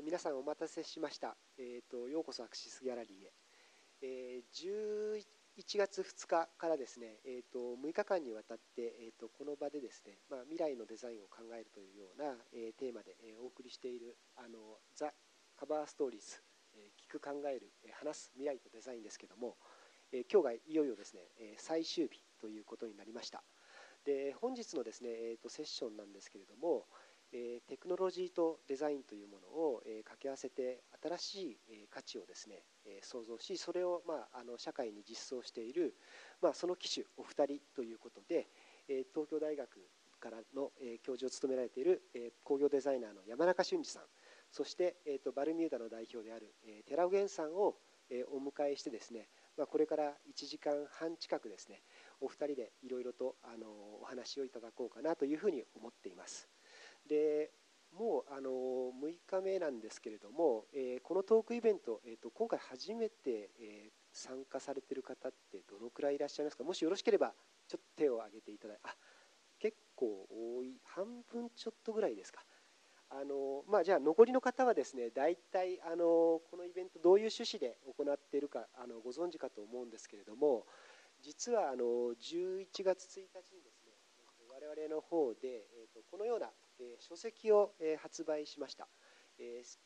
[0.00, 3.32] えー、皆さんお待たせしました、えーと、ようこそアクシスギャラリーへ、
[4.02, 5.22] えー、
[5.58, 15.12] 11月2日からですね、えーと、6日間にわたって、えーと、この場でですね、まあ、未来のデザインを考えるというような、えー、テーマで、えー、お送りしているあのザ・
[15.58, 16.40] カバーストーリーズ、
[16.72, 19.56] えー、聞く考える、え、話す未来とデザインですけども、
[20.12, 23.42] えー、今日がいよいよですね、えー、最終日ということになりました。
[24.04, 26.86] で本日のですね、えー、とセッションなんですけれども、
[27.32, 35.94] えテクノロジーとデザインというものを、え掛け合わせて新しい、え価値をですね、え創造しそれを、まあ、あの社会に実装している、
[36.40, 38.48] まあ、その機種お二人ということで、
[38.88, 39.68] え東京大学
[40.18, 44.02] からの、え教授を務められている、え工業デザイナーの山中俊二さん
[44.50, 47.76] そして、えーと、バルミューダの代表である、え寺尾源さんを、
[48.10, 51.82] えお迎えしてですね、まあ、これから1時間半近くですね
[52.20, 53.66] お二人でいろいろとあの
[54.00, 56.48] お話をいただこうかなというふうに思っています。
[57.06, 57.50] で
[57.92, 66.62] もうあの6日目なんですけれども、えー、このトークイベント、えーと、今回初めて、えー、参加されている方ってどのくらいいらっしゃいますか？
[66.64, 67.32] もしよろしければ
[67.66, 68.94] ちょっと手を挙げていただいてあ
[69.58, 72.44] 結構多い半分ちょっとぐらいですか？
[73.10, 80.64] あの、まあ、じゃあ残りの方はですね大体あのこのイベントどういう趣旨で行っているかあのご存知かと思うんですけれども
[81.20, 81.84] 実はあの
[82.14, 83.90] 11月1日にですね
[84.48, 86.50] 我々の方で、えーとこのような
[86.98, 88.88] 書籍を、発売しました、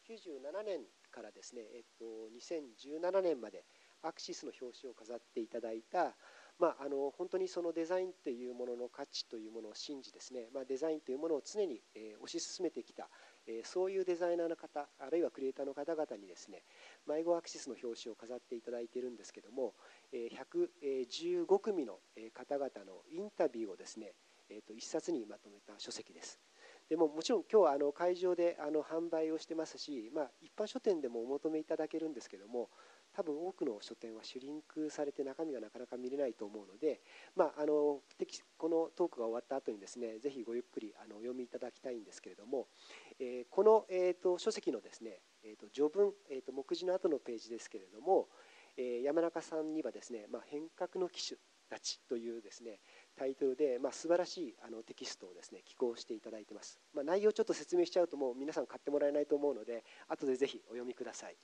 [0.09, 3.65] 97年からですね、えっと、2017年まで
[4.03, 6.17] アクシスの表紙を飾っていただいた、
[6.59, 13.09] まあ、あの本当にそのデザインというものの価値というものを信じですね、まあ、デザインというものを常に、え推し進めてきた、
[13.47, 16.63] えそういうデザイナーの方あるいはクリエイターの方々にですね
[17.07, 19.75] 迷子アクシスの表紙を飾っていただいているんですけども、
[20.13, 21.99] え115組の
[22.33, 24.13] 方々のインタビューをですね、
[24.51, 26.39] えー、と一冊にまとめた書籍です。
[26.89, 32.69] でももちろん今日はあの会場であの販売をしてますし、まあ、一般書店でもお求めいただけるんですけども
[33.15, 37.01] 多分多くの書店はシュリンクされて中身がなかなか見れないと思うので、
[37.37, 38.01] まあ、あの
[38.59, 42.67] このトークが終わった後にですねぜひごゆっくりあのお読みいただきたいんですけれども、
[43.21, 48.27] えー、この、えーと、書籍のですね、えーと、序文、えーと、目次の後のページですけれども、
[48.77, 51.39] えー、山中さんにはですね、まあ、変革の機種
[51.71, 52.81] たちというですね
[53.17, 61.37] タイトルで、まあ、素晴らしいあのテキストをですね寄稿していただいてます、まあ、内容ちょっと説明しちゃうともう皆さん買ってもらえないと思うので後でぜひお読みください。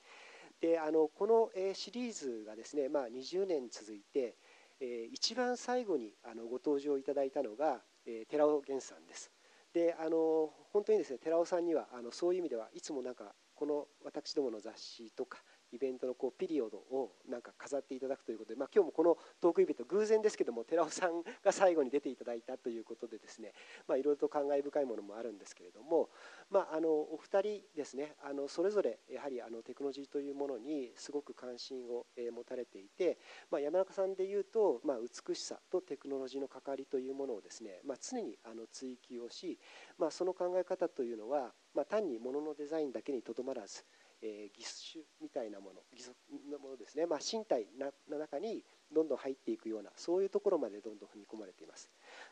[0.60, 4.36] であのこの、えシリーズがですね、まあ、20年続いて、
[4.78, 9.30] えー、一番最後にあのご登場いただいたのが、えー、寺尾源さんです。
[9.72, 15.38] であの本当にですね寺尾さんにはあのそういう意味ではいつもなんかこの私どもの雑誌とか
[15.72, 23.52] イベントのこうピリオドをなんか飾っていただくということで、まあ、今日もこのトークイベント偶然ですけども寺尾さんが最後に出ていただいたということでですね、
[23.86, 26.08] まあ、いろいろと感慨深いものもあるんですけれども、
[26.50, 33.18] まあ、あのお二人ですねあのそれぞれやはりあのテクノロジーというものにすごく関心を持たれていて、
[33.50, 39.58] まあ、山中さんでいうと、まあ、美しさとテクノロジーの関わりというものをですね、まあ、常にあの追求をし、
[39.98, 43.84] まあ、その考え方というのは、まあ、単に物のデザインだけにとどまらず
[44.22, 46.14] えー、義手みたいなもの義足
[46.50, 47.66] のものですね、まあ、身体
[48.10, 51.90] の中にどんどん入っていくようなそういうところまでどんどん踏み込まれています。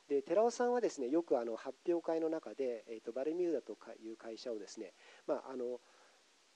[0.09, 4.93] で寺尾さんはですねよくあの発表会の中で、えーと、バルミューダという会社をですね、
[5.27, 5.81] まあ、あの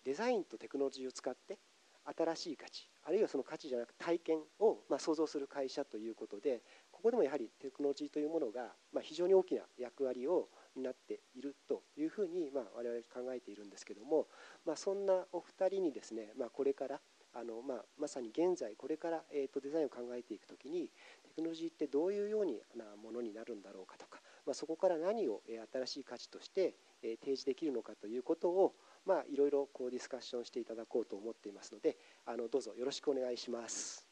[0.05, 1.59] デザインとテクノロジーを使って
[2.05, 14.27] 新しい価値あるいはその価値じゃなく体験を、まあ、想像する会社ということでここでもやはりテクノロジーというものが、まあ、非常に大きな役割を担っているというふうに、まあ、我々考えているんですけども、
[14.65, 17.01] まあ、そんなお二人にですね、まあ、これから
[17.35, 20.91] あの、まあ、まさに現在これから、えーと、デザインを考えていくときに
[21.25, 28.75] テクノロジーってどういうようなものになるんだろうかとか、まあ、そこから何を、新しい価値として、提示できるのかということを、
[29.05, 34.07] まあ、いろいろこうディスカッションしていただこうと思っていますのであのどうぞよろしくお願いします。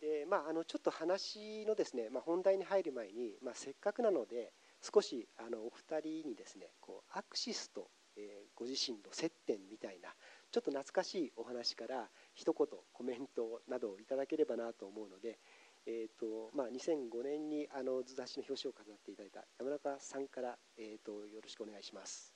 [0.00, 10.10] でまあ、あのちょっと話のですね、まあ、本題に入る前に、まあ、せっかくなので少しあのお二人にですねこうアクシスと、えー、ご自身の接点みたいな
[10.50, 15.38] ちょっと懐かしいお話から一言コメントなどをいただければなと思うので、
[15.86, 22.34] えーとまあ、2005年にあの雑誌の表紙を飾っていただいた山中さんから、えーと、よろしくお願いします。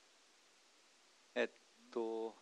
[1.35, 1.49] えっ
[1.91, 2.35] と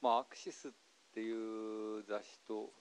[0.00, 0.70] まあアクシスっ
[1.12, 2.72] ていう雑誌と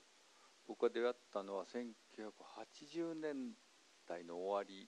[0.67, 3.53] 僕が出会ったのは1980年
[4.07, 4.87] 代の終わり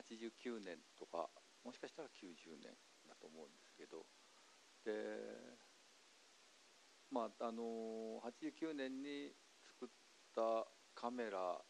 [0.00, 1.28] 89年とか
[1.64, 2.72] もしかしたら90年
[3.06, 4.06] だと思うんですけど。
[4.84, 5.58] で
[7.10, 9.32] まああの89年に
[9.64, 9.88] 作っ
[10.34, 11.60] たカメラ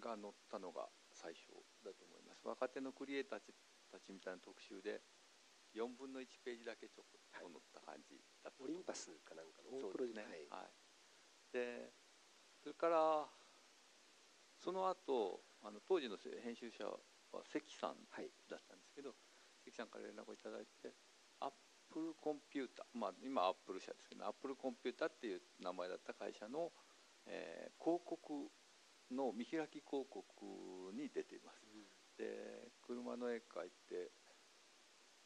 [0.00, 1.52] が乗ったのが最初
[1.84, 2.46] だと思います。
[2.46, 3.40] 若手のクリエイター
[3.90, 5.00] たちみたいな特集で
[5.74, 10.22] 4分の1ページだけちょこっと載った感じだったオリンパスかなんかのそうですね。
[10.22, 11.92] はいはい、で
[12.60, 13.28] それから
[14.58, 16.84] その後あの当時の編集者
[17.38, 18.30] は関さんはい。
[18.48, 19.14] だったんですけど
[19.64, 20.94] 関さんから連絡をいただいて
[21.40, 21.50] アッ
[21.92, 26.72] プルコンピューター、まあ、今アップル社ですけどアップルコンピューターっていう名前だった会社の、
[27.26, 28.50] えー広告
[29.12, 30.24] の見開き広告
[30.96, 31.60] に出ています。
[32.16, 34.12] で車の絵描いて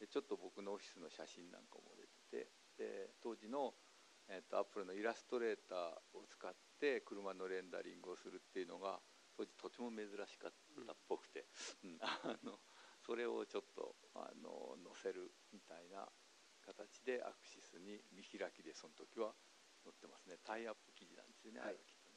[0.01, 1.95] でちょっと僕のオフィスの写真なんかも
[2.31, 3.75] 出ててで当時の、
[4.29, 9.01] えー、とアップルのイラストレーターを使って車のレンダリングをするっていうのが
[9.37, 10.53] 当時とても珍しかっ
[10.87, 11.47] たっぽくて、
[11.85, 11.99] うん。
[12.03, 12.59] あの
[13.03, 16.09] それをちょっとあの載せるみたいな
[16.63, 19.35] 形でアクシスに見開きでその時は
[19.85, 20.39] 載ってますね。
[20.43, 21.69] タイアップ記事なんですよね、はい。
[21.69, 22.17] あれはきっとね。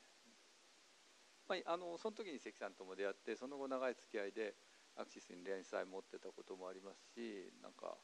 [1.47, 4.55] まあ、あのその時に関さんとも出会ってその後長い付き合いで
[4.95, 7.97] アクシスに連載持ってたこともありますしなんか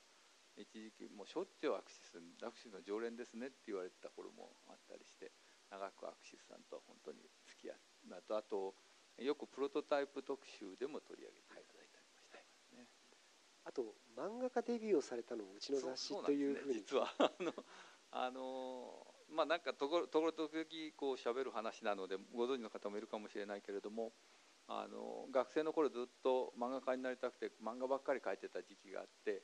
[0.57, 5.31] 一時期もうしょっちゅうアクシスアクシスの常連ですねって言われてた頃もあったりして
[5.69, 7.77] 長くアクシスさんとは本当に付き合い
[8.11, 8.75] あとあと
[9.19, 12.87] よくプロトタイプ特集でも取り上げていただいたりもしてますね。
[13.63, 16.73] あと漫画家デビューをされたのもうちの雑誌というふうに。
[16.75, 17.53] 実はあの
[18.11, 24.13] あのまあなんかところところ時々こう喋る話なのでご存知の方もいるかもしれないけれども
[24.67, 29.43] あの学生の頃ずっと漫画家になりたくて漫画ばっかり描いてた時期があって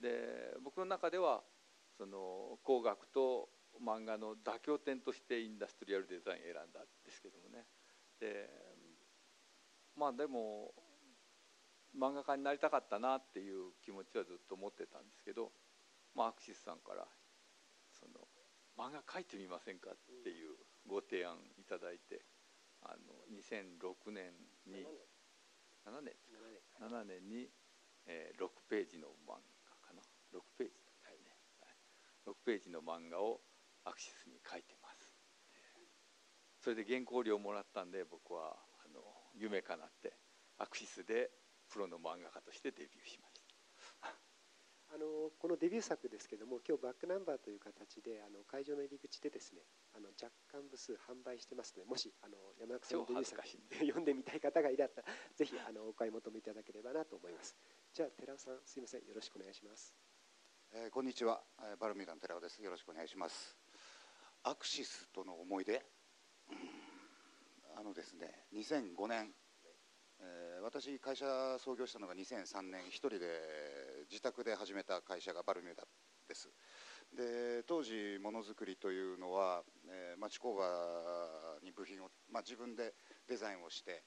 [0.00, 1.42] で僕の中では
[1.96, 3.50] その工学と
[3.82, 7.66] 漫画の妥協点としてインダストリアルデザイン選んだんですけどもね。
[8.18, 8.48] で
[10.00, 10.72] まあでも
[11.92, 15.52] 漫画家になりたかったなっていう気持ちはずっと持ってたんですけど、
[16.16, 17.04] まあ、アクシスさんから
[17.92, 18.24] その
[18.80, 20.56] 漫画描いてみませんかっていう
[20.88, 22.24] ご提案いただいて
[22.80, 24.32] あの2006年
[24.64, 24.88] に
[25.84, 26.16] 7年
[26.80, 27.50] 7年に、
[28.06, 29.36] えー6ページの漫
[29.68, 30.00] 画かな
[30.32, 33.40] ？6ページだね、はい、6ページの漫画を
[33.84, 35.12] アクシスに書いてます。
[36.64, 38.56] それで原稿料もらったんで僕は
[39.34, 40.12] 夢かなって
[40.58, 41.30] アクシスで
[41.70, 43.40] プロの漫画家としてデビューしまし
[44.00, 44.10] た。
[44.92, 49.62] あのこのデビュー作ですけども今日バックナンバーという形であの会場の入り口でですね
[49.94, 53.48] あの若干部数販売してますのでもしあの山中さんのデビュー作
[53.86, 57.56] 読んでみたい方がいらったらぜひあのお買い求めいただければなと思います。
[57.92, 59.06] じゃあ寺尾さんすいません。
[59.06, 59.94] よろしくお願いします。
[60.72, 62.60] えーこんにちは、えーバルミューダの寺尾です。
[62.60, 63.56] よろしくお願いします。
[64.42, 65.76] アクシスとの思い出、
[66.48, 66.79] うーん
[67.80, 69.32] あのですね、2005年、
[70.20, 71.24] えー私会社
[71.58, 73.24] 創業したのが2003年、一人で
[74.10, 75.84] 自宅で始めた会社がバルミューダ
[76.28, 76.50] です。
[77.16, 80.60] で当時ものづくりというのは、えー町工場
[81.62, 82.92] に部品を、まあ、自分で
[83.26, 84.04] デザインをして、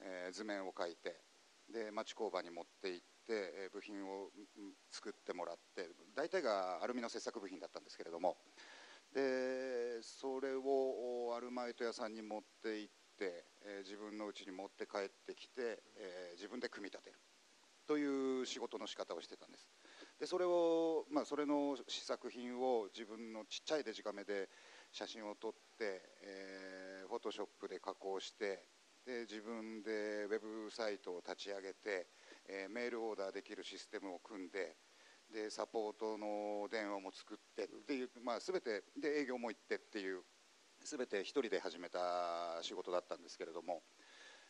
[0.00, 1.16] えー図面を描いて
[1.72, 4.28] で町工場に持って行って、えー部品を
[4.90, 8.36] 作ってもらって大体がアルミの切削部品だったんですけれども
[9.14, 17.18] でそれをアルマイト屋さんに持って行って、え自分の家に持って帰ってきて、え自分で組み立てる。
[17.86, 19.68] という仕事の仕方をしてたんです。
[20.18, 24.48] でそれを、まあ、それの試作品を自分のちっちゃいデジカメで
[24.90, 28.64] 写真を撮って、えーフォトショップで加工して
[29.06, 32.08] で自分でウェブサイトを立ち上げて、
[32.48, 34.76] えーメールオーダーできるシステムを組んで
[35.30, 40.22] でサポートの電話も作ってっていう、まあ、全てで営業も行ってっていう
[40.84, 43.82] 全て一人で始めた仕事だったんですけれども、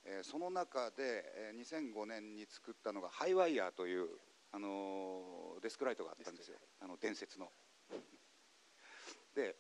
[0.05, 4.09] えーその中で、えー2005年に作ったのがハイワイヤーという、
[4.53, 6.59] あのーデスクライトがあったんですよ。
[6.81, 7.51] あの伝説の。
[9.35, 9.57] で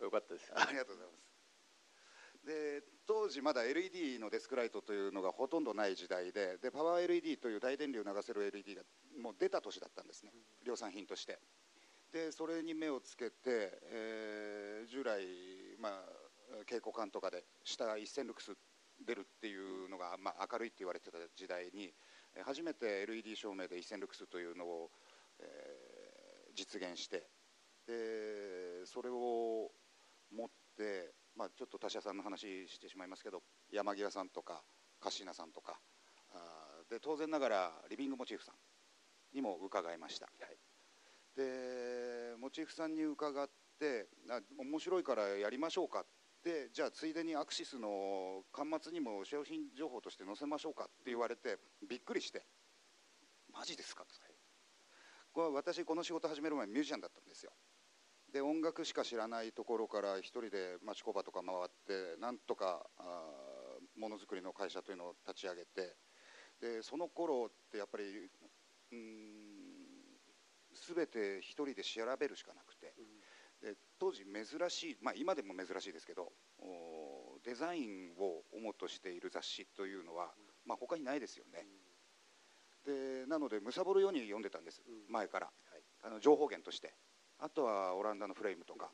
[0.00, 0.52] よかったです。
[0.54, 1.24] ありがとうございます。
[2.44, 8.82] で当時まだ LED のデスクライトというのがほとんどない時代ででパワー LED という大電流を流せる LED が
[9.16, 10.32] もう出た年だったんですね。
[10.62, 11.38] 量産品として。
[12.12, 15.24] でそれに目をつけて、えー従来、
[15.78, 16.02] まあ、
[16.60, 18.52] 蛍光管とかで下1000ルクス
[19.04, 21.92] 出るっていうのが、まあ、明るいって言われてた時代に
[22.36, 24.90] えー初めて LED 照明で1000ルクスというのを、
[25.40, 25.84] えー
[26.56, 27.26] 実現して
[27.84, 29.72] でそれを
[30.32, 34.62] 持って、まあ、ちょっと他社さんの話してしまいますけど山際さんとか
[35.00, 35.80] カシーナさんとか
[36.32, 38.54] あーで当然ながらリビングモチーフさん
[39.34, 40.28] にも伺いました、
[41.36, 43.52] でモチーフさんに伺って
[44.30, 46.04] あ面白いからやりましょうかっ
[46.42, 52.46] てじゃあついでにアクシスの端末にも商品情報として載せましょうかって言われてびっくりして。
[53.52, 54.08] マジですかと
[55.32, 57.52] これ私この仕事始める前ミュージシャンだったんですよ。
[58.32, 65.96] で音楽しか知らないところから一人で町工場とか回ってなんとかあものづくりの会社というのを立ち上げて
[66.60, 68.04] でその頃ってやっぱり
[68.92, 68.98] うん
[70.94, 72.94] 全て一人で調べるしかなくて。
[73.98, 76.32] 当時珍しい、まあ、今でも珍しいですけど
[77.44, 80.34] デザインを主としている雑誌というのは、
[80.66, 81.66] まあ、他にないですよね、
[82.84, 85.50] でなので貪るように読んでたんです、前から、
[86.02, 86.94] あの情報源として。
[87.38, 88.90] あとはオランダのフレームとか、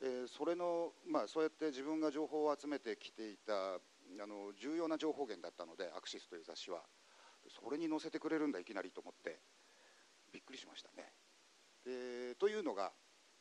[0.00, 3.78] でそれの、まあ、そうやって自分が情報を集めてきていたあ
[4.26, 6.82] の重要な情報源だったのでアクシスという雑誌は。
[7.48, 9.40] それに載せてくれるんだいきなりと思って。
[10.32, 11.12] びっくりしましたね。
[11.84, 12.92] でというのが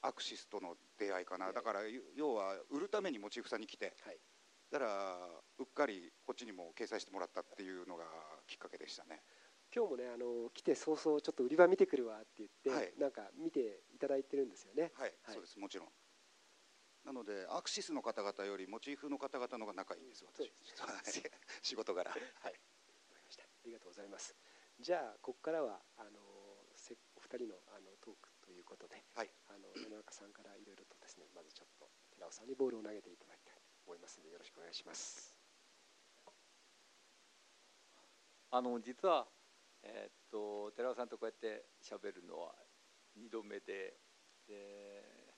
[0.01, 1.81] アクシスとの出会いかなだから
[2.15, 4.17] 要は売るためにモチーフさんに来て、はい、
[4.71, 5.17] だから
[5.59, 8.05] うっかりこっちにも掲載してもらったっていうのが
[8.47, 9.21] きっかけでしたね。
[9.73, 14.91] 今日もねあの来て早々ちょっと売り場見てくるわって言って、はい、なんか見ていただいてるんですよね。
[14.95, 15.87] はい、はい、そうですもちろん。
[17.05, 20.51] なのでアクシスの方々よりモチーフの方々のが仲いいんです私。
[21.63, 22.11] 仕事柄。
[22.11, 22.21] はい。
[22.21, 22.51] わか
[23.17, 23.43] りました。
[23.43, 24.35] ありがとうございます。
[24.79, 35.31] じゃあここからはあのお二人のあのトークということで、はい、あの野中さんからいろいろとですねまずちょっと寺尾さんにボールを投げていただきたいと思いますのでよろしくお願いします。
[38.51, 39.31] あの実は
[39.87, 42.51] えー、っと寺尾さんとこうやって喋るのは
[43.15, 43.95] 2度目で
[44.43, 45.31] で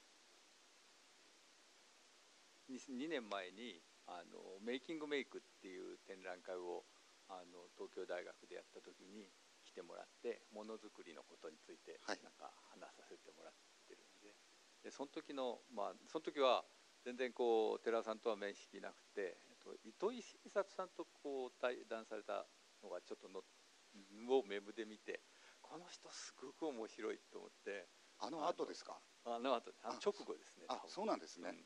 [2.65, 3.77] 2, 2年前に
[4.08, 6.82] あのメイキングメイクっていう展覧会を
[7.29, 9.42] あの東京大学でやった時に来
[9.74, 13.53] てもらってものづくりのことについてなんか話させてもらっ
[13.88, 14.36] てるんで。
[14.84, 16.63] でその時のまあその時は
[17.03, 19.38] 全然こう寺尾さんとは面識なくて
[19.84, 22.46] 糸井重里さんとこう対談された
[22.84, 25.22] のがちょっとのをウェブで見て
[25.62, 27.88] この人すごく面白いと思って。
[28.20, 29.01] あの後ですか？
[29.25, 31.65] あの後あの直後ですねあそうなんですね、うん、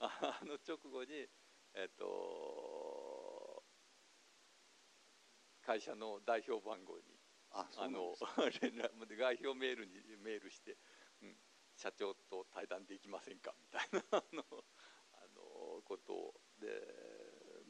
[0.00, 1.28] あの直後に
[1.74, 3.64] えっ、と
[5.62, 7.17] 会社の代表番号に
[7.50, 8.14] ああの
[8.60, 10.76] 連絡代表メールにメールして、
[11.22, 11.36] うん、
[11.76, 14.44] 社長と対談できませんかみたいなあの
[15.14, 16.68] あのことで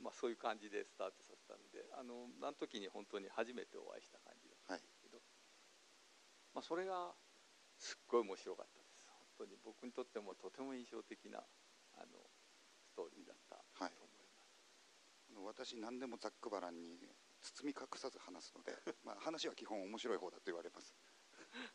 [0.02, 5.26] まあ、そういう感じでスタートさせたのであのあの時に本当に初めてお会いした感じだったんですけど、はい、
[6.54, 7.12] まあ、それが
[7.76, 9.06] すっごい面白かったです。
[9.36, 9.58] 本当に。
[9.62, 11.42] 僕にとってもとても印象的な
[11.94, 12.24] あの
[12.86, 16.98] ストーリーだったと思います、はい、私何でもざっくばらんに
[17.40, 18.72] 包み隠さず話すので、
[19.04, 20.94] まあ、話は基本面白い方だと言われます。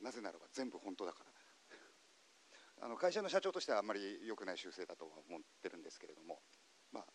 [0.00, 1.32] なぜならば全部本当だから。
[2.84, 6.42] あの会社の社長としてはあんまり良くない修正だとは思ってるんですけれども
[6.90, 7.14] まあ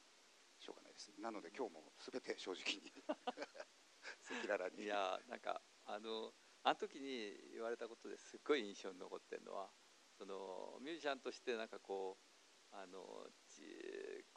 [0.58, 1.12] しょうがないです。
[1.20, 4.84] なので今日も全て正直に赤裸々に。
[4.84, 9.72] いやなんかあのあの時に言われたことですっごい印象に残ってるのは
[10.18, 13.62] そのミュージシャンとしてなんかこうあのち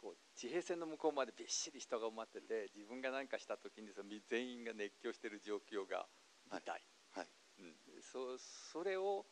[0.03, 6.07] こう地平線の向こうまでびっしり人が埋まってて自分が何かした時にその全員が熱狂してる状況が
[6.53, 6.83] 見たい、
[7.15, 7.23] はい。
[7.23, 7.29] はい
[7.61, 9.25] うん、そそれを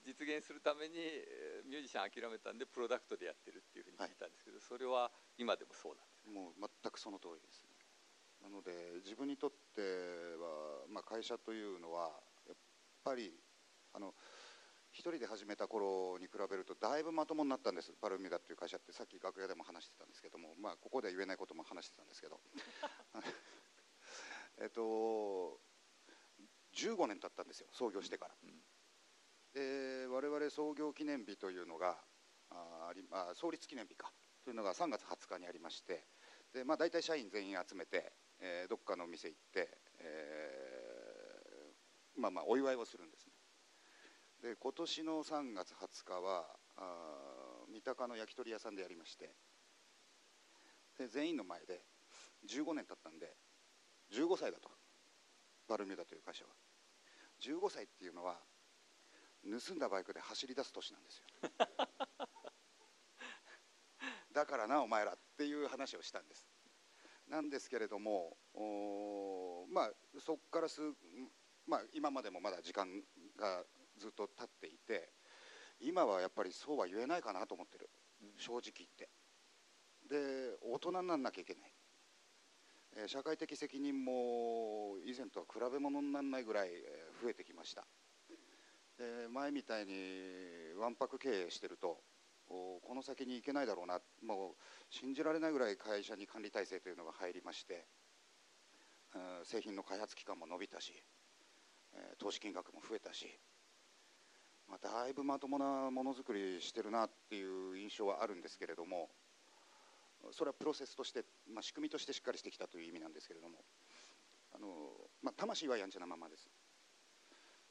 [0.00, 0.96] 実現するために
[1.68, 7.76] ミュージシャン諦めたんでプロダクトでやってるっていうふうに聞いたんですけど、はい、それは今でもそうなんですもう全くその通りですね。
[8.40, 12.56] なので自分にとっては、まあ、会社というのはやっ
[13.02, 13.32] ぱり
[13.94, 14.14] あの
[14.94, 17.92] 一人で始めた頃に比べるとだいぶまともになったんです。
[18.00, 22.40] バルミュダっていう会社ってさっき楽屋でも話してたんですけども、まあ、ここでは言えないことも話してたんですけど。
[24.62, 25.60] えっと
[26.74, 28.64] 15年経ったんですよ創業してから、うん。
[29.52, 32.00] で我々創業記念日というのが
[32.50, 34.12] ああ創立記念日か。
[34.44, 36.06] というのが3月20日にありまして。
[36.52, 43.33] で、まあ、大体社員全員集めて、えー、どっかのお店行って、えー、まあまあお祝いをするんですね
[44.44, 46.44] で今年の3月20日は
[46.76, 49.30] あ三鷹の焼き鳥屋さんでやりまして。
[50.98, 51.80] で全員の前で
[52.46, 53.32] 15年経ったんで
[54.12, 54.68] 15歳だと。
[55.66, 56.50] バルミューダという会社は。
[57.40, 58.36] 15歳っていうのは
[59.42, 61.24] 盗んだバイクで走り出す年なんですよ。
[64.30, 66.46] だからなお前らっていう話をしたんです。
[67.28, 68.36] なんですけれども
[69.70, 70.82] まあそこからす、
[71.64, 73.02] まあ、今までもまだ時間
[73.36, 73.64] が
[74.04, 75.08] ずっと経っていて
[75.80, 77.88] 今はやっぱりそうは言えないかなと思ってる、
[78.36, 79.08] 正直言って。
[80.04, 81.72] で大人にならなきゃいけない、
[82.96, 86.68] えー、社会的責任も以前とは比べ物にならないぐらい
[87.22, 87.86] 増えてきました。
[88.98, 89.94] で前みたいに
[90.78, 91.96] わんぱく経営してると
[92.46, 94.00] この先に行けないだろうな。
[94.22, 94.54] もう
[94.90, 97.86] 信じられないぐらい会社に管理体制というのが入りまして
[99.44, 100.92] 製品の開発期間も伸びたし
[102.18, 103.26] 投資金額も増えたし、
[104.68, 109.10] まあ、だいぶまともなものづくりしてるなっていう印象はあるんですけれども
[110.32, 113.58] それはプロセスとして、まあ、仕組みとしてしっかりしてきたという意味なんですけれども
[114.54, 114.66] あの、
[115.22, 116.48] まあ、魂はやんちゃなままです。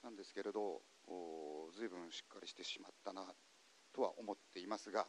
[0.04, 3.24] なんですけれどお随分しっかりしてしまったな
[3.94, 5.08] とは思っていますが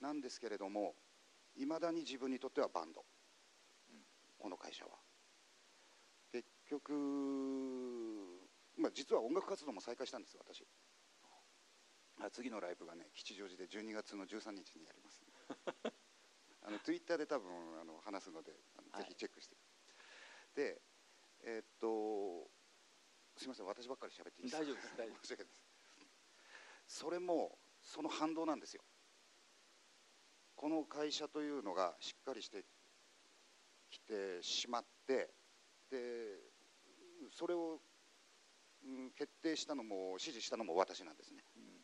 [0.00, 0.94] なんですけれども
[1.56, 3.04] いまだに自分にとってはバンド、
[4.38, 4.92] この会社は。
[6.32, 6.92] 結局、
[8.78, 10.64] まあ、実は音楽活動も再開したんです私。
[12.28, 15.24] 次のライブがね吉祥寺で12月の13日にやります。
[16.62, 17.48] あのツイッターで多分
[17.80, 19.02] あの話すのであの、はい。
[19.04, 19.56] ぜひチェックして。
[20.54, 20.82] で
[21.44, 22.50] えーっと
[23.38, 24.62] すみません私ばっかり喋っていいですか？
[24.62, 25.54] 大丈夫です大丈夫申し訳ないで
[26.88, 26.98] す。
[27.00, 28.82] それもその反動なんですよ。
[30.56, 32.66] この会社というのがしっかりして
[33.90, 35.30] きてしまって
[35.90, 36.38] で
[37.32, 37.80] それを、
[38.82, 41.44] うん決定したのも指示したのも私なんですね。
[41.56, 41.79] うん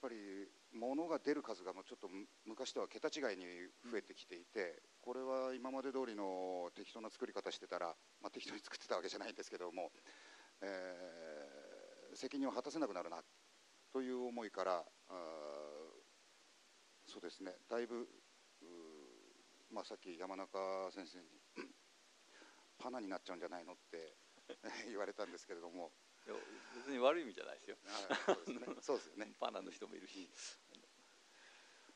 [0.00, 0.16] ぱり
[0.72, 2.08] 物が出る数がもうちょっと
[2.46, 3.44] 昔とは桁違いに
[3.90, 9.90] 増えてきていてこれは今まで通りの適当な作り方してたら、まあ、適当に作ってたわけじゃないんですけども、
[10.62, 11.70] えー
[12.14, 13.22] 責任を果たせなくなるな
[13.92, 14.84] という思いから
[17.06, 18.06] そうですねだいぶ、
[19.72, 20.58] まあ、さっき山中
[20.90, 21.24] 先生に
[22.78, 24.16] パナになっちゃうんじゃないのって
[24.88, 25.90] 言われたんですけれども
[26.26, 26.36] いや
[26.76, 27.76] 別に悪い意味じゃないですよ。
[28.82, 29.32] そうですよね。
[29.38, 30.30] パナの人もいるし。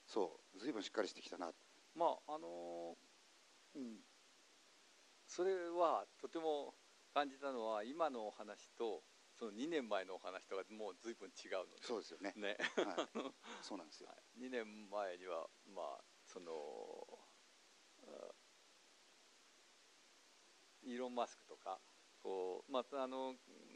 [0.07, 1.53] そう随分しっかりしてきたな。
[1.95, 2.97] まああの
[3.75, 4.05] うん。
[5.27, 6.75] それはとても
[7.13, 9.03] 感じたのは今のお話と
[9.39, 11.83] その2年前のお話とかもう随分違うので。
[11.83, 12.33] そうですよね。
[12.37, 12.57] ね。
[12.77, 14.11] はい、 そうなんですよ。
[14.39, 16.53] 2年前にはまあその
[18.07, 18.35] あ
[20.83, 21.81] イーロン・マスクとか
[22.23, 23.74] こうまたあのうん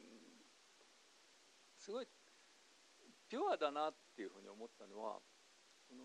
[1.89, 2.07] すごい
[3.31, 5.17] ピュアだなっていうふうに思ったのは
[5.89, 6.05] その、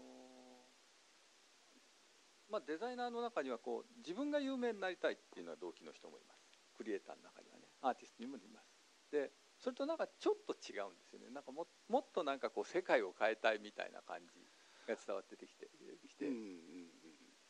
[2.49, 6.39] まあ、デザイナーの中にはこう自分が有名になりたいっていうのは動機の人もいます。
[6.77, 8.71] クリエイターの中にはねアーティストにもいます。
[9.11, 11.27] でそれとなんかちょっと違うんですよね。
[11.35, 14.39] なんかももっとなんかこう世界を変えたいみたいな感じ
[14.87, 15.67] が伝わってきて
[16.07, 16.35] きて、うん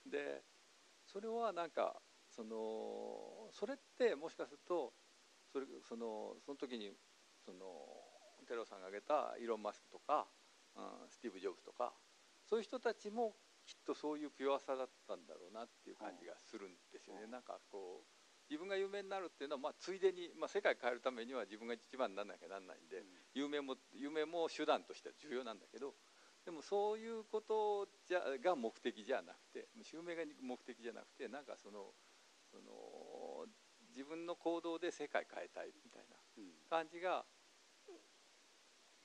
[0.07, 0.09] うん。
[0.09, 0.41] で
[1.05, 2.01] それはなんか
[2.33, 4.93] そのそれってもしかすると
[5.53, 6.97] それそのその時に
[7.45, 8.12] その
[8.45, 10.27] テロさんが挙げたイーロン・マスクとか、
[10.75, 11.93] うん、スティーブ・ジョブズとか
[12.45, 17.23] そういう人たちもきっとそういうピュアさだったんだろうなっていう感じがするんですよね。
[17.25, 17.31] うん。
[17.31, 18.07] なんかこう
[18.49, 23.05] 自分が有名になるっていうのは、まあ、ついでに、まあ、世界変えるためには自分が一番にならなきゃなんないんで、うん。
[23.33, 25.95] 有名も有名も手段としては重要なんだけど
[26.43, 31.95] でもそういうことじゃが目的じゃなくて襲名が目的じゃなくてなんかその
[32.51, 33.47] その
[33.89, 36.53] 自分の行動で世界変えたいみたいなうん。
[36.69, 37.25] 感じが、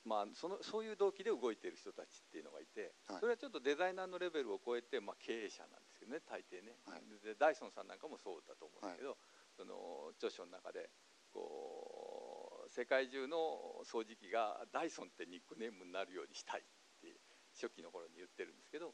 [0.05, 3.19] まあ、そのそういう動機で動いている人たちっていうのがいて、はい。
[3.19, 7.03] それはちょっとデザイナーのレベルを超えて、まあ、経営者なんですけどね大抵ね、はい。
[7.23, 9.17] でダイソンさんなんかもそうだと思うんだけど、
[9.55, 10.89] その著書の中で
[11.33, 16.63] こう世界中の掃除機がダイソンってニックネームになるようにしたいっ
[17.01, 17.19] て
[17.53, 18.93] 初期の頃に言ってるんですけど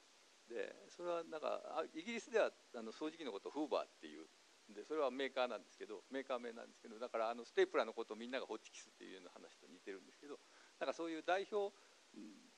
[0.50, 4.26] でそれはなんかあイギリスではあの掃除機のことをフーバーっていう
[4.74, 10.40] でそれはメーカーなんですけどメーカー名なんですけどだからあのステープラーのことをみんながホチキスっていうような話と似てるんですけど
[10.80, 11.74] なんかそういう代表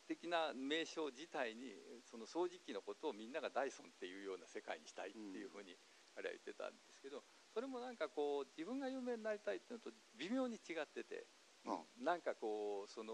[0.08, 1.76] 的な名称自体に
[2.10, 5.76] その掃除機のことをみんながダイソンっていうような世界にしたいっていうふうに
[6.16, 7.22] 彼は言ってたんですけど
[7.54, 11.28] それもなんかこう自分が有名になりたいっていうのと微妙に違ってて。
[11.68, 13.12] あなんかこうその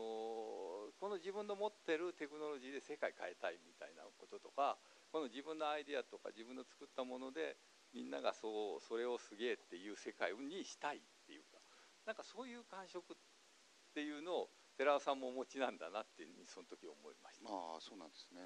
[0.99, 4.77] この自分の持ってるテクノロジーで世界変えたいみたいなこととか
[5.11, 7.57] この自分のアイデアとか自分の作ったもので
[7.93, 11.57] みんながそうそれをすげえっていう世界にしたいっていうか
[12.05, 13.17] なんかそういう感触っ
[13.93, 17.49] ていうのを寺尾さんもお持ちなんだなってその時思いました。
[17.49, 18.41] ああそうなんですね。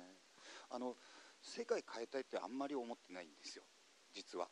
[0.70, 0.96] あの
[1.42, 3.64] 世界変えたいってあんまり思ってないんですよ。
[4.14, 4.50] 実は、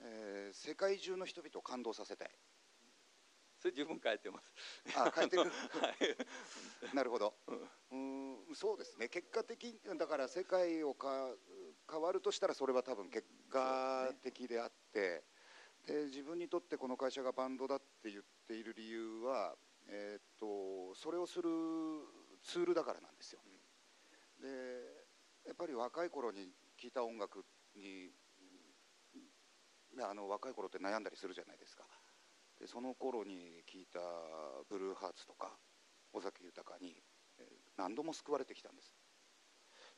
[0.00, 2.30] えー世界中の人々を感動させたい。
[3.58, 4.52] それ十分変えてます。
[4.96, 5.42] あ変えてる。
[5.80, 5.88] は
[6.92, 6.94] い。
[6.94, 7.34] なるほど。
[7.90, 8.54] うん。
[8.54, 9.08] そうですね。
[9.08, 11.34] 結果的にだから世界をか
[11.90, 15.24] 変わるとしたらそれは多分結果的であって
[15.86, 19.56] で自分にとってこの会社がバンドだって言っている理由は、
[19.88, 21.48] えーっとそれをする
[22.42, 23.40] ツールだからなんですよ。
[24.40, 24.48] で
[25.46, 27.44] やっぱり若い頃に聴いた音楽
[27.74, 28.10] に
[29.98, 31.84] あの若い頃って悩んだりするじゃないですか。
[32.58, 34.00] でその頃に聴いた
[34.68, 35.56] ブルーハーツとか
[36.12, 36.96] 尾崎豊に
[37.76, 38.94] 何度も救われてきたんです。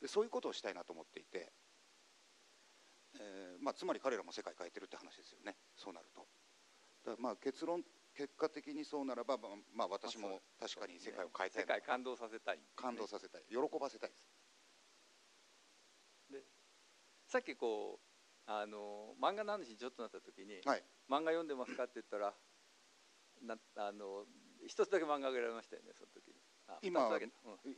[0.01, 1.51] でそういうことをしたいなと思っていて、
[3.19, 5.55] えーまあ、つまり彼らも世界変えてるって話ですよね。
[5.75, 6.27] そうなると。
[7.05, 7.83] だまあ結論
[8.19, 13.43] 結果的にそうならば、まあまあ、私も確かに世界を変えたい世界感動させたい、感動させたい。
[13.47, 14.27] 喜ばせたいです。
[16.29, 16.43] で
[17.31, 20.83] さっきこうあの漫画の話にちょっとなった時に、はい。
[21.07, 22.35] 漫画読んでますかって言ったら
[23.41, 24.25] なあの
[24.67, 26.35] 一つだけ漫画が選びましたよねその時に。
[26.81, 27.07] 今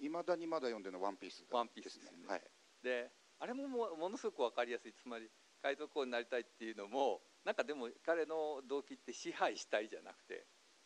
[0.01, 2.43] いまだにまだ読んでるの「ワンピース、ワンピースですね、はい、
[2.81, 4.93] であれももものすごく分かりやすい。
[4.93, 5.29] つまり
[5.61, 10.45] 海賊王になりたいっていうのもなんかでも彼の動機って支配したいじゃなくて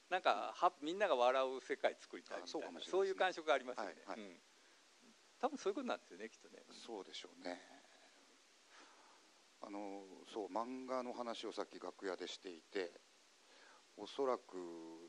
[0.10, 4.38] なんかはみんなが笑う世界作りたいみたいなそういう感触がありますよね、はいはい、うん、
[5.41, 6.63] 多分そういうことなんですよねきっとね。
[6.72, 7.60] そうでしょうね。
[9.62, 12.91] あのそう漫画の話をさっき楽屋でしていて
[13.98, 14.58] おそらく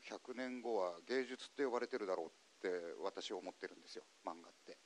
[0.09, 2.29] 100年後は芸術って呼ばれてるだろうっ
[2.61, 2.69] て
[3.03, 4.77] 私は思ってるんですよ漫画って。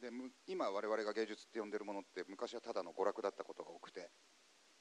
[0.00, 0.10] で
[0.46, 4.10] 今我々が芸術って呼んでるものって昔はただの娯楽だったことが多くて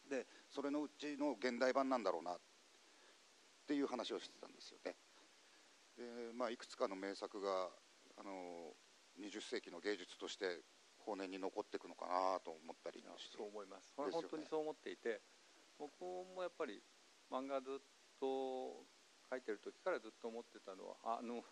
[0.10, 2.40] でそれのうちの現代版なんだろうなっ
[3.68, 4.96] ていう話をしてたんですよね。
[5.98, 7.70] で、まあ、いくつかの名作が
[8.18, 8.74] あの
[9.20, 10.62] 20世紀の芸術として
[11.06, 13.38] 後年に残っていくのかなと思ったりして。
[13.38, 15.22] そう思います、ね、本当にそう思っていて
[15.78, 16.82] 僕もやっぱり
[17.32, 17.74] 漫画ずっ
[18.20, 18.86] と
[19.30, 21.44] 書いてる時からずっと思ってたのはあの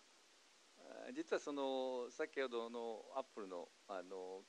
[1.16, 4.44] 実はその先ほどのアップルのあの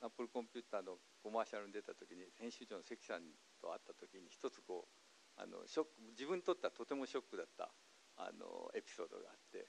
[0.00, 3.22] アップルコンピューターのコマーシャルに出た時に編集長の関さん
[3.60, 7.72] と会った時に一つこうあのショック自分にとってはとてもショックだった
[8.16, 9.68] あのエピソードがあって。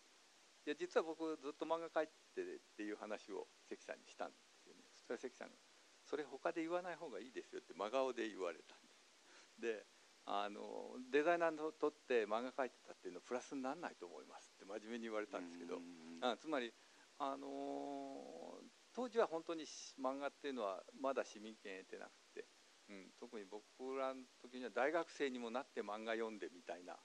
[0.66, 4.82] で実は僕ずっと漫画描いてっていう話を関さんにしたんですよね。
[4.94, 5.56] そしたら関さんが
[6.02, 9.62] 「それ他で言わない方がいいですよ」って真顔で言われたんです。
[9.62, 9.86] で
[10.26, 15.80] あのデザイナーにとって漫画描いてたっていうのはプラスにならないと思いますって真面目に言われたんですけど。
[16.22, 16.74] あつまり、
[17.20, 18.65] あのー、
[18.96, 19.66] 当時は本当に
[20.02, 22.48] 漫画っていうのはまだ市民権得てなくて、
[22.90, 23.62] うん、特に僕
[24.00, 26.96] らの時には大学生にもなって漫画読んでみたいな、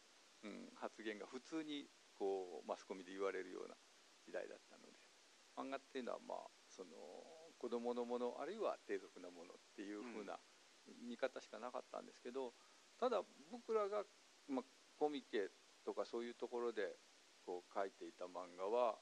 [0.44, 3.74] うん、発言が普通にこうマスコミで言われるような
[4.24, 4.98] 時代だったので
[5.58, 6.94] 漫画っていうのはまあその
[7.58, 10.38] 子供のものあるいは低俗なものっていうふうな
[11.02, 12.54] 見方しかなかったんですけど、
[12.98, 14.02] ただ僕らが、
[14.48, 14.64] まあ、
[14.96, 15.50] コミケ
[15.84, 16.96] とかそういうところで
[17.44, 18.96] こう描いていた漫画は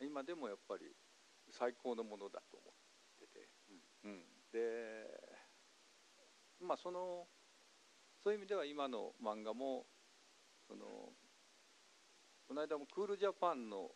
[0.00, 0.92] 今でもやっぱり
[1.58, 2.74] 最高のものだと思っ
[3.18, 3.48] てて、
[4.04, 4.20] うん、うん、
[4.52, 5.06] で
[6.60, 7.26] まあその
[8.22, 9.86] そういう意味では今の漫画も
[10.66, 10.84] その
[12.46, 13.90] この間もクールジャパンの、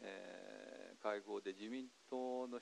[0.00, 2.58] えー、会合で自民党の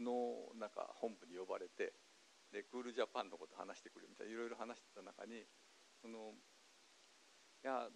[0.00, 1.92] のなんか本部に呼ばれて
[2.50, 5.44] でクールジャパンのこと話してくれみたいないろいろ話してた中に
[6.00, 6.32] その
[7.62, 7.86] いや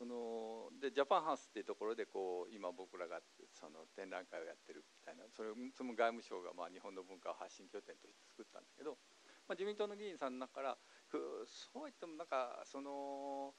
[0.00, 3.20] そのでジャパンハウスっていうところでこう今僕らが
[3.52, 8.96] その展覧会をやってるみたいなそれその外務省がまあ日本の文化を発信拠点として作ったんだけど、
[9.44, 10.78] まあ、自民党の議員さんの中から
[11.12, 13.52] そう言ってもなんかその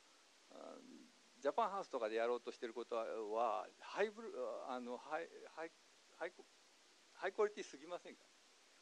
[1.37, 4.33] ジャパンハウスとかでやろうとしてることはハイブル
[4.67, 5.71] あのハイハイ
[6.17, 6.33] ハイ
[7.13, 8.25] ハイクオリティすぎませんか？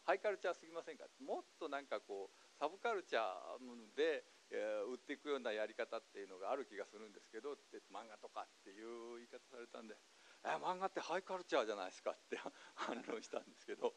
[0.07, 1.03] ハイカルチャーすぎませんか？
[1.19, 4.23] もっとなんかこうサブカルチャーで、
[4.57, 9.95] 売っていくようなやり方っていうのがある気がするんですけどって漫画とかっていう言い方されたんで
[10.43, 12.37] 「え漫画ってハイカルチャーじゃないですか」って
[12.75, 13.93] 反論したんですけど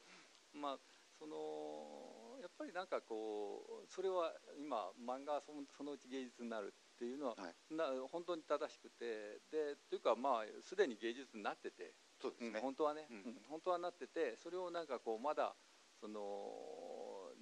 [0.53, 0.81] まあ
[1.19, 15.55] そのやっぱりなんかこうそれは今漫画はそのそのうち芸術になるっていうのは、はい、な本当に正しくてでというかまあすでに芸術になっててそうですね、うん、本当はね、うん、本当はなっててそれをなんかこうまだ
[16.01, 16.21] その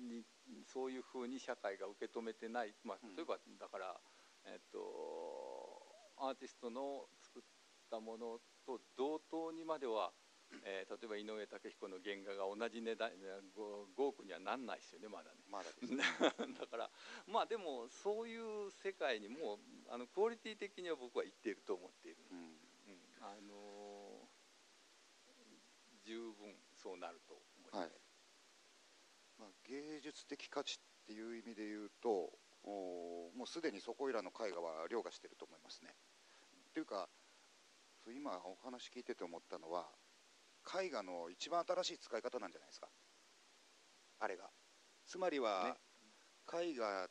[0.00, 0.24] に
[0.66, 3.96] そういうふうに社会が受け止めてない、まあ、例えばだから、
[4.44, 4.78] えっと、
[6.18, 7.42] アーティストの作っ
[7.90, 10.12] たものと同等にまでは、
[10.64, 13.10] えー、例えば井上武彦の原画が同じ値段
[13.56, 15.38] 5億にはなんないですよねまだね。
[15.50, 16.02] まだね。
[16.58, 16.90] だから
[17.26, 22.38] まあでもそういう世界にもあのクオリティ的には僕は言っていると思っている、うん。
[22.38, 24.28] うん、あの
[26.04, 27.76] 十分そうなると思います。
[27.76, 27.99] はい
[29.40, 32.31] まあ、芸術的価値っていう意味で言うと
[32.62, 35.90] もうすでにそこいらの絵画は凌駕してると思いますね。
[36.68, 37.09] っていうか
[38.07, 39.88] 今お話聞いてて思ったのは
[40.79, 42.88] 絵画の一番新しい使い方なんじゃないですか
[44.20, 44.50] あれが。
[45.07, 45.76] つまりは、
[46.53, 47.09] 絵画っ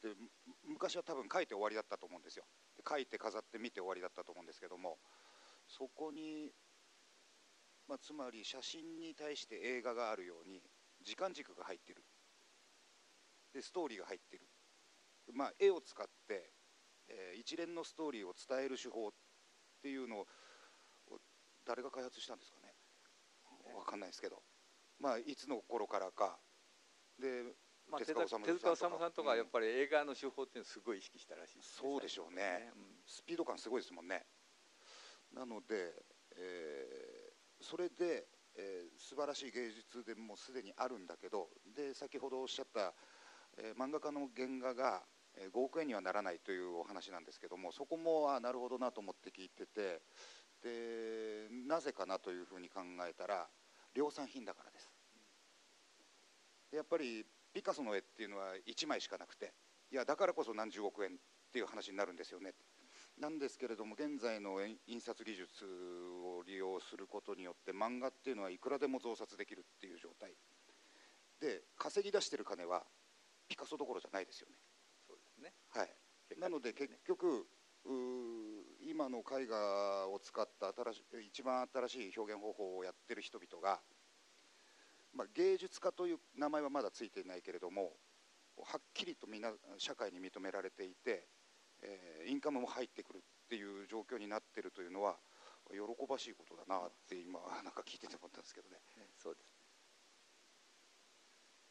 [0.00, 0.14] て
[0.64, 2.44] 昔は多分描いて終わりだったと思うんですよ。
[2.76, 4.98] で描いて飾って見て終わりだったと思うんですけども
[5.66, 6.52] そこに、
[7.88, 10.62] まあ、つまり写真に対して映画があるように
[11.02, 12.04] 時間軸が入ってる。
[13.52, 14.46] でストーリーが入ってる、
[15.34, 16.50] まあ、絵を使って、
[17.08, 19.10] えー、一連のストーリーを伝える手法っ
[19.82, 20.26] ていうのを
[21.66, 22.74] 誰が開発したんですかね。
[23.74, 24.42] 分かんないですけど、
[24.98, 26.38] まあ、いつの頃からか。
[27.18, 27.44] で、
[27.90, 29.36] まあ、手塚治虫さんとか。
[29.36, 34.26] やっぱり映画の手法っていうのをすごい意識したらしい、ね、そうでしょうね、うん、スピード感すごいですもんね。
[35.34, 35.92] なので、
[36.36, 42.92] えー、それでえー、素晴らしい芸術でもうすでにあるんだけどで先ほどおっしゃった、
[43.58, 45.02] えー、漫画家の原画が
[45.38, 50.02] 5億円にはならないというお話なんですけどもそこもあなるほどなと思って聞いてて
[50.62, 53.48] でなぜかなというふうに考えたら
[53.94, 54.90] 量産品だからです。
[56.70, 59.52] でやっぱりピカソの絵っていうのは1枚しかなくて
[59.90, 61.12] いやだからこそ何十億円っ
[61.52, 62.54] ていう話になるんですよね。
[63.18, 70.34] なんですけれども現在の印印刷技術を利用することによって漫画っていうのはいくらでも増刷できるっていう状態。
[71.40, 72.84] で稼ぎ出してる金は
[73.48, 74.56] ピカソどころじゃないですよね。
[75.06, 75.52] そうですね。
[75.68, 75.94] はい。
[76.38, 77.46] なので結局
[78.80, 83.80] 今の絵画を使った新しい一番新しい表現方法をやってる人々が、
[85.14, 87.92] まあ、芸術家という名前はまだついていないけれども
[88.56, 91.26] はっきりとみんな社会に認められていて、
[91.82, 95.18] えーインカムも入ってくるっていう状況になってるというのは
[95.70, 98.80] 喜ばしいことだなって今 なんか聞いてて思ったんですけどね。
[98.96, 99.54] ねそうです。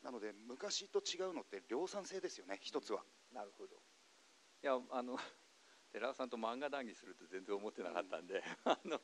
[0.01, 3.03] なので昔と違うのって量産性ですよね一つは。
[3.31, 3.75] なるほど。
[4.63, 5.17] いやあの
[5.91, 8.99] 寺尾さんと漫画談義すると全然思ってなかったんで、 あの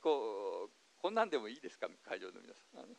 [0.00, 1.88] こうこんなんでもいいですか？
[2.02, 2.96] 会場の皆さん。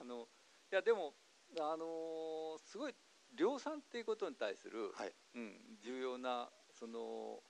[0.00, 0.28] あの
[0.70, 1.14] いやでも
[1.60, 2.94] あのすごい
[3.34, 5.12] 量産っていうことに対する、はい。
[5.34, 7.40] うん、重要なその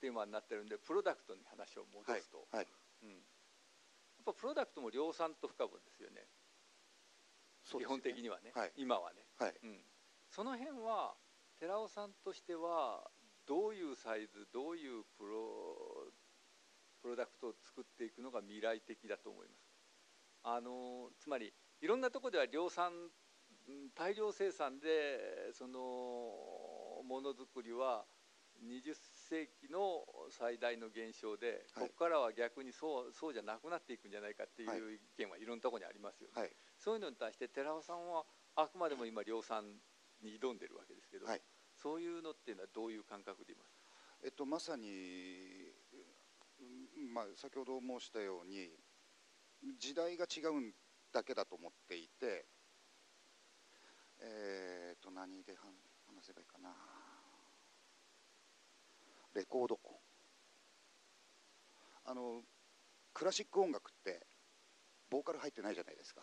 [0.00, 2.66] テーマになってるんでプロダクトに話を戻すと、はい。
[3.02, 3.18] うん、やっ
[4.26, 6.26] ぱプロダクトも量産と不可分ですよね。
[7.78, 8.72] ね本的にはね、はい。
[8.76, 9.54] 今はね、はい。
[9.62, 9.78] うん、
[10.28, 11.14] その辺は
[11.60, 13.08] 寺尾さんとしては
[13.46, 16.10] どういうサイズどういうプロ
[17.00, 19.72] プロダクトを作っていくのが未来的だと思います。
[20.44, 23.10] あのつまりいろんなところでは量産うん
[23.94, 25.78] 大量生産でその
[27.06, 28.04] ものづくりは
[28.64, 31.88] 20世紀の最大の現象で、はい。
[31.88, 34.78] ここからは逆にそうそうじゃなくなっていくんじゃないかってはい。
[34.78, 36.50] いう意見はいろんなところにありますよね、はい。
[36.78, 39.64] そういうのに対して寺尾さんはあくまでも今量産
[40.22, 41.40] に挑んでるわけですけど、はい。
[41.74, 43.74] そういうのっていうのはどういう感覚でいます？
[43.74, 43.82] か
[44.24, 44.86] えっと、まさに、
[46.60, 46.62] う
[47.00, 48.70] んまあ、先ほど申したように
[49.80, 50.72] 時代が違うん
[51.12, 52.46] だけだと思っていて、
[54.24, 55.74] えー、と何で話
[56.06, 56.70] 話せばいいかな。
[59.34, 59.78] レコード。
[62.04, 62.42] あの
[63.14, 64.26] クラシック音楽って
[65.10, 66.22] ボーカル入ってないじゃないですか、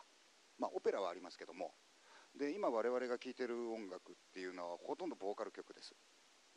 [0.58, 1.74] まあ、オペラはありますけども。
[2.38, 5.96] で今我々が聴いてる音楽っていうのはほとんどボーカル曲です。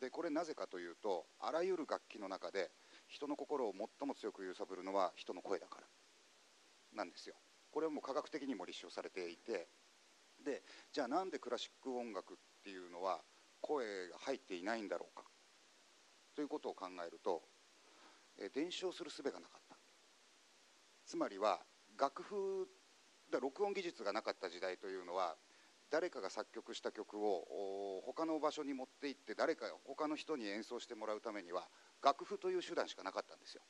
[0.00, 2.70] でこれなぜかというとあらゆる楽器の中で
[3.08, 5.86] 人の心を最も強く揺さぶるのは人の声だから
[6.92, 7.36] なんですよ。
[7.70, 9.68] これはもう科学的にも立証されていて
[10.42, 13.20] でじゃあなんでクラシック音楽っていうのは
[13.60, 15.24] 声が入っていないんだろうか？
[16.34, 17.42] ということを考えると
[18.38, 19.76] え伝承する術がなかった。
[21.04, 21.60] つまりは
[21.98, 22.68] 楽譜
[23.30, 25.36] だ録音技術がなかった時代というのは
[25.90, 31.68] 誰かが作曲した曲をお他の場所に持って行って誰か他の人に演奏してもらうためには
[32.02, 33.62] 楽譜という手段しかなかったんですよ。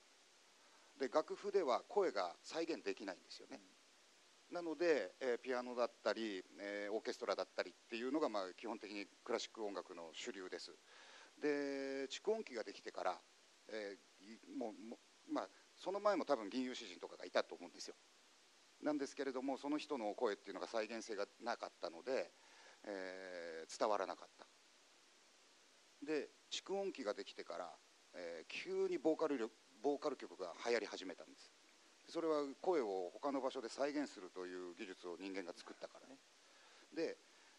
[1.00, 3.60] で楽譜では声が再現できないんですよね、
[4.52, 10.72] なので、えーピアノだったり、えーオーケストラだったりっていうのが、まあ、基本的にクラシック音楽の主流です。
[11.40, 13.20] で蓄音機ができてから、
[13.68, 14.98] えーもうも
[15.32, 17.94] まあ、その前も多分銀融詩人とかがいたと思うんですよ。
[18.82, 22.30] なんですけれどもその人の声っていうのが再現性がなかったので、
[22.84, 24.46] えー伝わらなかった。
[26.04, 27.70] で蓄音機ができてから、
[28.12, 29.50] えー急にボーカル
[29.82, 31.50] ボーカル曲が流行り始めたんです。
[32.08, 36.18] それは声を他の場所で再現するという技術を人間が作ったからね。
[36.94, 37.16] で、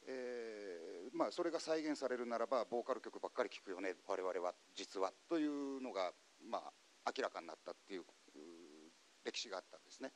[0.07, 6.11] えーまあ、それが再現されるならばボーカル曲ばっかり聴くよね我々は実はというのが、
[6.49, 8.03] まあ、明らかになったっていう
[9.23, 10.11] 歴史があったんですね。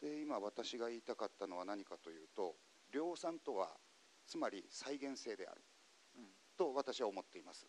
[0.00, 2.56] で今私が言いたかったのは何かというと
[2.92, 3.68] 量産とは
[4.26, 5.62] つまり再現性である、
[6.56, 7.66] と私は思っています。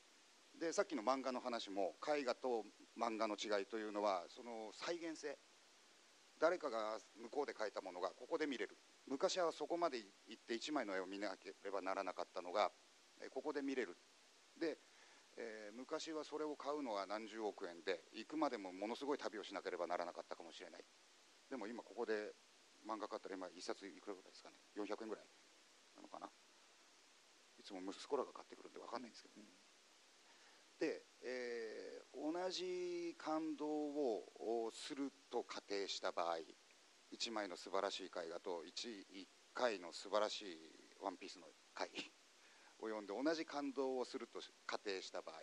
[0.60, 2.64] でさっきの漫画の話も絵画と
[3.00, 5.38] 漫画の違いというのはその再現性
[6.44, 8.76] 誰かが向こうで描いたものがここで見れる。
[9.08, 12.70] 昔はそこまで行って1枚の絵を見なければならなかったのが
[13.24, 13.96] えここで見れる。
[14.60, 14.76] で、
[15.38, 20.84] えー昔はそれを買うのは何十億円で行くまでもものすごい旅をしなければならなかったかもしれない。
[21.50, 22.36] でも今ここで
[22.86, 25.26] 漫画買ったら今1冊いくらぐらいですかね？400円ぐらい
[25.96, 26.28] なのかな？
[27.58, 29.40] いつも息子らが買ってくるんで分かんないんですけど、
[30.80, 36.38] で、えー同じ感動をすると仮定した場合
[37.12, 40.58] 1枚の素晴らしい絵画と 1, 1回の素晴らしい
[41.02, 41.90] ワンピースの回
[42.80, 45.36] を読んで同じ感動をすると仮定した場合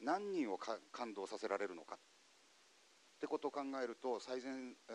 [0.00, 1.98] 何人を感動させられるのかっ
[3.20, 4.46] てことを考えると再現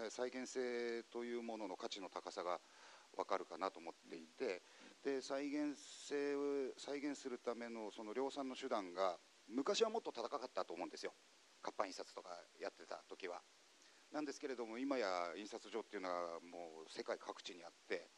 [0.10, 2.60] 再現性というものの価値の高さが
[3.16, 4.62] 分かるかなと思っていて
[5.04, 6.40] で再現性を
[6.78, 9.18] 再現するためのその量産の手段が
[9.54, 11.14] 昔はもっと高かったと思うんですよ。
[11.62, 13.42] 活版印刷とかやってた時は。
[14.12, 18.10] なんですけれども今や印刷所っていうのはもう世界各地にあって、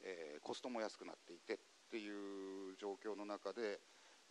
[0.00, 1.58] えーコストも安くなっていてっ
[1.90, 3.80] ていう状況の中で、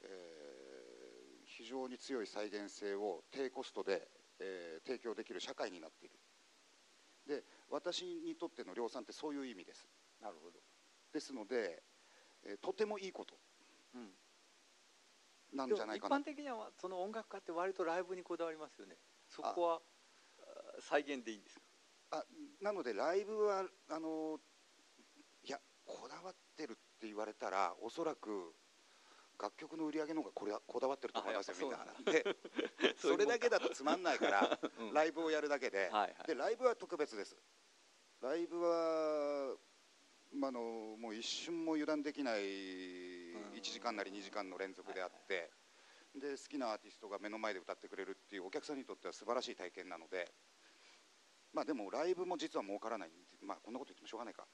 [0.01, 4.07] えー非常に強い再現性を低コストで、
[4.39, 6.19] えー提供できる社会になっている。
[7.25, 9.87] で私にとっての量産ってそういう意味です。
[10.21, 10.59] なるほど、
[11.13, 11.83] ですので、
[12.43, 13.35] えーとてもいいこと。
[13.95, 14.09] うん、
[15.53, 16.17] なんじゃないかな。
[16.17, 18.97] 般的にはその音楽家って割とライブにこだわりますよね。
[19.29, 19.81] そこは
[20.39, 21.59] あ再現でいいんです
[22.11, 22.17] か？
[22.17, 22.25] あ
[22.61, 24.39] なのでライブはあの
[25.43, 28.53] いやこだわってるって言われたらおそらく
[29.41, 31.77] 楽曲の売り上げの方がこれはこだわってると思いますよみんな。
[32.11, 32.23] で
[32.97, 34.93] それだけだとつまんないからうん。
[34.93, 36.27] ライブをやるだけで,、はいはい。
[36.27, 37.35] でライブは特別です。
[38.21, 39.57] ライブは、
[40.33, 40.61] まあ、あの
[40.97, 42.43] もう一瞬も油断できない
[43.55, 45.49] 1時間なり2時間の連続であって、
[46.15, 50.29] で好きなアーティストが目の前で歌ってくれるっていうお客さんにとっては素晴らしい体験なので
[51.53, 53.09] まあでもライブも実は儲からない
[53.41, 54.45] まあこんなこと言ってもしょうがないか。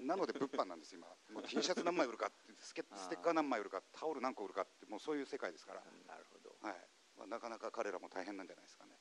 [0.00, 1.08] なので物販なんです今。
[1.34, 6.54] もう T シャツ何枚売るかスケステッカー何枚売るかタオル何個売るかってもうそういう世界ですから、なるほど。
[6.62, 6.76] はい。
[7.18, 8.92] まあ、なかなか彼らも大変なんじゃないですかね。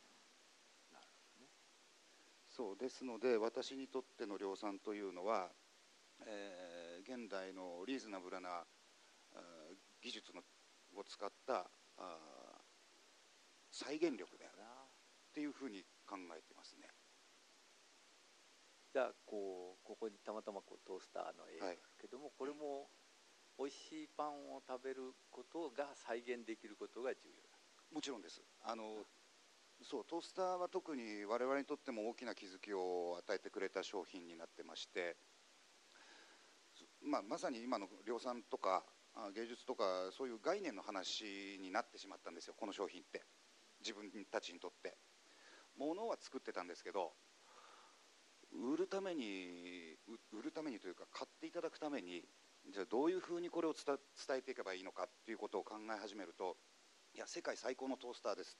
[0.92, 1.52] なるほどね。
[2.50, 5.52] そうですので私にとっての量産というのは、
[6.26, 8.66] えー現代のリーズナブルな
[10.02, 10.42] 技術の
[10.96, 12.68] を使ったあー
[13.72, 14.68] 再現力であるなっ
[15.34, 16.88] ていうふうに考えてますね。
[18.94, 22.90] じゃあこうここにたまたまこうトースターの絵があるけども、これも
[23.60, 27.58] 美味しいパンを食べることが再現できることが重要だ。
[27.94, 28.42] もちろんです。
[28.64, 29.06] あの
[29.84, 35.18] そうトースターは特に我々にとっても大きな気づきを与えてくれた商品になってまして、
[37.06, 38.97] まあ、まさに今の量産とかあ
[39.34, 43.24] 芸術とかそういう概念の話になってしまったんですよこの商品って。
[43.80, 44.98] 自分たちにとって。
[45.78, 47.14] 物は作ってたんですけど
[48.52, 49.96] 売るために
[50.32, 52.24] 売るためにというか買っていただくために
[52.74, 56.58] じゃあどういうふうにこれを伝伝えていけばいいのかっていうことを考え始めると
[57.14, 58.58] いや世界最高のトースターです。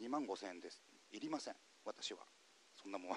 [0.00, 0.82] 2万5000円です。
[1.12, 1.54] いりません。
[1.84, 2.20] 私は。
[2.82, 3.16] そんなもの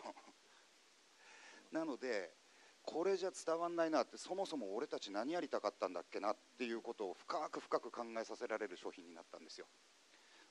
[1.72, 2.36] なので
[2.84, 9.68] これじゃ伝わんないなってそもそも俺たち何やりたかったんだっけなっていうことを深く深く考えさせられる商品になったんですよ。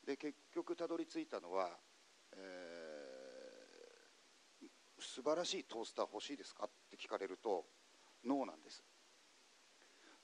[0.06, 1.70] で結局たどり着いたのは、
[2.32, 2.92] えー
[5.02, 7.66] 素晴らしいトースター欲しいですかって聞かれると
[8.24, 8.84] ノーなんです。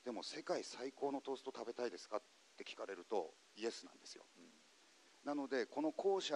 [0.05, 2.21] でも世界最高のトースト食べたいですかっ
[2.57, 4.23] て聞かれるとイエスなんですよ。
[5.25, 6.35] なのでこの後者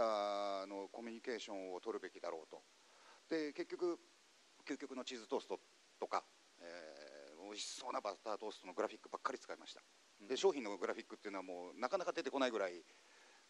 [0.67, 2.61] のコミュニケーションを取るべきだろうと。
[3.29, 3.97] で結局
[4.63, 5.59] 究極のチーズトースト
[5.99, 6.23] とか、
[6.59, 7.03] えー
[7.43, 9.81] 美味しそうなバタートーストのグラフィックばっかり使いました。
[10.21, 10.27] うん。
[10.27, 12.83] で商品のグラフィックっていうのはもうなかなか出てこないぐらい、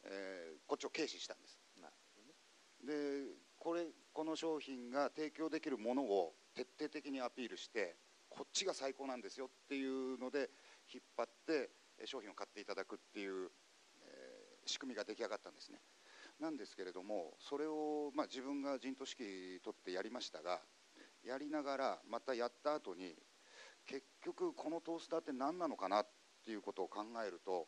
[0.04, 1.60] えーこっちを軽視したんです。
[2.84, 2.94] で
[3.58, 7.96] これこの商品が提供できるものを徹底的にアピールして
[8.30, 10.50] こっちが最高なんですよっていうので
[10.94, 13.50] 引っ張ってえ商品を買っていただくっていう、
[14.02, 15.80] えー仕組みが出来上がったんですね。
[16.40, 20.62] なんですけれどもそれを、まあ、自分が陣頭指揮取ってやりましたが
[21.26, 23.16] やりながらまたやった後に
[23.86, 26.08] 結局このトースターって何なのかなっ
[26.46, 27.68] ていうことを考えると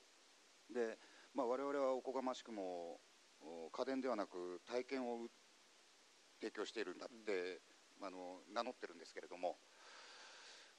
[0.74, 0.98] で、
[1.34, 3.00] まあ、我々はおこがましくも
[3.42, 5.28] お家電ではなく体験を
[6.40, 7.62] 提供しているんだって、
[8.02, 9.58] あの名乗ってるんですけれども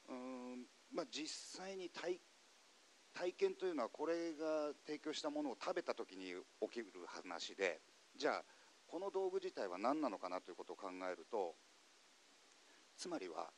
[0.09, 1.29] うーん、まあ、実
[1.61, 2.21] 際に体
[3.15, 7.81] 体験というのはこれが提供したものを食べた時に起きる話で
[8.15, 8.45] じゃあ
[8.87, 11.55] この道具自体は何なのかなということを考えると
[12.97, 13.51] つまりは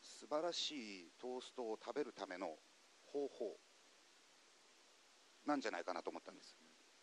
[0.00, 2.46] 素晴らしいトーストを食べるための
[3.04, 3.56] 方法
[5.46, 6.56] なんじゃないかなと思ったんです。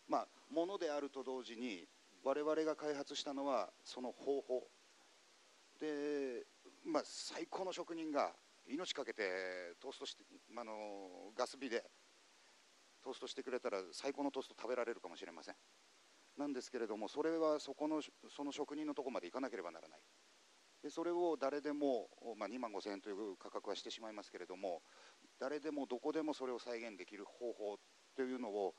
[0.08, 1.88] まあ、ものであると同時に
[2.24, 4.68] 我々が開発したのはその方法。
[5.80, 6.46] で、
[6.86, 8.32] まあ、最高の職人が
[8.68, 10.24] 命かけてトーストして、
[10.56, 11.84] あのガス火で
[13.04, 15.56] トーストしてくれたら最高のトースト食べられるかもしれません。
[16.38, 20.00] なんですけれどもそれはそこのその職人のとこまで行かなければならない。
[20.86, 24.84] でそれを誰でも、まあ、2万5000円という価格はしてしまいますけれども
[25.40, 27.80] 誰でもどこでもそれを再現できる方法
[28.16, 28.76] というのを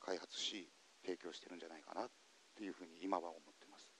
[0.00, 0.70] 開発し
[1.04, 2.08] 提供してるんじゃないかなっ
[2.56, 3.92] ていうふうに今は思ってます。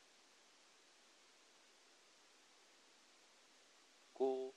[4.14, 4.55] こ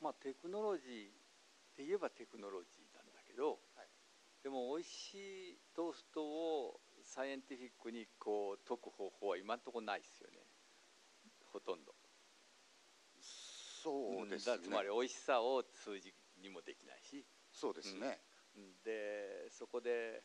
[0.00, 1.12] うまあテクノロジーっ
[1.76, 3.88] て言えばテクノロジーなんだけど、はい。
[4.42, 5.14] でも美味し
[5.52, 6.80] いトーストを
[7.10, 10.46] サイエンティフィックにこう解く方法は今のところないですよね。
[11.52, 11.92] ほとんど。
[13.18, 17.26] そうですね、だつまり美味しさを数字にもできないし。
[17.50, 18.20] そうですね、
[18.84, 20.22] でそこで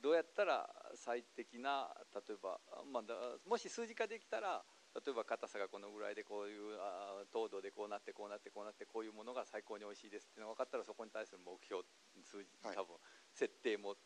[0.00, 2.60] どうやったら最適な例えば、
[2.92, 11.82] まあ、もし数字化できたら例えば硬さがこのぐらいでこういうあ糖度でこうなってこうなってこうなってこういうものが最高に美味しいですっていうのが分かったらそこに対する目標
[12.22, 12.76] 数字はい。
[12.76, 12.96] 多分
[13.32, 13.96] 設定も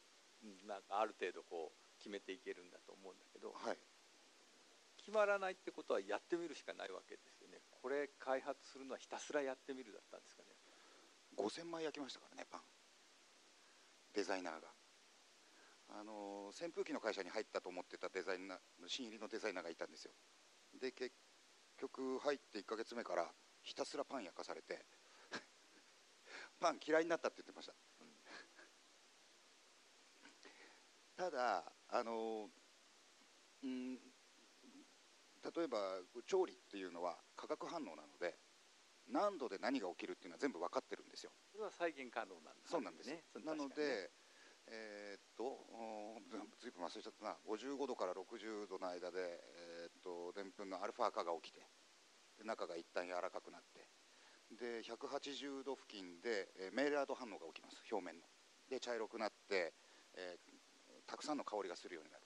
[0.67, 3.79] なんかある程度こう決めていけるんだと思うんだけどはい。
[4.99, 7.61] 決まらないってことはやってみるしかないわけですよね。
[7.81, 10.53] これ開発するのはひたすらやってみるだったんですかね。
[11.37, 12.61] 5000枚焼きましたからねパン。
[14.15, 14.69] デザイナーが。
[15.91, 20.13] あの扇風機の会社に入ったと思ってたデザイナー新入りのデザイナーがいたんですよ。
[20.79, 21.13] で結
[21.79, 23.33] 局入って1ヶ月目から
[23.63, 24.85] ひたすらパン焼かされて
[26.61, 27.75] パン嫌いになったって言ってました、
[31.19, 32.47] ただあの
[33.65, 38.39] うん例えば調理っていうのは化学反応なので
[39.11, 41.33] 何度で何が起きるっていうのは全部分かってるんですよ。
[41.51, 43.25] それは再現可能なんですそうなんです、ね。
[43.33, 44.13] そなので、
[44.69, 45.67] えーっと
[46.31, 47.37] ずずいぶん忘れちゃったな。
[47.49, 51.67] 55度から60度の間でえーっとでんぷんのアルファ化が起きて
[52.39, 53.89] で中が一旦柔らかくなって
[54.55, 57.83] で180度付近で、えーメイラード反応が起きます。
[57.91, 58.29] 表面の。
[58.69, 59.73] で茶色くなって、
[60.15, 60.58] えー
[61.09, 62.25] たくさんの香りがするようになる。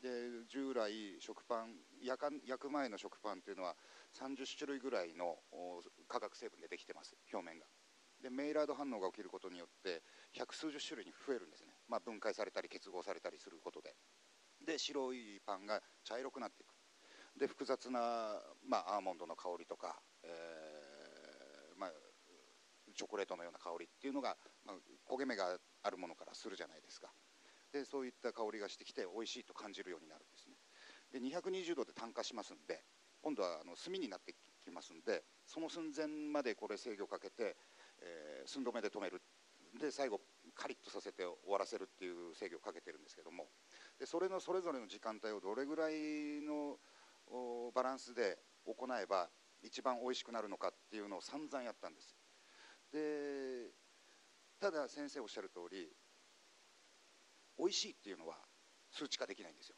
[0.00, 3.76] で従来食パン焼か焼く前の食パンっていうのは
[4.18, 5.36] 30種類ぐらいの
[6.08, 7.66] 化学成分でできてます表面が。
[8.22, 10.02] でメイラード反応が起きることによって
[10.32, 13.94] 百数十種類に増えるんですね、まあ、分解されたり結合されたりすることで。
[14.64, 16.74] で白いパンが茶色くなっていく。
[17.38, 21.92] で複雑な、まあ、アーモンドの香りとか、えーまあ、
[22.94, 24.76] チョコレートのような香りっていうのが、まあ、
[25.12, 27.12] 焦げ目があるものからするじゃないですか。
[27.72, 30.56] でそういった香りがしてきて美味しいと感じるようになるんですね。
[31.12, 32.82] で220度で炭化しますんで
[33.22, 37.56] 今度はあの炭になってきますんでその寸前までこれ制御かけて、
[38.00, 39.20] えー寸止めで止める。
[39.80, 40.20] で最後
[40.54, 43.48] カリッとさせて終わらせるっていう制御をかけてるんですけども。
[43.98, 46.78] でそれのそれぞれの時間帯をどれぐらいの
[47.74, 49.28] バランスで行えば
[49.62, 52.16] 一番美味しくなるのかっていうのを散々やったんです。
[52.92, 53.70] で
[54.60, 55.90] ただ先生おっしゃる通り
[57.58, 58.36] 美味しいっていうのは
[58.90, 59.76] 数値化できないんですよ。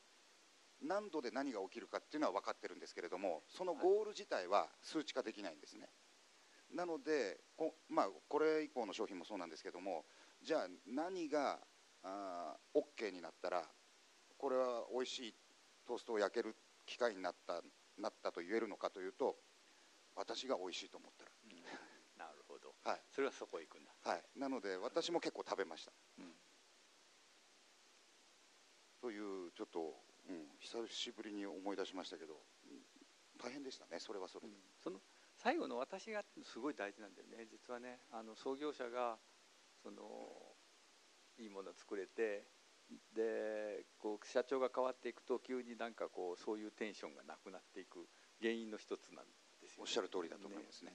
[0.83, 5.89] 何度で何が起きるかっていうのは分かってるんですけれどもそのゴール自体は数値化できないんですね。
[6.70, 10.05] なのでこ,、まあ、これ以降の商品もそうなんですけども
[10.43, 11.59] じゃあ何が
[12.03, 13.64] あー OK になったら
[14.37, 15.35] これは美味しい
[15.87, 16.55] トーストを焼ける
[16.87, 17.62] 機会になった
[17.97, 19.37] なったと言えるのかというと
[20.14, 21.24] 私が美味しいと思った
[22.18, 22.74] なるほど。
[22.85, 23.01] ら、はい。
[23.14, 23.91] それはそこへ行くんだ。
[24.03, 26.33] はい、なので私も結構食べました、うん
[29.01, 29.94] というちょっと、
[30.28, 32.34] うん、久しぶりに思い出しましたけど、
[32.66, 32.78] うん
[33.38, 34.99] 大変でしたねそれはそれで、その
[35.36, 38.01] 最後の私がすごい大事なんだよね実はね。
[38.11, 39.16] あの創業者が
[39.80, 40.03] その
[41.38, 42.42] いいものを作れて
[43.14, 48.09] でこう社長が変わっていくと急になんかこうそういうテンションがなくなっていく
[48.40, 49.26] 原因の一つなん
[49.61, 50.92] ですよ、おっしゃる通りだと思いますね。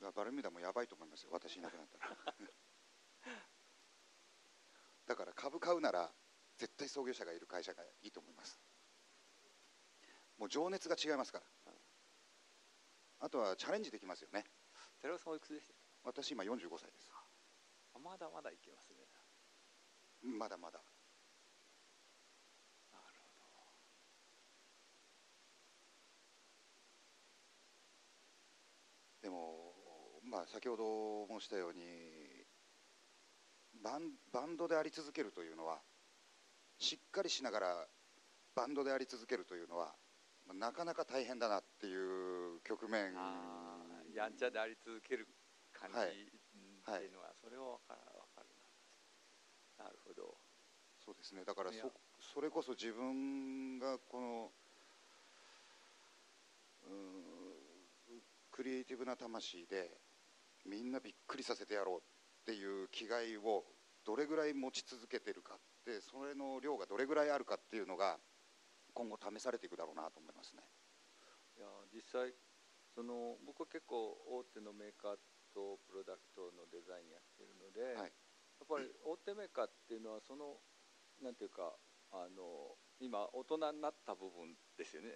[0.00, 2.34] だからバルミューダもやばいと思いますよ私いなくなったら
[5.06, 6.10] だから株買うなら
[6.58, 8.60] 絶対創業者がいる会社がいいと思います。
[10.38, 11.72] もう情熱が違いますから。
[13.20, 14.44] あとはチャレンジできますよね。
[15.00, 15.74] 寺尾さんおいくつでした
[16.04, 17.08] 私今45歳です。
[17.94, 18.96] あまだまだいけますね。
[20.38, 20.80] まだまだ。
[22.90, 23.62] なるほ
[29.22, 29.74] でも、
[30.24, 32.21] まあ、先ほど申したように
[33.82, 35.78] バンバンドであり続けるというのは
[36.78, 37.86] しっかりしながら
[38.54, 39.94] バンドであり続けるというのは
[40.46, 43.14] まあなかなか大変だなっていう局面。
[44.14, 45.26] やんちゃであり続ける
[45.72, 48.48] 感じ、っていうのはそれは分かる分かる
[49.78, 49.84] な。
[49.84, 50.36] なるほど。
[51.04, 51.44] そうですね。
[51.44, 51.90] だからそ
[52.34, 54.52] それこそ自分がこの
[56.84, 59.90] うーんクリエイティブな魂で
[60.66, 62.00] みんなびっくりさせてやろうっ
[62.44, 63.64] ていう気概を
[64.04, 68.18] どれぐらい持ち続けてるかってそれの量がどれぐらいあるかっていうのが
[68.94, 70.62] 今後試されていくだろうなと思いますね。
[71.56, 72.34] いや実際
[72.94, 75.16] その僕は結構大手のメーカー
[75.54, 78.12] とプロダクトのデザインやってるので、はい
[78.62, 80.62] やっぱり大手メーカーっていうのはその
[81.18, 81.74] なんていうか
[82.14, 85.10] あの今大人になった部分ですよね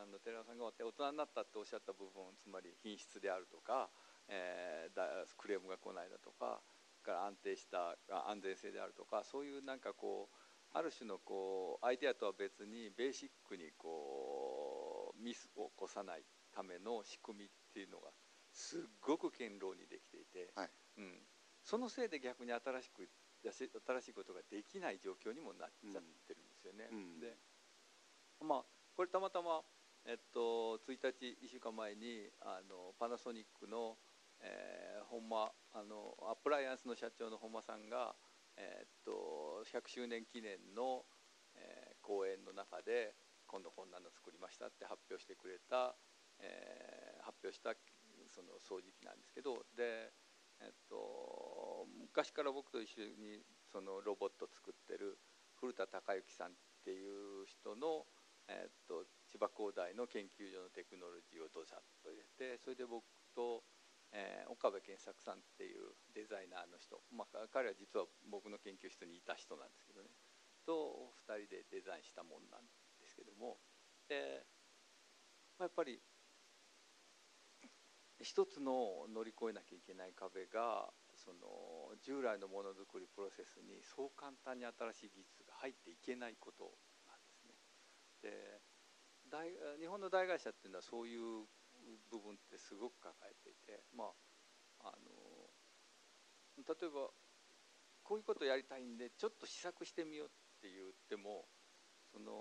[0.00, 3.90] あの寺尾さんが大人になったっておっしゃった部分つまり品質であるとか、
[4.28, 6.60] えーだクレームが来ないだとか
[7.02, 10.36] から安定したあ安全性であるとかそういうなんかこう
[10.72, 16.22] ある種のこうアイデアとは別にベーシックにこうミスを起こさない
[16.54, 18.10] ための仕組みっていうのが
[18.52, 20.70] すっごく堅牢にできていて、はい。
[20.98, 21.22] うん、
[21.62, 23.08] そのせいで逆に新しく
[23.40, 26.88] 新しいことができない状況にもなっちゃってるんですよね。
[26.90, 27.20] うん。
[27.20, 27.36] で
[28.44, 28.64] まあ
[28.96, 29.62] これたまたま、
[30.04, 33.96] えっと、1日1週間前にあのパナソニックの、
[34.40, 38.14] えー、本間あのアプライアンスの社長の本間さんが、
[38.56, 41.04] えっと100周年記念の、
[41.54, 43.12] えー講演の中で
[43.46, 45.94] 今度こんなの作りましたって発表してくれた、
[46.40, 47.76] えー発表した
[48.32, 50.12] その掃除機なんですけどで、
[50.60, 55.18] えっと、昔から僕と一緒にそのロボット作ってる
[55.60, 56.50] 古田孝之さんっ
[56.84, 58.06] ていう人の、
[58.48, 63.62] えっと、千葉工大の研究所のテクノロジーをどざっと入れてそれで僕と、
[64.12, 70.08] えー岡部健作さんっていうデザイナーの人、まあ、彼は実は僕の研究室にいた人なんですけどね。
[70.66, 72.64] と2人でデザインしたもんなん
[73.00, 73.58] ですけども。
[74.08, 74.44] で、
[75.58, 76.02] まあ、やっぱり
[78.20, 86.74] 一つの乗り越えなきゃいけない壁がその従来のものづくりプロセスにそう簡単に新しい技術が入っていけないこと
[87.06, 87.54] なんですね。
[88.22, 88.60] で
[89.30, 91.46] 大日本の大会社っていうのはそういう
[92.10, 94.04] 部分ってすごく抱えていてま
[94.80, 95.50] ああの
[96.66, 97.10] 例えば
[98.02, 101.46] こういうことやりたいんでちょっと試作してみようって言っても
[102.10, 102.32] その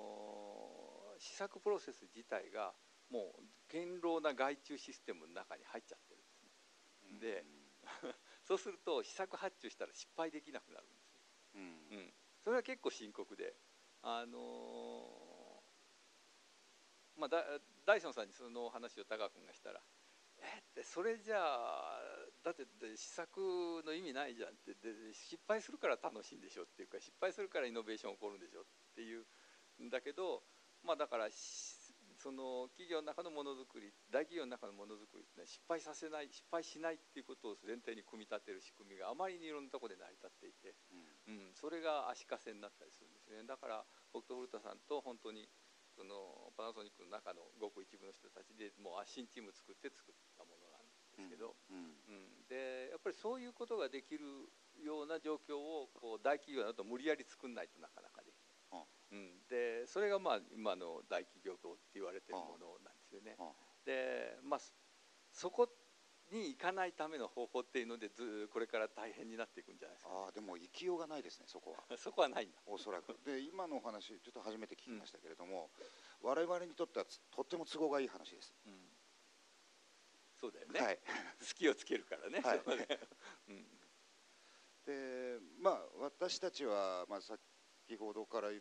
[1.19, 2.73] 試作プロセス自体が
[3.11, 7.19] もう堅牢な外注システムの中に入っちゃってるんですね。
[7.19, 7.45] で
[8.43, 11.21] そうすると試作発注したら失敗できなくなるんですよ。
[11.55, 11.65] うんう
[12.01, 12.13] ん、
[12.43, 13.55] それは結構深刻で、
[14.01, 15.26] あのー
[17.17, 17.43] まあ、だ
[17.85, 19.81] ダイソンさんにその話をタカ君がしたら
[20.39, 21.99] 「えっ?」てそれじゃあ
[22.43, 28.65] だってで試作の意味ないじゃんってで失敗するから楽しいんでしょっていうか失敗するからイノベーション起こるんでしょっ
[28.95, 29.25] ていう
[29.83, 30.43] んだけど
[30.83, 31.87] まあだからし
[32.17, 40.75] その企業の中のものづくり大企業の中のものづくりって、ね、失敗させない失敗しないっていうことを前提に組み立てる仕組みがあまりにいろんなところで成り立っていて。
[41.27, 45.49] うん、それが足かせになったりするんですねだから僕と古田さんと本当に
[45.97, 52.45] そのパナソニックの中のごく一部の人たちでもう新チーム作って作ったものなんですけど、うんうん。
[52.45, 54.21] でやっぱりそういうことができる
[54.85, 63.33] ような状況をこう大企業だと無理やり作んないとなかなかできない、うん、でそれがまあ今の大企業とって言われてるものなんですよね。
[63.41, 63.49] あ
[63.81, 64.69] でまあそ
[65.33, 65.69] そこ
[66.31, 71.83] に行かないための方法っていうのでずこれから大変になっていくんじゃないですか、あーでも生きようがないですねそこは。
[71.97, 72.57] そこはないんだ。
[72.65, 73.17] おそらく。
[73.25, 75.71] で今のお話ちょっと初めて聞きましたけれども、
[76.21, 78.89] 我々にとってはつとっても都合がいい話です、うん、
[80.35, 80.99] そうだよね、はい。
[81.39, 82.61] 好きをつけるからね、はい。
[83.49, 83.79] うん。
[84.85, 87.39] でまあ私たちは、まあ、先
[87.97, 88.51] ほどから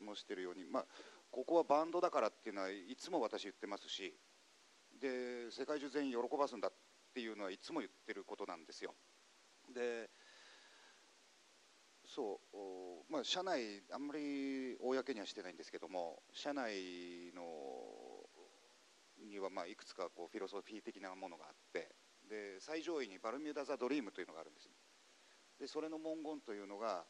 [0.00, 0.86] もしてるように、まあ、
[1.30, 4.18] ここはバンドだからっていうのはいつも私言ってますし
[4.98, 8.94] で世界中全員喜ばすんだってていうのはいつも言ってることなんですよ。
[9.74, 10.10] で
[12.04, 17.42] そうまあ社内あんまり公にはしてないんですけども社内の
[19.24, 21.88] にはまあいくつかこうフィロソフィー的なものがあって
[22.28, 24.68] で最上位にバルミューダ the dream というのがあるんです
[25.60, 27.04] でそれの文言というのが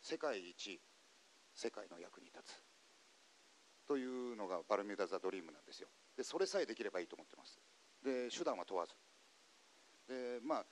[0.00, 0.80] 世界一
[1.54, 2.62] 世界の役に立つ
[3.86, 5.88] というのがバルミューダ the dream なんですよ。
[6.16, 7.60] でそれさえできればいいと思ってます。
[8.02, 8.94] で手段は問わず。
[10.08, 10.66] でまあ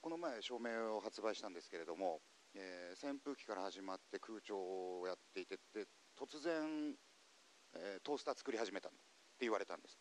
[0.00, 2.20] この前照明を発売したんですけれども、
[2.54, 5.86] えー扇風機から始まって空調をやっていてで
[6.18, 6.94] 突然、
[7.74, 8.98] えートースター作り始めたって
[9.40, 9.98] 言われたんです。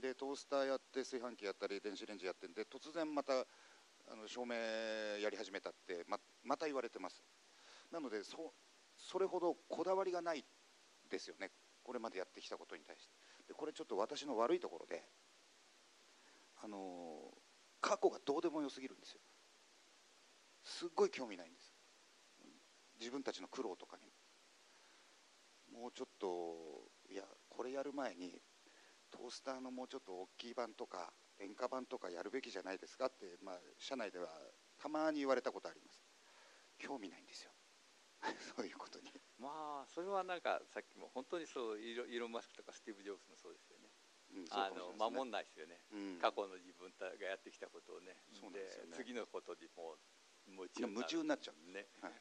[0.00, 3.32] でトースターやって炊飯器やったり電子レンジやってんで突然また
[4.10, 4.54] あの照明
[5.20, 7.22] やり始めたってままた言われてます。
[7.90, 8.54] なのでそ
[8.96, 10.44] それほどこだわりがない
[11.10, 11.50] ですよね。
[11.82, 13.14] これまでやってきたことに対して。
[13.48, 15.02] でこれちょっと私の悪いところで
[16.62, 17.32] あの
[17.80, 19.20] 過去がどうでもよすぎるんですよ。
[20.62, 21.74] すっごい興味ないんです。
[22.98, 24.04] 自分たちの苦労とかに
[25.72, 25.88] も。
[25.88, 28.40] うちょっといやこれやる前に
[29.10, 34.28] トースターのもうちょっと大きい版とか廉価版とかやるべきじゃないですかって、まあ、社内では
[34.80, 36.02] たまに言われたことあります。
[36.78, 37.50] 興味ないんですよ。
[38.56, 39.10] そういうことに。
[39.38, 43.77] まあそれはなんかさっきも本当にそうイーロイーロン・マスクとかスティーブ・ジョブズもそうですよ
[44.50, 46.18] あの守んないですよね、うん。
[46.18, 48.16] 過去の自分がやってきたことをね。
[48.32, 48.96] そうなんですよね。
[48.96, 52.12] 次のことにもう夢中になっちゃうね、はい。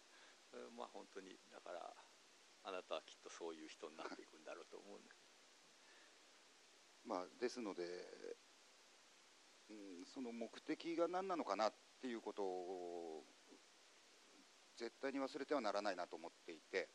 [0.76, 1.94] まあ本当にだから
[2.64, 5.16] あなたはきっとそういう人になっていくんだろうと思うんだ
[7.08, 7.84] まあ、ですので、
[9.70, 13.24] うん、その目的が何なのかなっていうことを
[14.76, 16.90] 絶対に忘れてはならないなと思っていて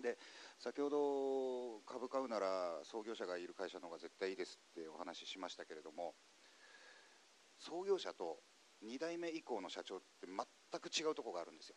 [0.00, 0.16] で
[0.58, 6.14] 先ほど株買うなら創業者がいる会社の方が絶対いいですってお話ししましたけれども
[7.58, 8.38] 創業者と
[8.84, 11.76] 2代目以降の社長って全く違うところがあるんですよ。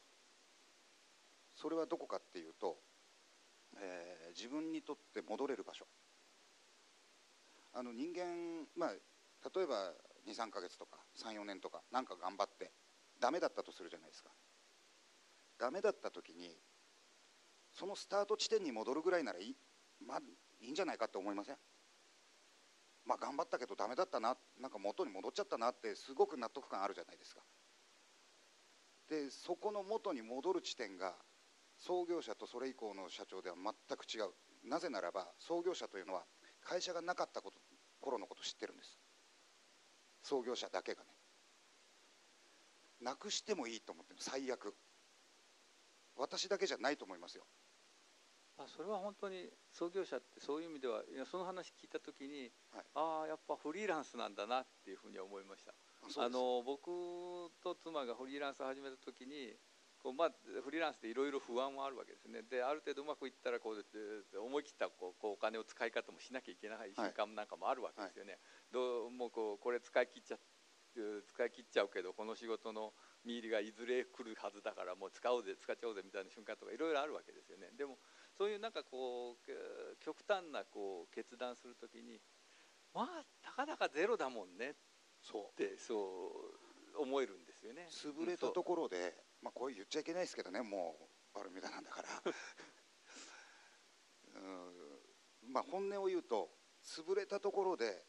[1.56, 2.78] それはどこかっていうと、
[3.78, 5.86] えー自分にとって戻れる場所。
[7.74, 9.94] あの人間まあ例えば
[10.26, 12.72] 23ヶ月とか34年とかなんか頑張って
[13.20, 14.32] ダメだったとするじゃないですか。
[15.58, 16.58] ダメだった時に
[17.72, 19.56] そのスタート地点に戻るぐらいならいい,、
[20.06, 20.20] まあ、
[20.60, 21.58] いいんじゃないかって思いません？
[23.06, 24.38] まあ頑張ったけどダメだったな。
[24.60, 27.42] なんか元に戻っちゃったなってすごく納得感あるじゃないですか。
[29.10, 31.16] でそこの元に戻る地点が
[31.78, 34.34] 創業者とそれ以降の社長では全く違う。
[34.70, 36.24] なぜならば創業者というのは
[36.62, 37.60] 会社がなかったこと
[38.00, 39.00] 頃のこと知ってるんです。
[40.22, 41.10] 創業者だけがね。
[43.02, 44.20] なくしてもいいと思ってる。
[44.22, 44.76] 最悪。
[46.16, 47.46] 私だけじゃないと思いますよ。
[48.64, 52.86] あそれは本当に創業者ってそういう意味ではいやその話聞いた時に、はい。
[52.95, 55.74] ああやっぱフリーランスなんだなっていうふうに思いました。
[56.18, 56.89] あの僕
[57.62, 59.53] と妻がフリーランスを始めた時に
[60.01, 60.32] こう、まあ、
[60.64, 62.41] フリーランスでいろいろ不安もあるわけですね。
[62.41, 68.39] である程度うまくいったらこうで思い切ったこうこうお金を使い方もしなきゃいけない瞬間なんかもあるわけですよね、
[68.72, 70.38] どうもうこうこれ使い切っちゃ
[70.93, 72.93] 使い切っちゃうけどこの仕事の
[73.24, 77.72] 見入りがいずれ来るはずだからもう使おうぜ使っちゃおうぜみたいな瞬間とかいろいろあるわけですよね。
[77.78, 77.97] でも
[78.38, 82.20] そういうなんかこうえー極端なこう決断するときに
[82.94, 84.74] まあたかだかゼロだもんねっ
[85.56, 86.72] てそう。
[86.98, 87.88] 思えるんですよね。
[87.90, 90.98] 潰れたところで、まあこれ言っちゃいけないですけどねも
[91.34, 92.10] うバルミューダなんだから。
[94.36, 95.54] うん。
[95.54, 96.50] まあ本音を言うと
[96.84, 98.06] 潰れたところで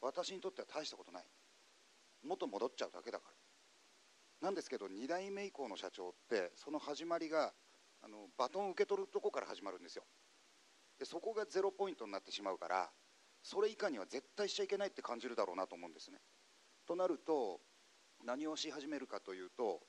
[0.00, 1.26] 私にとっては大したことない。
[2.22, 3.36] 元戻っちゃうだけだから。
[4.40, 7.54] なんですけど2代目以降の社長ってその始まりが
[8.06, 10.04] あのバトン受け取るとこから始まるんですよ。
[10.96, 12.88] でそこがゼロポイントになってしまうから
[13.42, 16.18] それ以下には絶対しちゃいけないって感じるだろうなと思うんですね。
[16.86, 17.60] となると
[18.24, 19.80] 何をし始めるかというと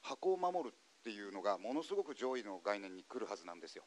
[0.00, 3.84] 箱を守るっていうのがものすごく上位の概念に来るはずなんですよ。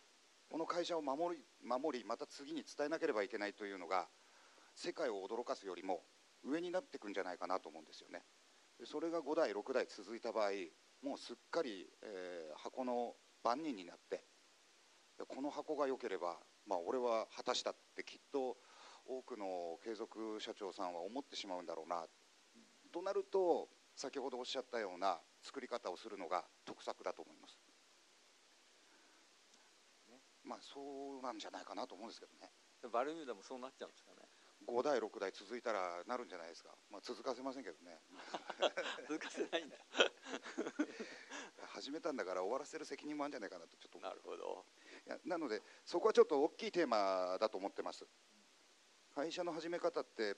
[0.51, 4.09] この会社を守り守りまた次に伝えなければいけないというのが
[4.75, 6.03] 世界を驚かすよりも
[6.43, 8.25] 上になってくんじゃないかなと思うんですよね。
[8.83, 10.51] それが5代6代続いた場合
[11.01, 14.23] もうすっかり、えー箱の番人になって
[15.17, 16.37] でこの箱が良ければ、
[16.67, 18.57] まあ、俺は果たしたってきっと
[19.05, 22.05] 多くの継続社長さんは思ってしまうんだろうな。
[22.91, 27.59] となると先ほどおっしゃったような作り方をするのが得策だと思います、
[30.43, 32.51] まあそうなんじゃないかなと思うんですけどね。
[32.93, 34.27] バルミューダもそうなっちゃうんですかね。
[34.67, 37.97] 5代6代続いたらなるんじゃないですか、まあ、続かせませんけどね
[39.07, 39.77] 続かせないんだ
[41.81, 44.65] 始めたんだから終わらせる責任もあるんじゃないかなとちょっとなるほど。
[45.07, 48.05] いやなのでそこはちょっと大きいテーマだと思ってます。
[49.15, 50.35] 会社の始め方って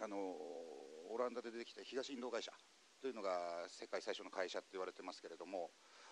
[0.00, 2.50] あのオランダで出てきた東インド会社
[3.02, 5.70] というのが世界最初の会社って言われてますけれども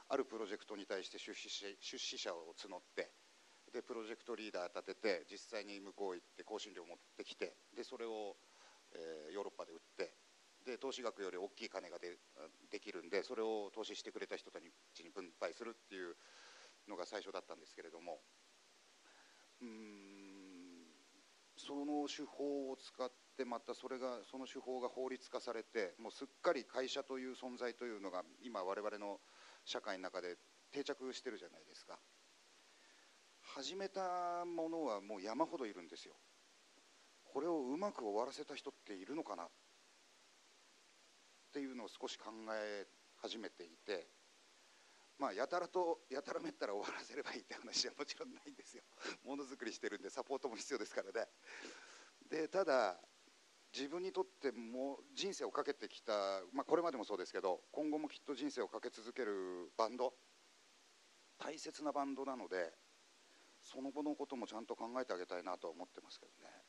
[0.09, 3.11] あるプロジェクトに対して出資し出資者を募って
[3.73, 8.37] でプロジェクトリーダー立てて実際に向こう行って香辛料を持ってきてでそれを、
[8.93, 10.20] えーヨーロッパで売って
[10.65, 12.19] で投資額より大きい金がで
[12.71, 16.17] できるんでそれを投資してくれた人たちに分配するっていう
[16.89, 18.21] のが最初だったんですけれども。
[19.63, 20.21] うん
[21.57, 29.21] その手法を使ってまたそれがその手法が法律化されてもうすっかり会社という存在というのが今我々の
[29.67, 30.37] 社会の中で
[30.73, 31.99] 定着してるじゃないですか。
[33.43, 36.15] 始めたものはもう山ほどいるんですよ。
[37.25, 39.47] これをうまく終わらせた人っているのかな
[41.53, 42.87] ていうのを少し考え
[43.17, 44.07] 始めていて
[45.21, 48.83] まあやたらとやたらめったら終わらせればいいって話はもちろんないんですよ。
[49.23, 51.29] ものづくりしてるんでサポートも必要ですからね。
[52.31, 52.99] でただ
[53.73, 60.17] 自分にとってもう人生をかけてきた、まあ、これまでもそうですけど今後もきっと人生をかけ続けるバンド
[61.39, 62.73] 大切なバンドなので
[63.61, 66.65] その後のこともちゃんと考えてあげたいなとは思ってますけどね。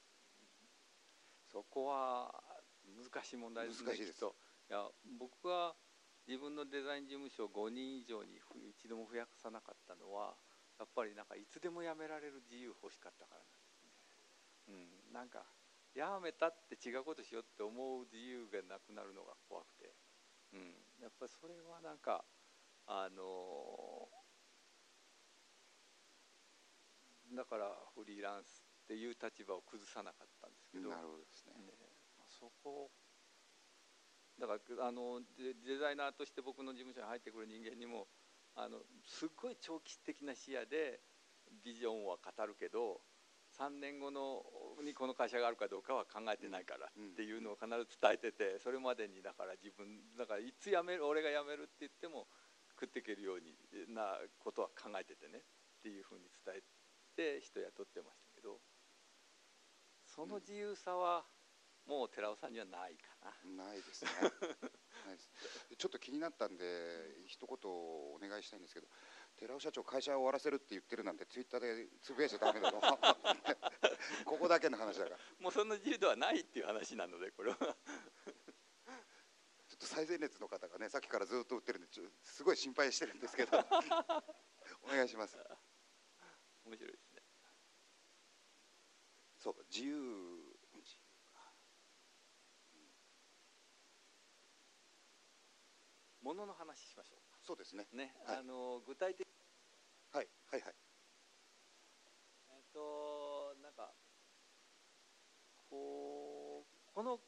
[1.48, 2.44] そこは
[2.86, 4.26] 難しい問題ですね難しいです
[4.72, 4.88] いや
[5.20, 5.76] 僕は
[6.24, 10.32] 自分のデザイン事務所を5人以上にふ一度も増やさなかったのは
[10.80, 15.44] やっぱりなんかいつでも辞められる自由欲しかったからなんですね、うん、なんか
[15.92, 19.92] 辞めたって違うことしようって思う自由がなくなるのが怖くて、
[20.56, 20.72] うん、
[21.04, 22.24] やっぱりそれはなんか
[22.88, 24.08] あの
[27.36, 31.60] だからフリーランスっていう立場を崩さなかったんですけど、なるほどですね。
[31.60, 31.76] ね
[32.16, 32.92] まあそこ
[34.40, 38.08] だからあのデザイナーとして僕の事務所に入ってくる人間にも
[38.56, 41.00] あのすっごい長期的な視野で
[41.64, 43.02] ビジョンは語るけど
[43.60, 44.44] 3年後の
[44.84, 52.28] にこの会社があるかどうかは考えてないからっていうのを必ず伝えててそれまでにだから自分だからいつ辞める俺が辞めるって言っても
[52.80, 53.54] 食っていけるように
[53.94, 56.64] なことは考えててねっていうふうに伝え
[57.16, 58.58] て人雇ってましたけど
[60.08, 61.24] その自由さは
[61.86, 63.08] もう寺尾さんにはないか
[63.48, 63.66] な。
[63.66, 64.12] ないですね。
[65.06, 65.30] ないです。
[65.78, 68.88] ちょっと気になったんで一言お願いしたいんですけど
[69.36, 72.80] 寺尾社長会社を終わらせるって言ってるなんてツイッターでつぶやいちゃダメだと
[74.26, 75.18] ここだけの話だから。
[75.40, 77.58] もうその自由度はないっていう話なのでこれは。
[77.58, 81.88] ちょっと最前列の方がねさっきからずっと売ってるんで
[82.24, 83.58] すごい心配してるんですけど。
[84.84, 85.38] お願いします。
[86.66, 87.22] 面白いですね。
[89.38, 90.41] そう自由
[96.32, 97.20] ものの話しましょう。
[97.44, 97.88] そうですね。
[97.92, 99.28] ね、はい、あの具体的
[100.14, 100.76] はいはいはい。
[102.50, 103.92] えっ、となんか
[105.70, 107.20] こうこの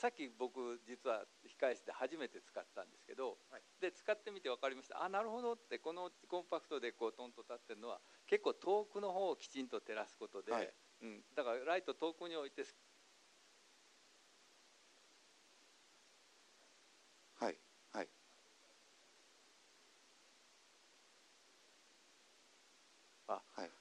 [0.00, 5.04] さっき僕実は控え室で初めて使ったんですけど、はい、で使ってみて分かりました。
[5.04, 5.52] あなるほど。
[5.52, 10.72] ってこのコンパクトでこうトンと立ってるのは結構遠くの方をきちんと照らすことで、はい、
[11.02, 12.64] うん、だからライト遠くに置いて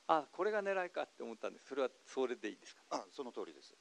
[0.07, 1.67] あこれが狙いかって思ったんです。
[1.67, 3.73] それはそれでいいですか、あその通りです。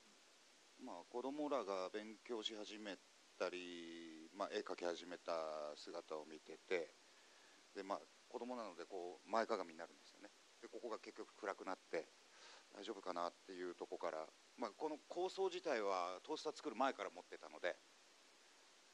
[0.85, 2.97] まあ子供らが勉強し始め
[3.39, 5.33] たり、まあ、絵描き始めた
[5.77, 6.95] 姿を見てて
[7.75, 10.31] でまあ子供なのでこう前かがみになるんですよね。
[10.61, 12.07] でここが結局暗くなって
[12.73, 17.77] 大丈夫かなっていうとこから、まあ、この構想自体はトースター作る前から持ってたので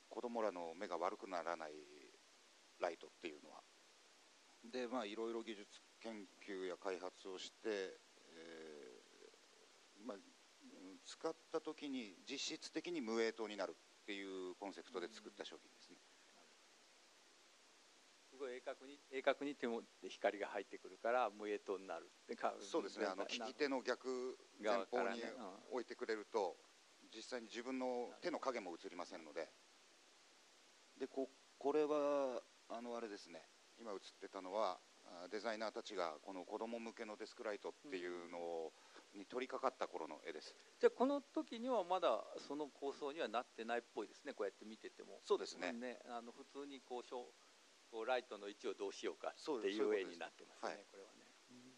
[0.09, 1.73] 子供らの目が悪くならない
[2.81, 3.61] ライトっていうのは。
[4.65, 10.17] でまあいろいろ技術研究や開発をして、えーまあ、
[11.05, 15.97] 使った時に実質的に無影灯になるっていうコンセプトで作った商品ですね。
[18.31, 22.09] すごい鋭角に鋭角に手も光が入ってくるから無影灯になる
[22.61, 23.07] そうですね。
[23.07, 25.23] あの利き手の逆前方に
[25.73, 26.57] 置いてくれると、
[27.15, 29.49] 実際に自分の手の影も映りませんので。
[30.99, 31.29] でこ
[31.59, 33.43] これはあのあれですね。
[33.79, 34.79] 今映ってたのは
[35.31, 38.73] デザイナーたちがこの子供向けのデスクライトっていうのを、
[39.17, 40.55] に取り掛かった頃の絵です。
[40.81, 45.21] じゃあこの時にはまだその構想にはなってないっぽいですねこうやって見てても。
[45.25, 45.73] そうですね。
[45.73, 47.03] ねあの普通にこう
[47.91, 51.73] こうライトの位置をどうしようかっていう絵になってますね、はい、これはね、うん、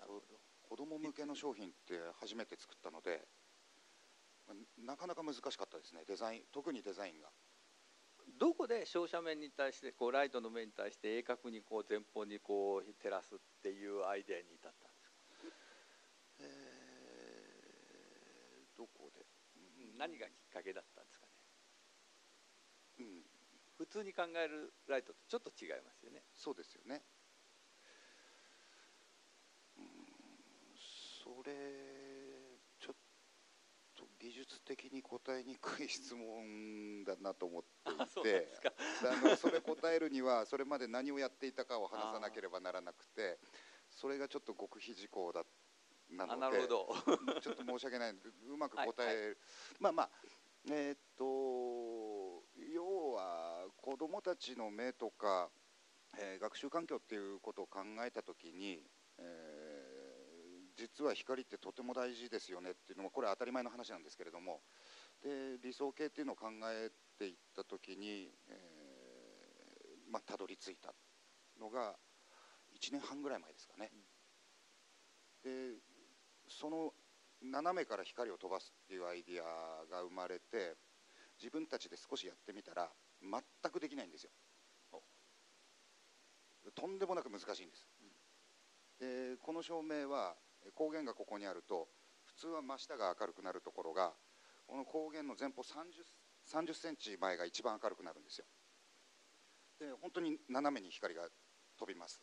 [0.00, 0.38] なるほど
[0.68, 3.26] 子供向けの商品って初めて作ったので
[4.84, 6.04] なかなか難しかったですね。
[6.08, 7.28] デザイン特にデザインが
[8.38, 15.16] どこで照射面に対してこうライトの面に対して鋭角にこう前方にこう照らすっていうアイデアに至ったんですか、
[16.40, 19.24] えー、どこで、
[19.80, 21.32] うん、何がきっかけだったんですかね、
[23.00, 23.06] うん、
[23.76, 26.22] 普通に考えるライトとちょっと違いますよね。
[26.34, 27.02] そうですよね、
[29.78, 29.84] うん、
[31.24, 31.97] それ
[34.20, 38.50] 技術的に答えにくい質問だなと思っていて
[39.06, 43.38] あのそれ答えるにはそれまで何をやっていたかを話さなければならなくて
[43.90, 45.42] それがちょっと極秘事項だ
[46.10, 48.12] なのでちょっと申し訳ない。
[48.12, 49.36] うまく答え、はいはい、
[49.78, 50.10] まあまあ
[50.70, 51.24] えー、っと
[52.74, 55.48] 要は子どもたちの目とか、
[56.18, 58.80] えー、学習環境っていうことを考えた時に、
[59.18, 59.67] えー
[60.78, 64.60] 実は光ってとても大事ですよねっていうのもこれは当たり前の話なんですけれども
[65.22, 70.94] で理想形っていうのを考えていった時に、えー、まあ、たどり着いた
[71.60, 71.96] のが
[72.80, 73.90] 1年半ぐらい前ですかね。
[75.42, 75.74] で
[76.48, 76.92] その
[77.42, 80.76] 斜めから光を飛ばすっていうアイディアが生まれて
[81.38, 82.88] 自分たちで少しやってみたら
[83.20, 84.30] 全くできないんですよ。
[86.74, 87.88] とんでもなく難しいんです。
[89.00, 90.36] でこの照明は
[90.74, 91.88] 光源がここにあると
[92.24, 94.12] 普通は真下が明るくなるところが
[94.66, 98.44] この光源の前方 30, センチ前が一番明るくなるんですよ。
[99.80, 101.22] で本当に斜めに光が
[101.78, 102.22] 飛びます。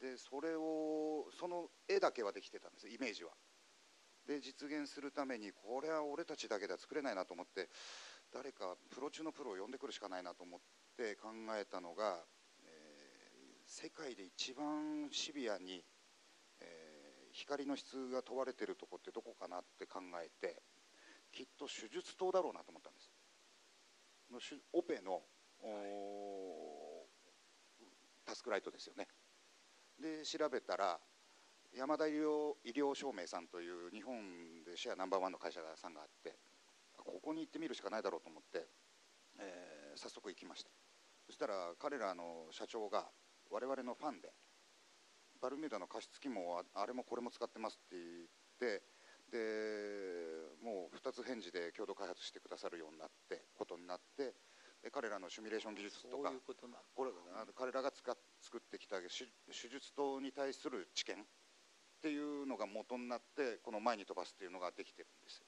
[0.00, 3.30] でそれをその絵だけはできてたんですイメージは。
[4.26, 7.70] で実現するためにこれは俺たちだけでは作れないなと思って
[8.32, 10.60] 誰かプロ中のプロを呼んでくるしかないなと思っ
[10.96, 12.18] て考えたのが、
[12.64, 15.84] えー、世界で一番シビアに
[17.36, 20.62] 光の質が問われてるとこってどこかなって考えて
[21.32, 23.10] きっと手術刀だろうなと思ったんです。
[24.72, 25.22] オペの
[25.62, 27.06] お
[28.24, 29.06] タスクライトですよね。
[30.00, 30.98] で調べたら
[31.74, 36.34] 山田医療医療照明さんという日本でシェアナンバーワンの会社さんがあって
[36.96, 38.66] ここに行ってみるしかないだろうと思って、
[39.38, 40.70] えー早速行きました。
[41.26, 43.06] そしたら彼らの社長が
[43.50, 44.28] 我々のファンで
[45.40, 48.82] バルミューダの加湿器もああれもこれも使ってますって言って
[49.30, 49.38] で
[50.62, 54.34] もう2つ返事で共同開発してくださるようになってことになって
[54.82, 56.30] で彼らのシミュレーション技術とか
[56.94, 59.08] これあの彼らが使っ作ってきた手
[59.50, 61.18] 手術刀に対する知見っ
[62.02, 65.46] ていうのが元になってこの前に飛ばすっていうのができてるんですよ。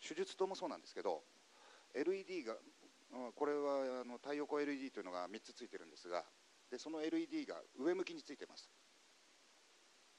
[0.00, 1.22] 手術刀もそうなんですけど
[1.94, 2.54] LED が
[3.10, 6.24] うんこれはあの太陽光 LED というのが3つついてるんですが
[6.70, 8.70] でその LED が上向きについてます。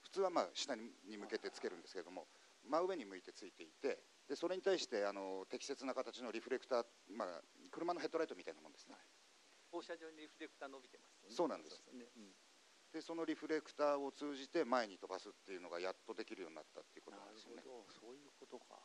[0.01, 2.27] 普通はまあ下に向けてつけるんですけれども
[2.69, 6.83] 真上に向いてついていてでそれに対してあの適切な形のリフレクター、
[7.15, 7.41] まあ、
[7.71, 8.95] 車のヘッドライトみたいなもんですね。
[9.71, 11.35] 放射状にリフレクター伸びてますよね。
[11.35, 11.83] そうなんです。
[11.93, 12.05] ね。
[12.15, 12.33] うん。
[12.93, 17.61] でそのリフレクターを通じて前に飛ばすっていうのがやっとできるようになったっていうことなんですよね。
[17.65, 17.91] ほど。
[17.91, 18.79] そういうことか。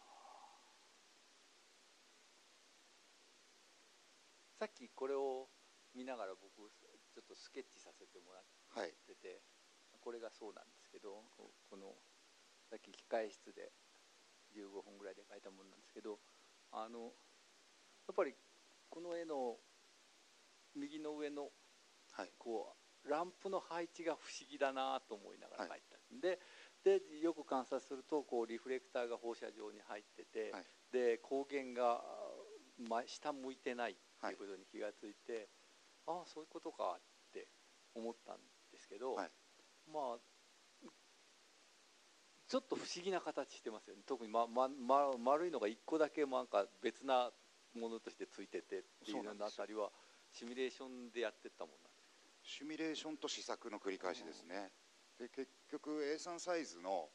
[4.59, 5.49] さっきこれを
[5.95, 6.69] 見ながら僕
[7.15, 8.45] ちょっとスケッチさせてもらっ
[8.75, 8.95] はい。
[9.07, 9.43] てて
[10.01, 11.95] これがそうなんですけどここの
[12.71, 13.73] さっき控え室で
[14.55, 16.19] 15分ぐらいで描いたものなんですけど
[16.73, 17.13] あの
[18.07, 18.35] やっぱり
[18.89, 19.57] この絵の
[20.75, 21.51] 右の上の
[22.13, 22.33] はい。
[22.39, 25.83] こうランプの配置が不思議だなと思いながら描い。
[25.89, 26.39] た、で
[26.85, 30.65] でよく観察するとこうリフレクターが放射状に入ってて、はい。
[30.93, 32.03] で光源が、
[32.89, 35.49] ま、下向いてないっていうことに気がついて、
[36.07, 37.01] ああそういうことかっ
[37.33, 37.49] て
[37.95, 38.37] 思ったん
[38.73, 39.31] ですけど、はい。
[39.93, 40.19] まあ
[42.51, 44.03] ちょっと不思議な形してますよね。
[44.07, 47.31] 特に、ままま、丸いのが1個だけなんか別な
[47.75, 49.91] ものとしてついててっていうようなあたりは
[50.33, 52.03] シミュレーションでやってったもんなんで
[52.43, 54.73] すシミュレーションと試作の繰り返しですね。
[55.19, 57.09] で結局 A3 サイズの、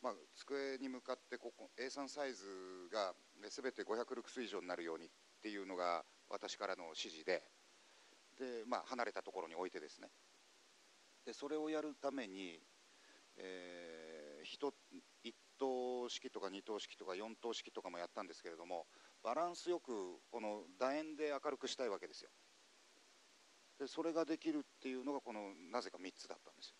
[0.00, 2.44] まあ、机に向かってここ A3 サイズ
[2.90, 3.12] が
[3.42, 5.08] ね全て500ルクス以上になるようにっ
[5.42, 7.42] ていうのが私からの指示で
[8.38, 10.08] で、まあ、離れたところに置いてですね。
[11.24, 12.60] でそれをやるために、
[13.36, 14.72] えー 1,
[15.58, 18.86] 等式とか2等式とか4等式とかもやったんですけれども
[19.22, 22.30] バランスよくこの楕円で明るくしたいわけですよ。
[23.78, 26.76] でそれができるっていうのがこのなぜか3つだったんですよ。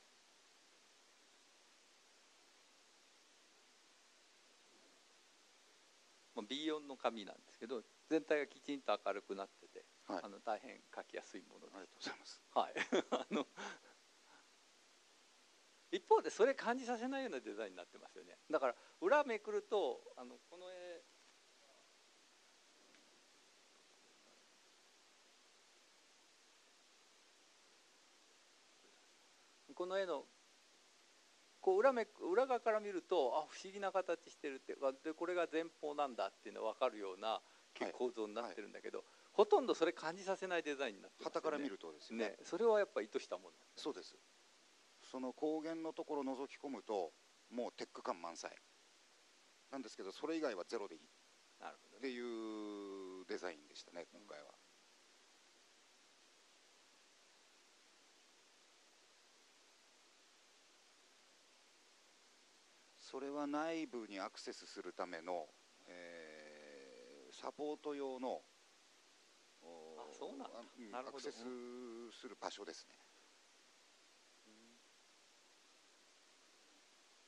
[6.36, 10.20] まあ、B4 の紙なんですけど全体がきちんと明るくなってて、はい。
[10.22, 12.42] あの大変描きやすいものありがとうございます。
[12.54, 12.74] はい、
[13.10, 13.46] あの
[15.90, 18.38] 一方でそれ感じさせないようなデザインになってますよね。
[18.50, 21.02] だから裏めくるとあのこの絵
[29.74, 30.26] この絵の
[31.60, 37.42] こう裏め裏側から見るとあ不思議な形してるってあでこれが前方なんだっていうのが分かるような
[37.80, 37.92] はい。
[37.92, 41.30] 構造になってるんだけど、ほとんどそれ感じさせないデザインになってまね。
[41.34, 44.16] 旗から見るとですねね、それはやっぱ意図したものそうです。
[45.02, 47.12] その光源のところを覗き込むと
[47.50, 48.50] もうテック感満載。
[49.72, 51.00] なんですけどそれ以外はゼロでいい。
[51.02, 51.04] っ
[51.60, 52.00] なるほどね。
[52.02, 54.54] ていうデザインでしたね今回は。
[63.00, 65.46] それは内部にアクセスするための、
[65.86, 66.44] えー
[67.34, 68.44] サポート用のお
[69.98, 70.60] あそうなんだ。
[70.60, 70.94] うん。
[70.94, 71.38] アクセス
[72.12, 72.98] する場所ですね。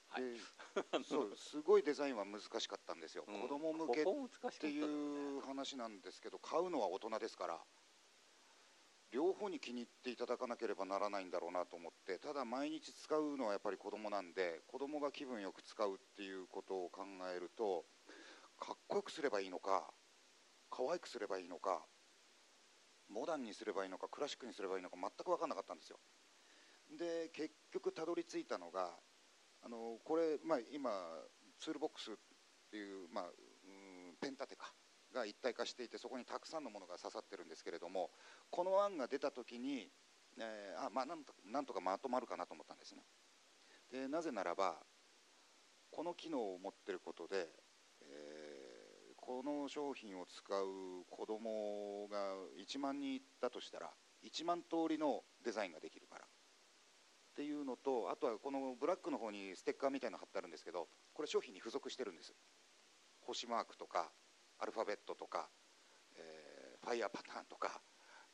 [0.09, 0.20] は
[1.05, 3.41] そうすごいデザインは難しかったんですよ、うん。
[3.43, 4.05] 子供向けっ
[4.59, 7.61] ていう話なんですけど買うのは大人ですから
[9.12, 17.03] 両方に気に入っていただかなければならないんだろうなと思ってただ毎日使うのはやっぱり子供なんで子供が気分よく使うっていうことを考
[17.34, 17.87] えると
[18.59, 19.93] かっこよくすればいいのか
[20.70, 21.87] 可愛くすればいいのか
[23.09, 25.98] モダンにすればいいのかクラシックにすればいいのか全く分かんなかったんですよ。
[26.98, 28.90] で結局たどり着いたのが
[29.62, 30.90] あのこれ、まあ、今
[31.59, 32.14] ツールボックスっ
[32.70, 33.32] ていう、まあ、う
[34.20, 34.72] ペン立てか
[35.12, 38.11] が一体化していてそこにたくさんのものが刺さってるんですけれども
[38.50, 39.90] この案が出た時に、
[40.38, 43.02] えーあまあ、なんとなんとかまとまるかなと思ったんですね。
[43.90, 44.76] でなぜならば
[45.90, 47.48] この機能を持ってることで、
[49.27, 52.16] この商品を使う子供が
[52.62, 53.91] 1万人いたとしたら
[54.22, 56.24] 1万通りのデザインができるから。
[56.24, 56.29] っ
[57.35, 62.33] ていうのとあとはこのブラックの方にステッカーみたいなの貼ってあるんですけどこれ商品に付属してるんです。
[63.20, 64.12] 星マークとか
[64.59, 65.51] アルファベットとか、
[66.14, 67.83] えーファイヤーパターンとか、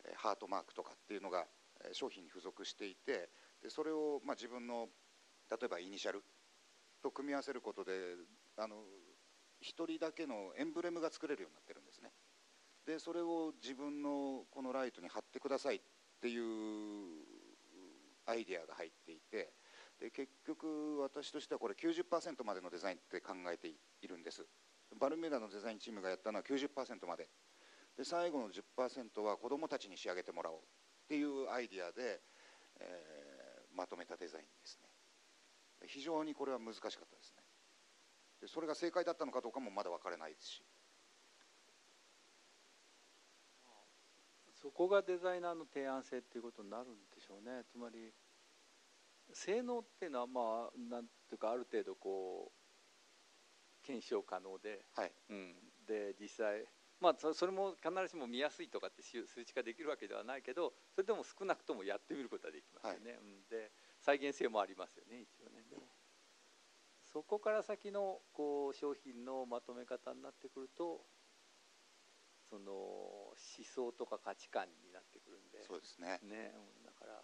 [0.05, 1.47] えーハートマークとかっていうのが、
[1.93, 3.31] 商品に付属していて
[3.63, 4.89] でそれを、まあ、自分の
[5.51, 6.23] 例えばイニシャル
[7.03, 7.93] と組み合わせることで
[8.57, 8.85] あの
[9.63, 12.11] 一人だけのエンブレムが作れるようになってるんですね。
[12.87, 15.81] でそれを自分のこのライトに貼ってくださいっ
[16.21, 16.43] ていう
[18.27, 19.53] アイデアが入っていて
[20.01, 24.45] で結局私としてはこれ90%までのデザインって考えているんです。
[24.99, 27.29] バルミューダのデザインチームがやったのは90%まで。
[27.97, 30.63] で最後の10%は子どもたちに仕上げてもらおうっ
[31.09, 32.21] ていうアイデアで、
[32.81, 33.43] えー
[33.75, 34.89] まとめたデザインですね。
[35.87, 37.42] 非常にこれは難しかったですね。
[38.49, 40.65] それが正解だったのかどうかもまだ分からないですし。
[44.55, 47.65] そこがデザイナーの提案性っていうことになるんでしょうね。
[47.71, 48.13] つまり
[49.33, 55.13] 性能っていうのはまあなんていうかある程度こう検証可能で、はい。
[55.31, 55.55] うん、
[55.87, 56.65] で実際
[57.01, 65.65] まあそそれも必ずしも見やすいとかって数数値化できるわけではないけどそれでも少なくともやってみることはできますよね、うん、で再現性もありますよね一応ね
[67.13, 71.05] そこから先のこう商品のまとめ方になってくると
[72.49, 77.21] その思想とか価値観になってくるんでそうですねね、うんだから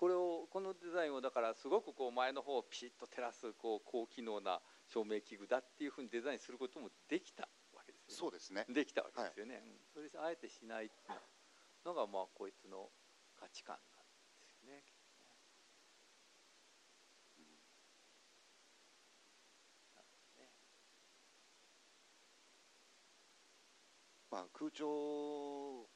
[0.00, 8.16] これをこのデザインをだからすごくこう前の方をピシッと照らすこう高機能な照明器具だっていうふうにデザインすることもできたわけですよね。
[8.16, 9.60] そうですねできたわけですよね。
[9.62, 11.20] うんそれであえてしないっていう
[11.84, 12.88] のがまあこいつの
[13.36, 14.80] 価値観なんですよね。
[14.80, 14.84] ね
[24.30, 25.88] まあ、空調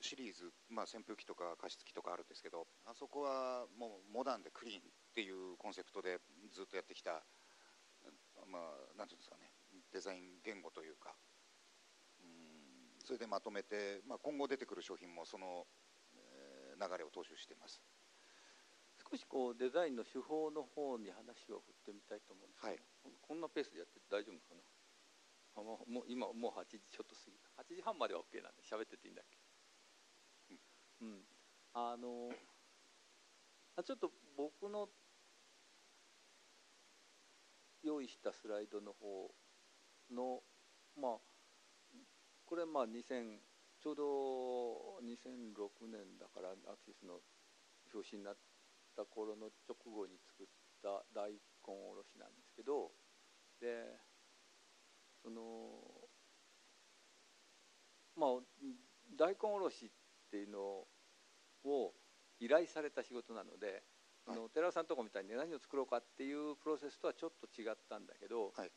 [0.00, 4.82] シリーズ、まあ、扇風機とか加湿器とかあるんですけどあそこはもうモダンでクリーンっ
[5.14, 6.18] ていうコンセプトで
[6.52, 7.22] ずっとやってきた、
[8.50, 9.52] まあ、なんていうんですかね
[9.92, 11.14] デザイン言語というか。
[12.20, 15.66] うんそれでまとめて、まあ、今後出てくる商品もその、
[16.14, 17.80] えー流れを踏襲しています。
[19.10, 22.82] 少しこうデザインの手法の方に話を振ってみたいと思うんですけど、はい。
[23.22, 24.62] こんなペースでやって大丈夫かな？
[24.62, 24.71] あ
[25.56, 27.38] もうもう今もう8時ちょっと過ぎ。
[27.38, 29.38] た8時半までは OK なんで喋ってていいんだっけ？
[31.02, 31.26] うん、
[31.74, 32.30] あの
[33.76, 34.88] あちょっと僕の
[37.82, 39.34] 用意したスライドの方
[40.10, 40.42] の
[40.96, 41.20] まあ
[42.46, 43.40] これまあ2000
[43.80, 44.04] ちょうど
[45.02, 47.20] 2006年だからアクシスの
[47.92, 48.36] 表紙になっ
[48.94, 50.46] た頃の直後に作っ
[50.80, 51.38] た大根
[51.90, 52.92] おろしなんですけど
[53.60, 53.98] で
[55.22, 55.70] その
[58.16, 58.30] まあ
[59.16, 59.88] 大根おろしっ
[60.30, 60.58] ていうの
[61.64, 61.92] を
[62.40, 63.82] 依頼された仕事なので、
[64.26, 68.70] あの寺尾さんのとこみたいに何を作ろうかっていうプロセスとはちょっと違ったんだけど、はい。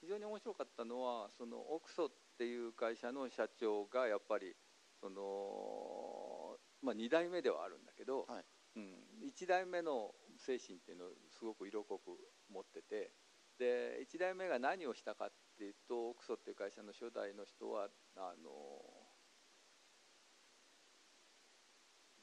[0.00, 4.56] 非常に面白かったのはそのオクソっていう会社の社長がやっぱり
[4.98, 8.44] その、まあ、2代目ではあるんだけど、はい。
[8.76, 8.84] うん、
[9.26, 12.16] 1代目の精神っていうのをすごく色濃く
[12.52, 13.10] 持ってて
[13.58, 15.28] で1代目が何をしたかっ
[15.60, 18.50] ていうとオクソっていう会社の初代の人はあの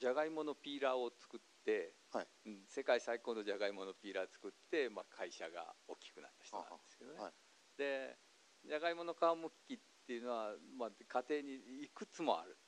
[0.00, 2.26] じゃがいものピーラーを作って、はい。
[2.46, 7.20] うん、世界最高のじゃがいものピーラー作って、まあ、会社が大きくなった人なんですけどね。
[7.20, 7.32] はい。
[7.76, 8.16] で
[8.64, 12.58] じゃがいもの皮むき器っていうのは、まあ、家庭にいくつもある。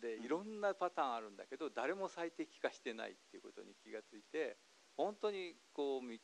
[0.00, 0.24] でうん。
[0.24, 4.58] いろんなパターンあるんだけど誰も最適化してないっていうことに気がついて
[4.96, 6.20] 本当にこうみ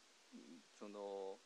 [0.78, 1.38] その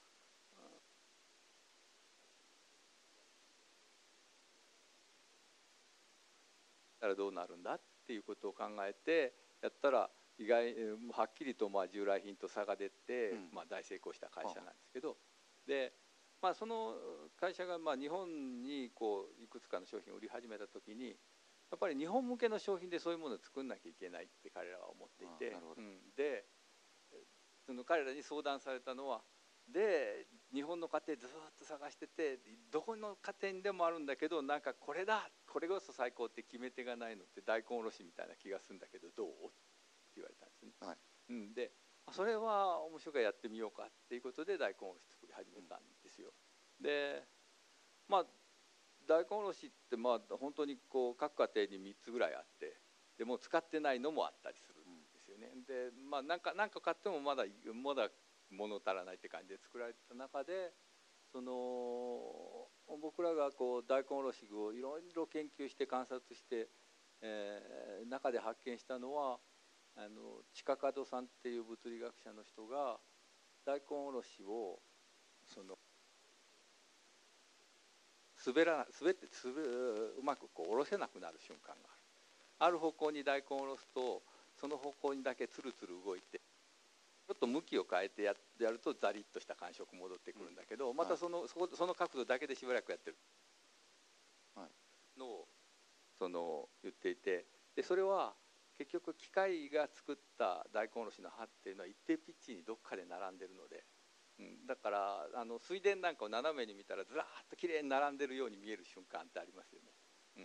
[7.07, 9.32] たらどうなるんだっていうことを考えて
[9.62, 13.48] やったら意外えーはっきりとまあ従来品と差が出て、うん。
[13.54, 15.16] まあ、大成功した会社なんですけど
[15.66, 15.92] で、
[16.42, 16.94] まあ、その
[17.40, 21.16] 会社がまあ日本にこういくつかの商品を売り始めた時に
[21.70, 26.44] やっぱり日本向けの商品でそういうものを作んなきゃいけないって彼らは思っていてうん、で
[27.66, 29.22] その彼らに相談されたのは
[29.66, 30.26] で
[30.57, 32.40] 日本の家庭ずっと探してて
[32.72, 39.28] どこの家庭にでもあるんだけどなんかこれだこれこそ最高って決め手がないのって大根おろしみたいな気がするんだけどどう？
[39.28, 39.30] っ
[40.16, 40.72] て言われたんですね。
[40.80, 40.96] はい
[41.28, 41.70] うん、で
[42.07, 46.32] あそれは面白いからやってみようかっていうことで大根おろし作り始めたんですよ。
[46.80, 47.22] で
[48.09, 48.26] まあ
[49.07, 52.80] 大根おろしってまあ本当にこう各家庭に3つぐらいあって
[53.18, 55.52] でもう使ってないのもあったりするんですよね。
[55.68, 57.44] でまあなんかなんか買ってもまだ
[57.74, 58.09] まだ
[58.51, 60.72] 物足らないって感じで作られた中で
[61.32, 62.68] その
[63.01, 66.68] 僕らがこう大根おろし具をいろいろ研究して観察して、
[67.20, 69.38] えー中で発見したのは
[69.97, 72.99] あの近門さんっていう物理学者の人が
[73.64, 74.78] 大根おろしを
[75.44, 75.76] その
[78.47, 81.97] 滑ら滑って滑うまくこう下ろせなくなる瞬間がある。
[82.59, 84.22] ある方向に大根を下ろすと
[84.61, 93.16] その方向にだけつるつる動いてょっと向きを変えてややるとザリッとした感触戻ってくるんだけど、またそのそこその角度だけでしばらくやってる。
[95.18, 95.49] のを
[96.18, 97.47] その言っていて。
[97.74, 98.35] でそれは
[98.79, 103.85] 結局機械が作った大根おろしの刃っていうのは一定ピッチにどっかで並んでるので、
[104.39, 109.93] うん、だからあの水田なんかを斜めに見たらずらーっときれいに並んでるように見える瞬間ってありますよね、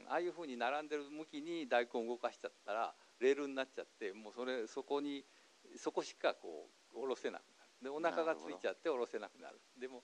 [0.05, 5.23] うん、ああいうふうに並んでる向きに大根を動かしちゃったらレールになっちゃってもうそれそこに
[5.77, 7.83] そこしかこう下ろせなくなる。
[7.83, 9.59] でお腹がついちゃって下ろせなくなる。
[9.79, 10.03] でも、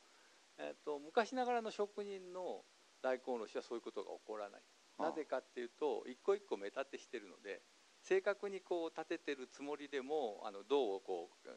[0.58, 2.64] えーと、昔ながらの職人の
[3.02, 4.62] 大根おろしはそういうことが起こらない。
[5.00, 7.62] なぜかっていうと一個一個目立てしてるので
[8.02, 11.50] 正確にこう立ててるつもりでもあの銅をこう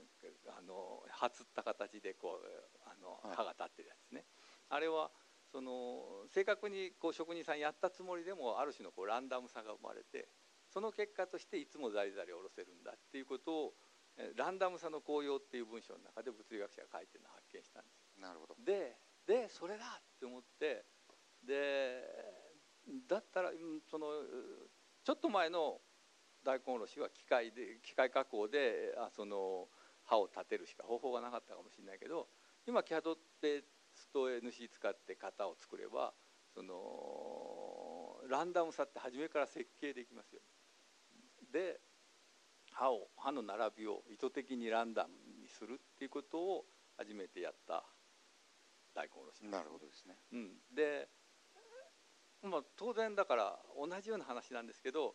[0.48, 2.46] あのはつった形でこう
[2.84, 4.24] あの刃が立ってるやつね、
[4.68, 5.10] あれは
[5.50, 10.28] その正確にこう職人さんやったつもりでもある種のこうランダムさが生まれて
[10.72, 13.74] その結果としていつもザリザリ下ろせるんだっていうことを
[14.36, 18.96] ランダムさの効用っていう文章の中で物理学者が書いてるのを発見したんですなるほどで
[19.26, 20.84] でそれだって思って
[21.46, 22.02] で
[23.08, 23.50] だったら
[23.90, 24.06] その
[25.04, 25.80] ちょっと前の
[26.44, 29.68] 大根おろしは機械で機械加工であその
[30.04, 32.28] 刃を立てるしか方法がなかったかもしれないけど
[32.66, 33.64] 今キャドって
[33.94, 36.12] スト NC 使って型を作れば
[36.54, 40.40] そのランダムさって初めから設計できますよ。
[41.52, 41.80] で
[42.80, 46.64] 歯を歯の並びを意図的にランダムにするっていうことを
[46.96, 47.84] 初めてやった
[48.94, 50.16] 大根おろしなるほどですね。
[50.32, 51.06] うん、で、
[52.42, 55.14] まあ、当然だから同じような話なんですけど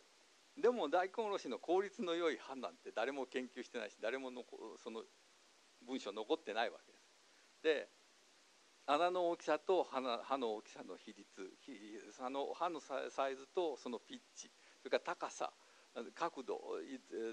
[0.56, 4.44] でも大根おろしの効率の良い歯なんて誰も研究してないし誰もの
[4.82, 5.02] その
[5.84, 7.10] 文章残ってないわけです。
[7.64, 7.88] で
[8.86, 11.26] 穴の大きさと歯の歯の大きさの比率
[12.16, 15.50] 歯の歯のサイズとそのピッチそれから高さ
[16.14, 16.60] 角度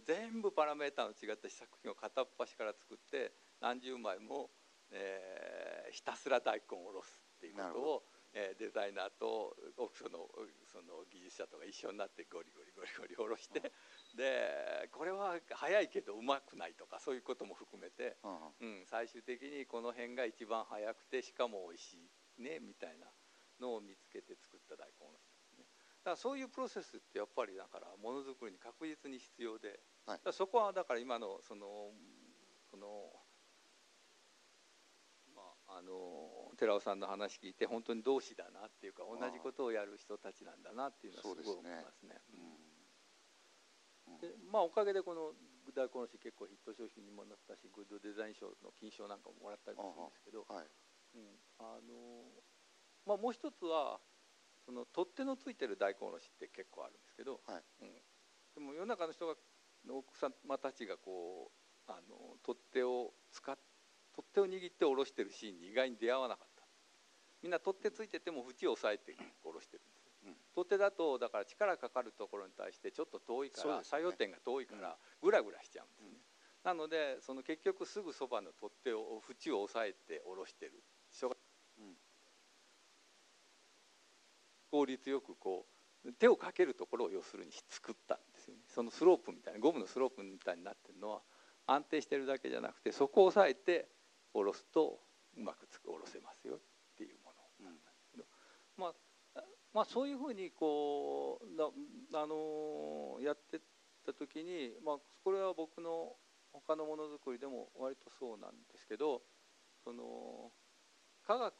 [0.06, 4.50] 全部パラメーターの違った試作品を片っ端から作って何十枚も、
[4.92, 8.04] えー、ひたすら大根をおろすっていうことを、
[8.34, 10.32] えー、デザイナーとその
[10.72, 21.98] その技術者とか一緒になってゴリゴリゴリゴリおろして、うん、でこれは早いけどうまくないとかそういうことも含めて、うん、うん、最終的にこの辺が一番早くてしかも美味し
[22.40, 23.08] いねみたいな
[23.60, 25.03] のを見つけて作った大根
[26.04, 31.66] からそういうプロセスってやっぱりだからものづくりに確実に必要で、はい、そこはだから今のその
[32.70, 33.10] この
[35.36, 42.20] まああの寺尾さんの話聞いて本当に同志だなっていうか同じことをやる人たちなんだなっていうのはすごい思いますね。
[44.20, 45.32] でまあおかげでこの
[45.72, 50.68] 大根おろし結構ヒット商品にもなったしグッドデザイン賞の金賞なんかももらったりするんですけど、はい、
[51.16, 52.44] うん、あの
[53.06, 54.00] まあもう一つは
[54.66, 57.64] その取っ手のついてる大根おろしって結構あるんですけど、はい。
[57.82, 57.92] うん、
[58.56, 59.36] でも世の中の人が
[59.90, 61.52] 奥様たちがこ
[61.88, 63.58] うあの取っ手を使っ
[64.16, 66.54] 取っ手を握って下ろしてるシーンに意外に出会わなかった。
[67.44, 76.08] みんな取っ手ついてても縁を押さえて下ろしてるんです、うん、取っ手だとだから力かかるところに対してちょっと遠いから、ね、作用点が遠いからグラグラしちゃうんですね、
[76.64, 80.72] うん、なのでその結局すぐそばの取っ手を縁を押さえて下ろしてる
[81.12, 81.36] 人が
[84.74, 85.68] 効率よくこ
[86.04, 88.62] う手をかけるところを要するに作ったんですよね。
[88.68, 91.22] そのスロープみたいなゴムのスロープみたいになってるのは
[91.68, 93.88] 安定してるだけじゃなくてそこを押さえて
[94.34, 95.00] 下ろすと
[95.38, 96.60] うまくつく下ろせますよっ
[96.98, 97.32] ていうも
[97.62, 97.70] の。
[97.70, 97.76] なん。
[97.76, 98.26] ですけど、
[98.76, 98.88] ま
[99.36, 99.44] あ、
[99.76, 103.60] まあそういうふうにこうあのやってっ
[104.04, 106.16] た時に、まあ、これは僕の
[106.52, 109.22] 他のものづくりでも割とそうなんですけど
[109.84, 110.52] その
[111.26, 111.54] 科学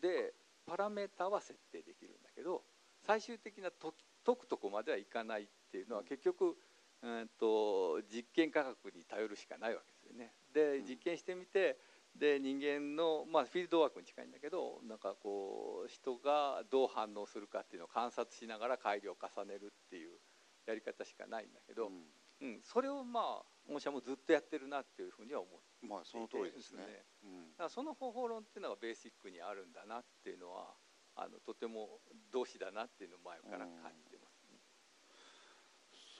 [0.00, 0.32] で
[0.66, 2.62] パラメータは設定できるんだけど
[3.04, 6.56] 最終的な解くとこまではいかないっていうのは結局、
[7.02, 10.32] うんと実験科学に頼るしかないわけですよね。
[10.54, 11.76] で実験してみて
[12.14, 20.18] で人間の、まあ、フィールドワークに近いんだけどなんかこう人がどう反応するかっていうのを観察しながら改良を重ねるっていう
[20.66, 30.74] やり方しかないんだけど、うん、うん、それをまあ御社もずっとやってるなっていうふうには思ってまあその通りですね、うん、だからその方法論っていうのがベーシックにあるんだなっていうのは
[31.16, 32.00] あのとても
[32.32, 34.58] 同志だなっていうのを前から感じてます、ね、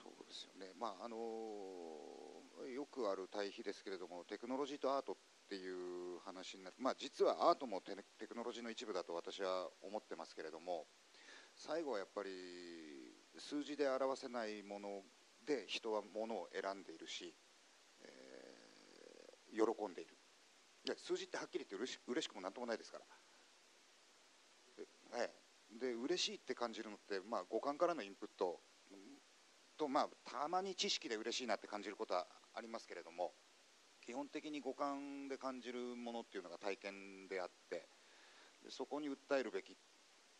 [0.03, 0.73] そうですよね。
[0.77, 1.17] まああの
[2.69, 5.15] よくある対比ですけれどもテクノロジーとアートっ
[5.49, 6.75] ていう話になる。
[6.77, 10.85] まあ実はアートもテテクノロジーの一部だと私は思ってますけれども
[11.55, 12.29] 最後はやっぱり
[13.37, 15.01] 数字で表せないもの
[15.45, 17.35] で人はものを選んでいるし
[19.53, 20.17] 喜んでいる。
[20.85, 23.05] いや数字ってはっきり言って嬉し嬉しくもなんともないですから。
[25.79, 28.59] で嬉しいって感じるのって、まあ、五感からのインプット。
[29.75, 33.33] と、まあ、たまに知識で嬉しいなって感じることはありますけれども
[34.05, 37.87] 基本的に五感で感じるものっていうのが体験であって
[38.63, 39.75] でそこに訴えるべき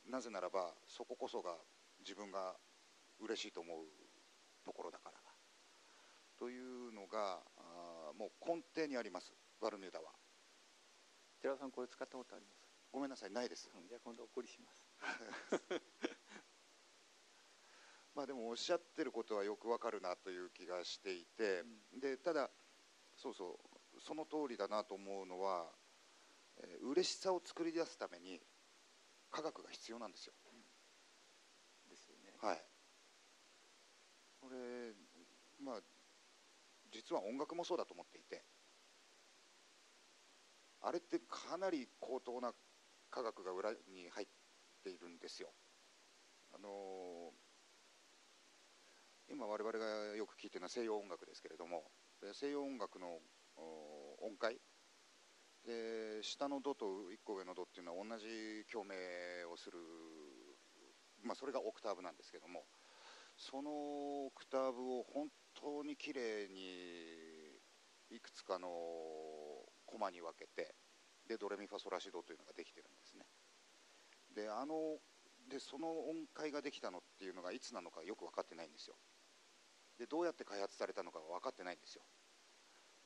[0.10, 1.56] なぜならばそここそが
[2.02, 2.53] 自分が
[3.19, 3.77] 嬉しいと思う
[4.64, 5.18] ところだから。
[6.38, 10.11] というのがあもう根底にありますバルミューダは。
[11.41, 12.64] 寺尾さんこれ使ったことあります？
[12.91, 13.69] ごめんなさいないです。
[13.88, 14.85] じゃあ今度お送りします。
[18.15, 22.52] まあでもおっしゃってることはよくわかるなという気がしていて、でただ
[23.18, 23.60] そうそ
[23.94, 25.73] うその通りだなと思うのは、
[26.57, 28.40] えー、嬉しさを作り出すために
[29.31, 30.34] 科学が必要なんですよ、
[31.90, 32.38] ですよね。
[32.40, 32.65] はい。
[34.40, 34.94] これ
[35.60, 35.81] まあ
[36.93, 38.43] 実は音楽もそうだと思っていて
[40.81, 42.53] あれってかなり高等な
[43.09, 44.27] 科学が裏に入っ
[44.83, 45.49] ているんですよ。
[46.53, 46.73] あのー
[49.29, 51.89] 今我々がよく聴いてるのは西洋音楽ですけれども
[52.33, 53.19] 西洋音楽の
[54.21, 54.59] 音階。
[55.65, 58.93] で下のドと1個上のドっていうのは同じ共鳴
[59.49, 59.79] をする、
[61.23, 62.65] まあ、それがオクターブなんですけども
[63.38, 68.68] そのオクターブを本当にきれいにいくつかの
[69.85, 70.76] コマに分けて
[71.27, 73.26] でドレミファソラシドというのができてるんですね。
[74.35, 74.97] であの
[75.49, 78.95] でその音階ができたのっていうのがいつなのかよく分かってないんですよ。
[79.97, 82.03] でどうやって開発されたのか分かってないんですよ。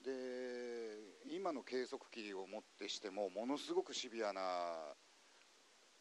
[0.03, 4.95] で今の計測器をもってしてもものすごくシビアな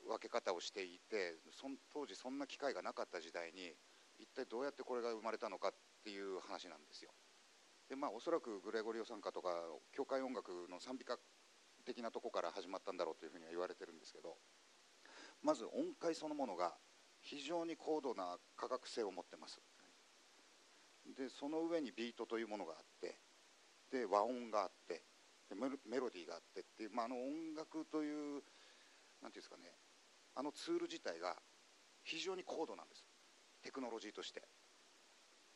[0.06, 3.74] 分け方をしていてそ当時そんな機会がなかった時代に
[4.18, 5.74] 一体どうやってこれが生まれたのかっ
[6.04, 7.10] ていう話なんですよ。
[7.88, 9.50] でまあおそらくグレゴリオ賛歌とか
[9.92, 11.18] 教会音楽の賛美歌
[11.84, 14.36] 的なとこから始まったんだろうというふうには言われてるんですけど
[15.42, 16.74] まず音階そのものが
[17.20, 19.60] 非常に高度な科学性を持ってます。
[21.16, 23.20] でその上にビートというものがあって
[23.90, 25.04] で和音があって
[25.54, 28.42] メロディーがあってっていう、まあ、あの音楽という
[29.22, 29.70] 何ていうんですかね
[30.34, 31.36] あのツール自体が
[32.02, 33.05] 非常に高度なんです。
[33.66, 34.46] テクノロジーとして。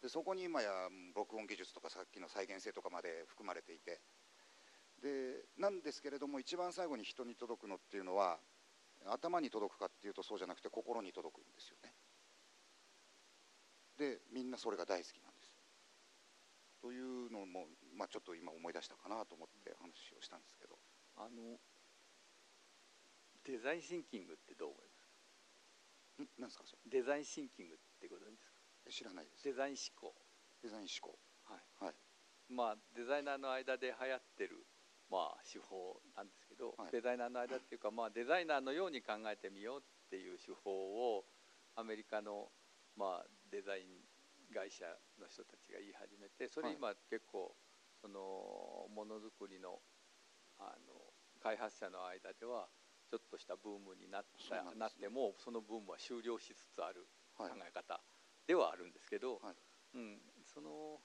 [0.03, 4.01] でそこに今や録音技術とかさっきの再現性とかまで含まれていて。
[5.01, 8.39] でなんですけれども一番最後に人に届くのっていうのは
[9.07, 11.95] 頭に届くかっていうとそうじゃなくて心に届くんですよね。
[13.97, 15.55] でみんなそれが大好きなんです。
[16.83, 20.77] というのも、まあ、ちょっと今思い出したかなと思って話をしたんですけど。
[21.17, 21.59] あの
[23.45, 25.05] デザインシンキングってどう思いま
[26.17, 26.29] すん？
[26.41, 28.41] なんですかそデザインシンキングってご存知
[28.85, 29.45] です知らないです。
[29.45, 30.15] デザイン思考。
[30.63, 31.19] デザイン思考。
[31.45, 31.95] はい、はい。
[32.49, 34.67] まあデザイナーの間で流行ってる
[35.11, 36.93] まあ手法なんですけど、はい。
[36.93, 40.71] デザイナーの間っていうかまあデザイナーのように考えてみようっていう手法
[41.17, 41.25] を
[41.77, 42.51] アメリカの
[42.97, 44.03] まあデザイン
[44.53, 44.85] 会社
[45.21, 47.55] の人たちが言い始めてそれ今結構
[48.03, 49.79] そのものづくりの
[50.59, 50.93] あの
[51.43, 52.69] 開発者の間では
[53.11, 57.09] ちょっとしたブームになった、なってもそのブームは終了しつつある
[57.43, 57.69] 考はい。
[57.69, 58.01] え方
[58.47, 59.55] ではあるんですけど、はい。
[59.95, 61.01] うん、その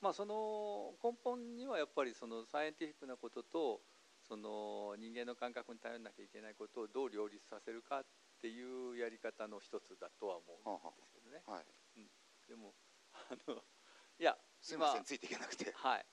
[0.00, 3.80] まあその根本にはやっぱりそのサイエンティフィックなことと
[4.26, 8.04] その人間の感覚に頼らなきゃいけないことをどう両立させるかっ
[8.40, 11.42] ていうやり方の一つだとは思うんですけどね。
[11.46, 11.64] はい。
[12.48, 12.74] でも
[13.14, 13.62] あの
[14.18, 15.72] いや今すいませんついていけなくて。
[15.74, 16.06] はい。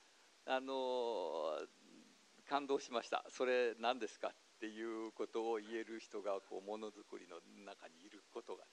[0.45, 1.59] あの
[2.47, 3.23] 感動しました。
[3.29, 8.63] それ何ですかっていうことを言える人がこうものづくりの中にいることが、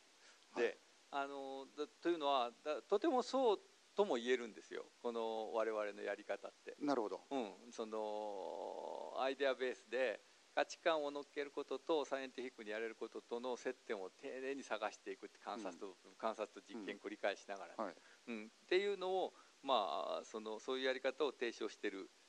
[0.53, 0.63] はい。
[0.63, 0.79] で
[1.11, 3.59] あのだというのはだとてもそう
[3.97, 4.85] とも言えるんですよ。
[5.01, 6.77] この我々のやり方って。
[6.81, 7.21] なるほど。
[7.31, 10.21] うん、そのアイデアベースで
[10.55, 17.95] 価値観を乗っけることとサイエンティフィックにやれることとの接点を丁寧に探していくって観察と、観察と実験繰り返しながら、はい。
[18.29, 22.26] うん、っていうのを、まあ、そのそういうやり方を提唱してる、えー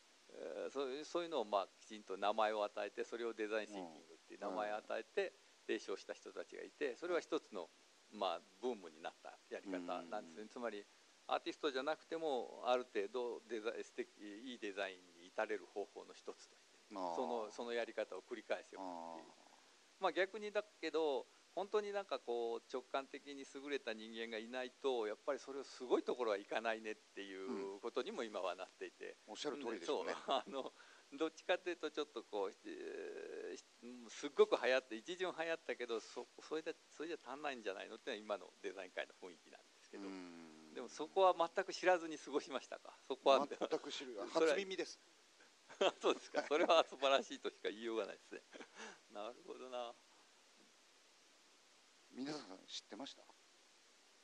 [0.69, 5.33] そういうそういうのを、まあ、きちんと名前を与えてそれをデザインシンキングっていう名前を与えて
[5.65, 7.69] 提唱した人たちがいてそれは一つの、
[8.13, 10.85] まあ、ブームになったやり方なんですね、つまり
[11.27, 14.07] アーティストじゃなくてもある程度デザ素敵
[14.45, 19.47] いいデザインに至れる方法の一つとしてそのそのやり方を繰り返すよあっていう。
[19.99, 21.27] まあ逆にだけど
[21.57, 30.71] 本当になんかこう直感的に優れた人間がいないとやっぱりそれをすごいところはいかないねっていうことにも今はなっていて、ーおっしゃる通りですよねそうあの
[31.17, 33.57] どっちかというとちょっとこう、えー
[34.09, 40.73] すっごく流行って一巡流行ったけどそそれでそれじゃ足んないんじゃないのっていうのは今のデザイン界の雰囲気なんですけど、うん。
[40.75, 42.93] でもそこは全く知らずに過ごしましたか？
[43.07, 43.47] そこは。
[43.47, 44.13] 全く知る。
[44.29, 44.99] 初耳です。
[46.01, 46.45] そ うですか。
[46.47, 48.41] それは素晴らしいとしか言いようがないですね。
[49.09, 49.95] なるほどな
[52.67, 53.23] 知ってました？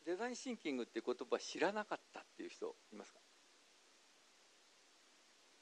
[0.06, 3.20] デザインシンキングっていう言葉知らなかったっていう人いますか？
[3.20, 3.24] っ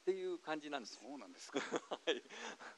[0.04, 1.60] ていう感じなんですそうなんですか。
[1.90, 2.22] はい。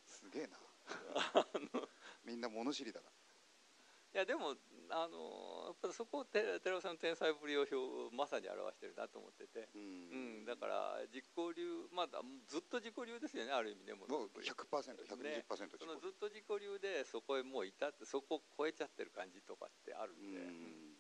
[0.05, 0.59] すげえな。
[2.25, 3.11] みんな物知りだな
[4.15, 4.55] いやでも
[4.95, 7.75] あのやっぱりそこを寺寺尾さんの天才ぶりを表
[8.15, 14.07] まさに表してるなと思ってて、ううんん、だから実行流まだずっと自己流ですよねある意味ねも。
[14.07, 15.43] もうのづくり 100%120% ね。
[15.51, 20.31] そのずっと自己流でそこへもういたってそこを超えちゃってる感じとかってあるうん。
[20.31, 20.95] で、うん。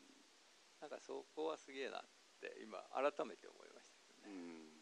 [0.83, 2.03] なんかそこはすげえなっ
[2.43, 4.75] て今改めて思いましたけどね、うん。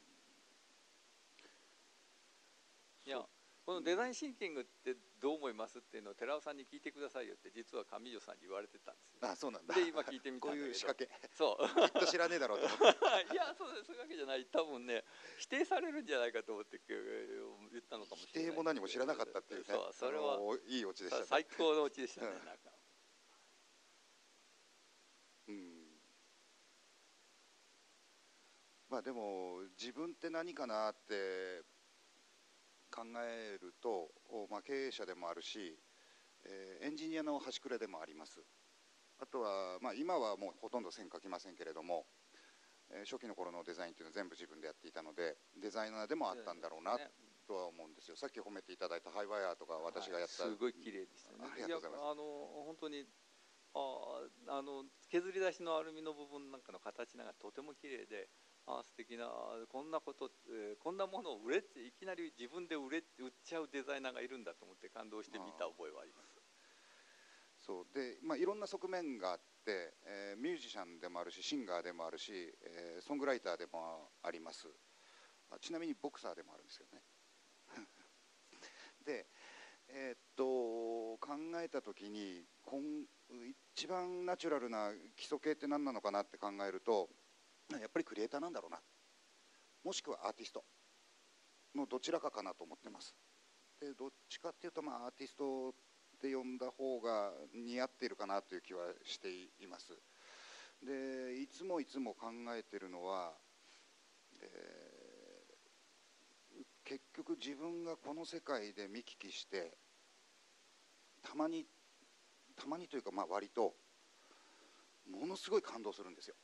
[3.05, 3.21] いや
[3.65, 9.19] このデザインシンキングってどう思いますっていうのを寺尾さんに聞いてくださいよって実は上条さんに言われてたんですよ。
[9.23, 9.75] あそうなんだ。
[9.75, 10.67] で今聞いてみたこんだけど。
[10.67, 11.07] ういう仕掛け。
[11.31, 11.63] そう。
[11.63, 13.35] きっと知らねえだろうと思って。
[13.35, 14.47] いやそうそういうわけじゃない。
[14.51, 15.05] 多分ね
[15.39, 19.67] 否定されるんじゃないかと思ってえー言ったのかもしれない否定も何も知らなかったっていうね。
[19.69, 20.39] そうそれは。
[20.67, 21.27] いいオチでしたね。
[21.31, 22.45] 最高のオチでしたね、うん。
[22.45, 22.71] なんか
[25.47, 25.83] うん。
[28.91, 31.63] まあでも自分って何かなって
[32.93, 35.79] 考えると、おまあ、経営者でもあるし、
[36.45, 38.45] えーエンジニアの端くれでもあります。
[39.19, 42.07] あとは、まあ、今はもうほとんど線描きませんけれども、
[42.91, 47.09] えー初期の頃のデザインっていうのは全部自分でやっていたのでデザイナーでもあったんだろうなね。
[47.49, 48.17] とは思うんですよ。
[48.17, 51.39] さっき褒めていただいたハイワイヤーとか私がやった、はいすごい綺麗でしたね。
[51.43, 52.01] ありがとうございます。
[52.05, 52.23] やあの
[52.67, 53.07] 本当に
[53.75, 58.29] あーあの削り出しのアルミの部分なんかの形なんかとても綺麗で
[58.67, 59.29] あ素敵な
[59.69, 66.41] こんなこと、えーこんなものを売れっていきなり自分で売れ売っちゃうデザイナーがいるんだと思って感動して見た覚えはあります。
[67.59, 67.87] そう。
[67.95, 72.33] で、まあ、いろんな側面があって、えーミュージシャンでもあるしシンガーでもあるし、
[72.63, 74.69] えーソングライターでもあります。
[75.51, 77.03] あちなみにボクサーでもあるんですよね。
[79.05, 79.27] で
[79.89, 83.07] えーっと考えた時にこん
[83.75, 87.11] 一番ナチュラルな基礎形って何なのかなって考えると
[87.79, 88.81] やっぱりクリエイターなんだろうな。
[89.85, 90.65] もしくはアーティスト
[91.75, 93.15] のどちらかかなと思ってます。
[93.81, 95.73] でどっちかっていうと、まあ、アーティストっ
[96.21, 99.93] て呼んだ方が似合っているかなという気はしています。
[100.85, 102.27] でいつもいつも考
[102.57, 103.33] えてるのは、
[104.41, 104.83] えー
[106.85, 109.73] 結局自分がこの世界で見聞きして
[111.23, 111.65] たまに
[112.55, 113.73] たまにというかまあ割と
[115.11, 116.35] ものすごい感動するんですよ。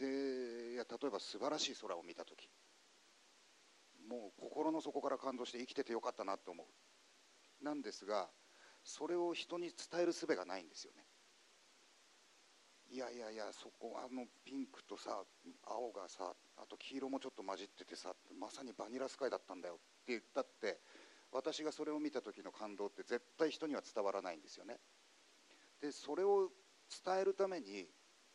[0.00, 2.48] でいや例えば素晴らしい空を見た時
[4.08, 7.64] もう心の底から感動して生きててよかったなと思う。
[7.64, 8.28] なんですが
[8.82, 11.04] それを人に伝える術がないんですよね。
[12.88, 15.22] いやいやいやそこあのピンクとさ
[15.64, 20.80] 青がさあと黄色もちょっと混じっててさまさにバニラスカイだったんだよって言ったって
[21.30, 24.78] 私がそれを見た時の感動って絶対人には伝わらないんですよね。
[25.80, 26.50] でそれを
[27.04, 27.86] 伝えるために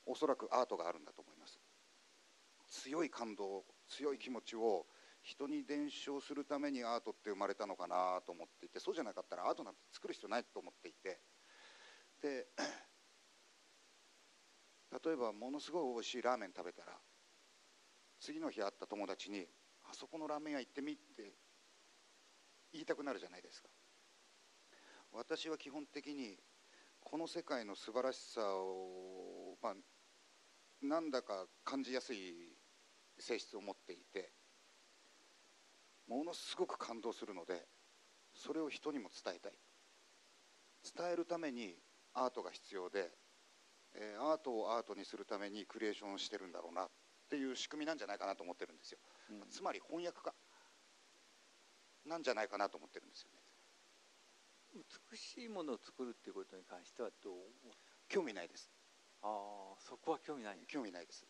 [0.05, 1.54] おそらくアートがあるんだと思います。
[2.83, 4.85] 強い感動強い気持ちを
[5.23, 11.19] 人に伝承するためにアートって生まれたのかなと思っていてそうじゃなかったらアートなんて作る必要ないと思っていて。
[12.21, 12.47] で
[15.03, 16.97] 例えばものすごい美味しいラーメン食べたら
[18.19, 19.45] 次の日会った友達に
[19.83, 21.33] 「あそこのラーメン屋行ってみ」って
[22.71, 23.69] 言いたくなるじゃないですか。
[25.11, 26.39] 私は基本的に
[26.99, 29.75] この世界の素晴らしさを、まあ、
[30.81, 32.57] なんだか感じやすい
[33.19, 34.31] 性質を持っていて
[36.07, 37.67] ものすごく感動するので
[38.33, 39.53] それを人にも伝えたい。
[40.97, 41.75] 伝えるために
[42.13, 43.09] アートが必要で、
[43.95, 46.89] えーアートをアートにするためにクリエーションをしてるんだろうなっ
[47.29, 48.99] ていう仕組みなんじゃないかなと思ってるんですよ、
[49.31, 49.43] うん。
[49.49, 50.33] つまり翻訳家。
[52.05, 53.39] なんじゃないかなと思ってるんですよね。
[55.11, 57.33] 美しいものを作るっていうことに関してはどう？
[58.07, 58.69] 興味ないです。
[59.23, 60.59] ああそこは興味ない。
[60.67, 61.25] 興味ないです。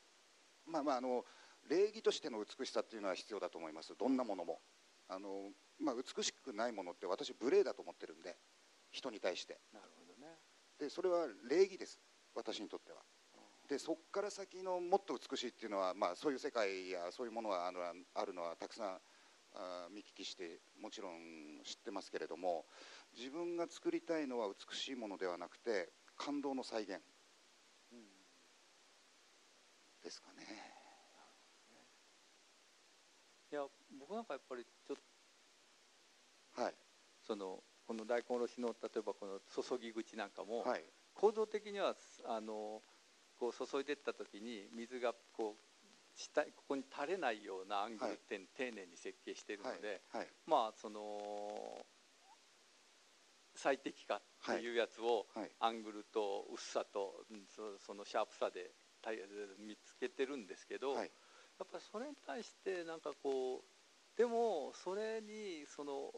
[0.66, 1.24] まあまああの
[1.70, 3.94] 礼儀としての美しさっていうのは必要だと思います。
[3.98, 4.62] どんなものも。
[5.08, 8.36] あの、まあ、美しくないものって私無礼だと思ってるんで
[8.92, 9.60] 人に対して。
[9.74, 10.34] なるほどね。
[10.80, 12.00] でそれは礼儀です。
[12.34, 13.00] 私にとっては。
[13.68, 17.80] でそこから先のもっと美しいっていうのは、まあ、そういう世界やそういうものがある
[18.14, 19.02] あるのはたくさん
[19.56, 22.66] あー見聞きしてもちろん知ってますけれども
[23.18, 27.00] 自分が作りたいのは美しいものではなくて感動の再現
[30.04, 30.75] ですかね
[33.56, 33.64] いや
[33.98, 34.98] 僕なんかやっぱりちょっ
[36.56, 36.74] とはい。
[37.26, 40.84] そのこの大根おろしの例えばこの注ぎ口なんかも、はい。
[41.14, 41.96] 構造的には
[42.28, 42.82] あの
[43.40, 50.20] こう注いでった時に水がこう下ここに垂れないようなアングルって丁寧に設計しているので、はい。
[50.20, 50.28] はい。
[50.46, 51.80] まあその
[53.56, 54.16] 最適か
[54.52, 55.52] っていうやつを、はい。
[55.62, 58.72] アングルと薄さとうんそそのシャープさで
[59.60, 61.12] 見つけてるんですけど、はい
[61.60, 66.12] やっぱりそれに対してなんかこうでもそれにその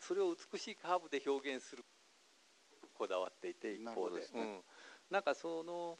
[0.00, 1.84] それを美しいカーブで表現する
[2.94, 4.20] こだわっていて一方で。
[4.20, 4.28] ね。
[4.34, 4.60] うん、
[5.10, 5.98] なんかその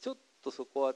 [0.00, 0.94] ちょっとそこは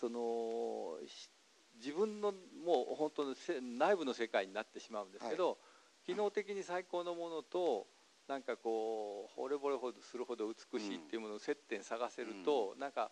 [0.00, 1.28] そのし
[1.76, 2.32] 自分の
[2.64, 5.58] もう本当のせ内部の世界になってしまうんですけど、
[6.06, 7.86] 機能的に最高のものと
[8.28, 13.10] なんかこう惚れ惚れほどするほど美しいっていうものを接点探せると、なんか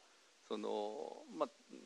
[0.50, 1.78] そのまあうん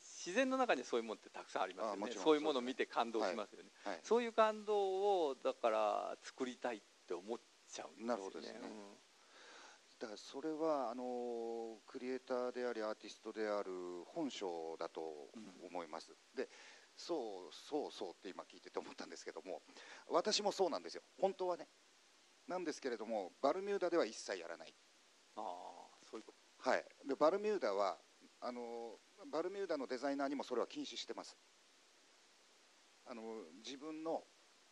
[0.00, 2.12] 自然の中にそういうものってたくさんありますよね。
[2.12, 4.00] そういうものを見て感動しますよね、はい。
[4.02, 7.38] そういう感動をだから作りたいって思っ
[7.68, 8.06] ちゃうんですよね。
[8.08, 8.60] なるほどですね。
[10.00, 13.70] だからそれはあのクリエイターでありアーティストである
[14.06, 15.30] 本性だと
[15.62, 16.48] 思います、で
[16.96, 19.62] そうそうそうって今聞いてて思ったんですけども
[20.08, 21.02] 私もそうなんですよ。
[21.20, 21.68] 本当はね
[22.48, 24.74] なんですけれどもバルミューダでは一切やらない。
[25.36, 25.44] ああ
[26.10, 26.84] そういうこはい。
[27.06, 27.98] でバルミューダは
[28.40, 28.98] あの
[29.30, 31.36] バルミューダのデザイナーにもそれは禁止してます。
[33.06, 33.22] あの
[33.64, 34.22] 自分の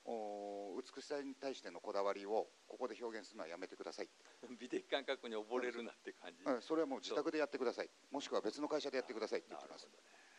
[0.04, 4.08] お美しさに対してのこだわりをここで表現するのはやめてください、
[4.40, 7.90] と 美的感覚に溺れるなって感じ、うんそれはもう自宅でやってください。
[8.10, 9.90] もしくは別の会社でやってくださいって言ってます。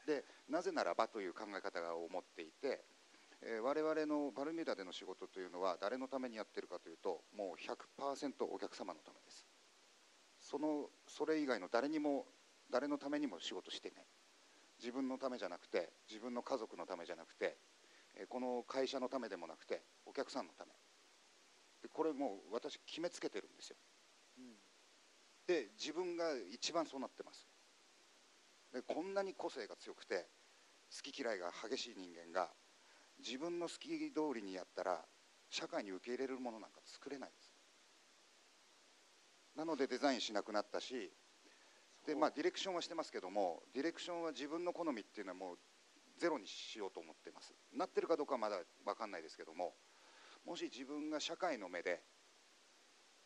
[0.06, 2.86] でなぜならばという考え方が思っていて、
[3.42, 9.48] えー我々のバルミューダでの仕事というのは誰のためにやってるかというともう100%お客様のためです。
[10.40, 12.26] そのそれ以外の誰にも
[12.72, 14.06] 誰のためにも仕事していない
[14.80, 17.58] 自分のためじゃなくて自分の家族のためじゃなくて
[18.16, 20.72] えーこの会社のためでもなくてお客さんのため。
[21.82, 23.78] でこれもう私決めつけてるんですよ。
[25.48, 27.48] で自分が一番そうなってます。
[28.74, 30.28] でこんなに個性が強くて
[30.92, 32.50] 好き嫌いが激しい人間が
[33.20, 35.06] 自分の好き通りにやったら
[35.50, 37.54] 社会に受け入れるものなんか作れないです。
[39.56, 41.12] なのでデザインしなくなったし
[42.08, 45.58] で、まあ、ディレクションはしてますけどもディレクションは自分の好みっていうのはもう
[46.18, 47.54] ゼロにしようと思ってます。
[47.76, 49.74] なってるかどうかはまだ分かんないですけども
[50.46, 52.02] もし自分が社会の目で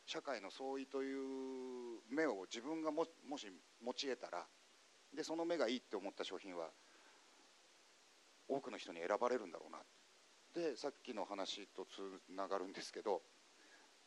[0.05, 3.47] 社会の相違という目を自分がももし
[3.81, 4.45] 持ち得たら
[5.15, 6.71] でその目がいいって思った商品は
[8.49, 9.77] 多くの人に選ばれるんだろうな。
[10.53, 12.01] でさっきの話とつ
[12.35, 13.21] ながるんですけど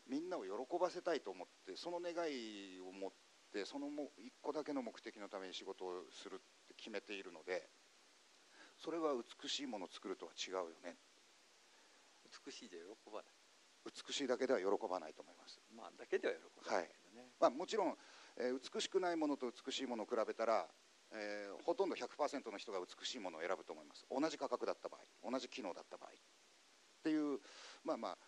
[0.06, 3.23] みんなを喜ばせたいと思ってその願いを持って
[3.64, 7.70] そのも一個だけの目的のために仕事をするって決めているので
[8.82, 10.96] それは美しいものを作るとは違うよね。
[12.26, 13.24] 美しいじゃ喜ばない。
[13.84, 15.60] 美しいだけでは喜ばないと思います。
[15.76, 17.96] まあだけでは喜ばないけどね、まあ、もちろん、
[18.36, 20.66] えー美しくないものと美しいものを比べたら、
[21.12, 24.04] えーほとんど100%の人が美しいものを選ぶと思います。
[24.10, 26.10] 同じ価格だった場合同じ機能だった場合。
[26.10, 26.12] っ
[27.04, 27.38] ていう
[27.84, 28.18] まあまあ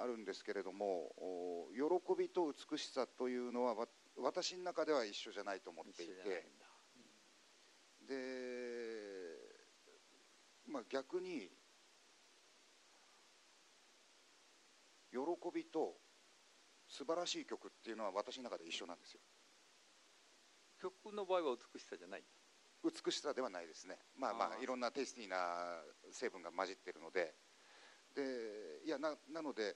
[0.00, 6.44] あるんですけれどもお喜びと美しさというのはわ私の中では一緒じゃないと思ってい一緒じゃない
[8.04, 9.38] んで、
[10.66, 11.50] まあ、逆に
[15.10, 15.18] 喜
[15.54, 16.00] びと
[16.88, 19.20] 素晴らしい曲っていうのは私の中で一緒なんですよ。
[20.80, 22.24] 曲の場合は美しさじゃない？
[22.82, 23.98] 美しさではないですね。
[24.16, 25.80] まあまあいろんなテイスティーな
[26.10, 27.34] 成分が混じってるので。
[28.14, 29.74] でいやななので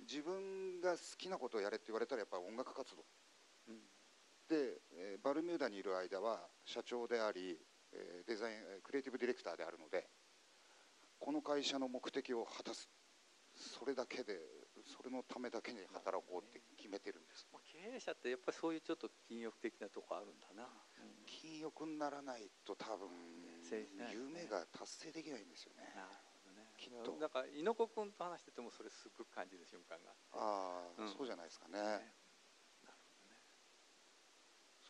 [0.00, 3.19] 自分が好きなことをやれって言われたらやっぱり音楽活動うん
[4.48, 7.58] で、えーバルミューダにいる間は社長であり、
[7.92, 10.06] えーデザインえークリエイティブディレクターであるので
[11.18, 12.88] この会社の目的を果たす。
[13.54, 14.38] それだけで
[14.86, 17.46] それのためだけに働こうって決めてるんです。
[17.52, 20.66] まあ、経営者ってやっぱりそういうちょっと禁欲的なとこあるんだな、
[21.26, 23.08] 金欲にならないと多分
[23.98, 24.08] ね。
[24.14, 25.92] 夢が達成できないんですよね。
[25.94, 26.72] なるほどね。
[26.78, 27.12] きっと。
[27.20, 31.08] なんか猪子君と話しててもそれすごく感じる瞬間がああ、うん。
[31.08, 31.76] そうじゃないですかね。
[31.78, 32.14] ね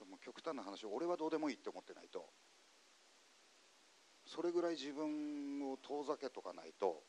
[0.01, 2.25] その極端な話俺はどうでもいいって思ってないと。
[4.25, 7.05] それぐらい自分を遠ざけとかないと。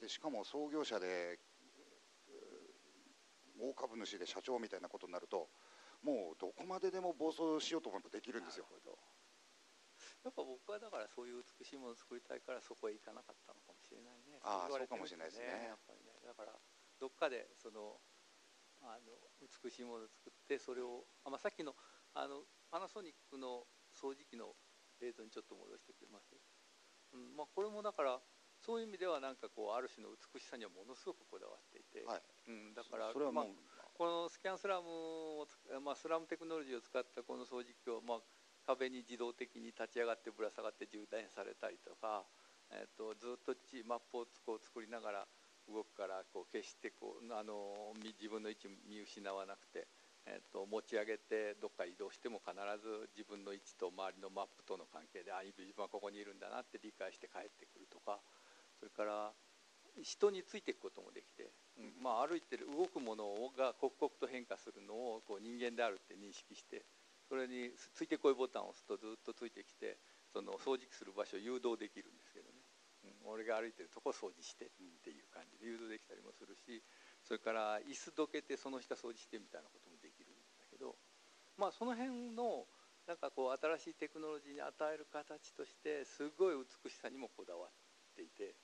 [0.00, 5.48] でしかも創業者でえー大株主で社長みたいなことになると
[6.02, 8.66] もうどこまででも暴走しようと思えばできるんですよ。
[10.24, 14.42] やっぱ僕はだからそういう美しいものを作りたいからそこへ行かなかったのかもしれないね。
[14.42, 15.70] ああ言われてそうかもしれないですね。
[15.70, 16.12] やっぱりね。
[16.26, 16.52] だから
[16.98, 17.96] どっかでその
[18.82, 21.74] あの美しいものを作ってそれをあ、まあ、さっきの
[22.16, 24.56] あのパナソニックの掃除機の
[25.04, 26.32] 映像にちょっと戻してくれます、
[27.12, 28.18] うんまあ、これもだから
[28.56, 32.24] そういう意味ではなんかこうある種の美しさにはものすごくこだわっていて、はい。
[32.48, 33.44] うん、だからそれはまあ
[33.92, 38.24] このスキャンスラムをつ、まあ、スラムテクノロジーを使ったこの掃除機を、まあ、
[38.64, 42.24] 壁に自動的に立ち上がってぶら下がって充電されたりとか、
[42.72, 45.28] えっとずっとちマップをこう作りながら
[45.68, 49.86] 動くからこう決してこうあの自分の位置見失わなくて、
[50.26, 52.50] えー、と持ち上げてどっか移動しても必
[52.82, 58.18] ず自分の位置と周りのマップとの関係であ自分はここにいるんだなって理解して帰ってくるとか
[58.78, 59.30] それから
[60.02, 61.48] 人についていくこともできて、
[61.78, 66.84] うんまあ、歩いてる動くものが刻々と変化するのをこう人間であるって認識して
[67.30, 69.96] それについてこいボタンを押すとずっとついてきて
[70.34, 72.66] その掃除機する場所を誘導できるんですけどね。
[73.26, 74.68] 俺が歩いてるとこ掃除してっ
[75.02, 76.82] ていう感じで誘導できたりもするし
[77.22, 79.85] それから椅子どけてその下掃除してみたいなこと
[81.58, 82.66] まあその辺の
[83.06, 87.70] なんかこう新しいテクノロジーに与える形としてすごい美しさにもこだわっ
[88.16, 88.54] ていて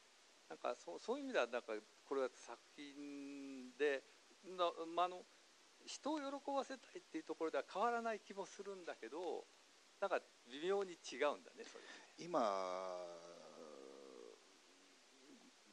[0.49, 1.73] なんかそうそういう意味ではなんか
[2.05, 4.03] これは作品で
[4.59, 5.23] な、まあ、の
[5.87, 6.25] 人を喜
[6.55, 9.45] ばせたいっていうところでは変わらない気もするんだけど
[10.01, 10.19] なんか
[10.51, 11.85] 微妙に違うんだねそれ。
[12.19, 12.41] 今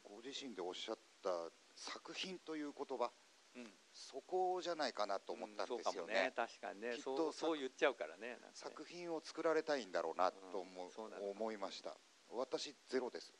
[0.02, 1.30] ご自身でおっしゃった
[1.74, 3.10] 作品という言葉、
[3.56, 6.14] うん、そこじゃないかなと思ったんですよね。
[6.14, 6.32] うん、ね。
[6.36, 6.96] 確かにね。
[6.96, 10.90] そうそう言っちゃうからね、ね、作品を作られたいんだろうなと思,、う
[11.30, 11.96] 思いました。
[12.28, 13.34] 私ゼロです、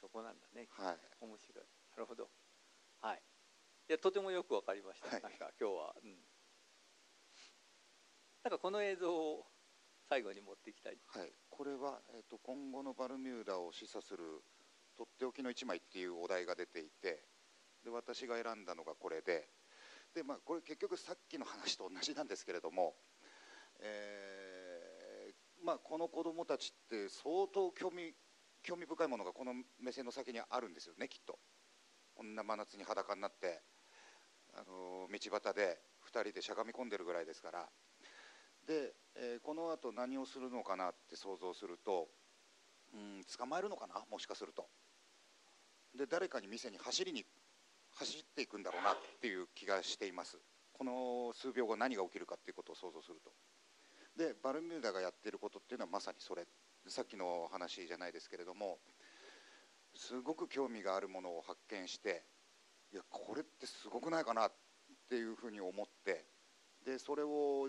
[0.00, 0.66] そこなんだね。
[0.70, 0.98] はい。
[1.20, 1.64] 面白い。
[1.92, 2.28] なるほど。
[3.00, 3.22] はい。
[3.88, 6.16] いやとてもよくわかりました、はい、なんか今日は、うん、
[8.42, 9.46] なんかこの映像を
[10.08, 10.98] 最後に持っていきたい。
[11.06, 11.32] はい。
[11.50, 14.42] これは、えーと今後のバルミューダを示唆する
[14.96, 17.24] とっておきの1枚っていうお題が出ていて
[17.84, 19.48] で私が選んだのがこれで。
[20.14, 22.94] で、まあ、これ結局さっきの話と同じなんですけれども、
[23.80, 28.12] えーまあ、この子どもたちって相当興味
[28.62, 29.52] 興味深いものがこの
[29.82, 31.38] 目線の先にあるんですよねきっと。
[32.14, 33.60] こんな真夏に裸になって
[34.54, 37.68] あの道端で2人でしゃがみ込んでるぐらいですから。
[38.66, 42.08] で、えー、このあと何をするのかなって想像すると
[42.94, 44.66] うん捕まえるのかなもしかすると。
[45.94, 47.24] で誰かに店に走りに
[47.94, 50.38] 走っていくんだろうなっていう気がしています。
[50.72, 53.32] この数秒後何が起きるかっていうことを想像すると。
[54.16, 56.46] でバルミューダがやってることっていうのはまさにそれ。
[56.86, 58.78] さっきの話じゃないですけれども
[59.94, 62.24] すごく興味があるものを発見して
[62.92, 64.52] いやこれってすごくないかなっ
[65.08, 66.26] ていうふうに思って
[66.84, 67.68] でそれを、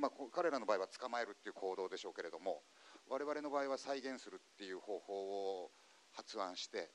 [0.00, 2.62] まあ、彼らの場合は捕まえるっていう行動でしょうけれども
[3.08, 5.70] 我々の場合は再現するっていう方法を
[6.12, 6.90] 発案して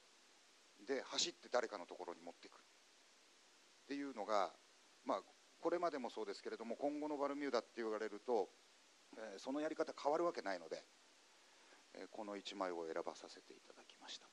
[0.85, 2.57] で走って誰かのところに持っていくっ
[3.87, 4.51] ていうのが、
[5.05, 5.21] まあ、
[5.59, 8.49] これまでもそうですけれども今後のバルミューダって言われると、
[9.17, 10.83] えー、そのやり方変わるわけないので、
[11.93, 14.27] えー、この1枚を選ばさせていただきました。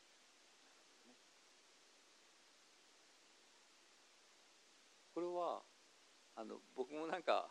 [5.14, 5.60] これは
[6.36, 7.50] あの僕もなんか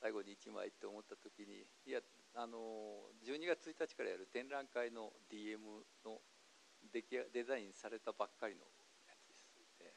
[0.00, 2.00] 最後に1枚って思った時にいや
[2.34, 5.58] あの12月1日からやる展覧会の DM
[6.04, 6.22] の
[6.92, 8.62] デデザインされたばっかりの
[9.06, 9.48] やつです。
[9.78, 9.94] で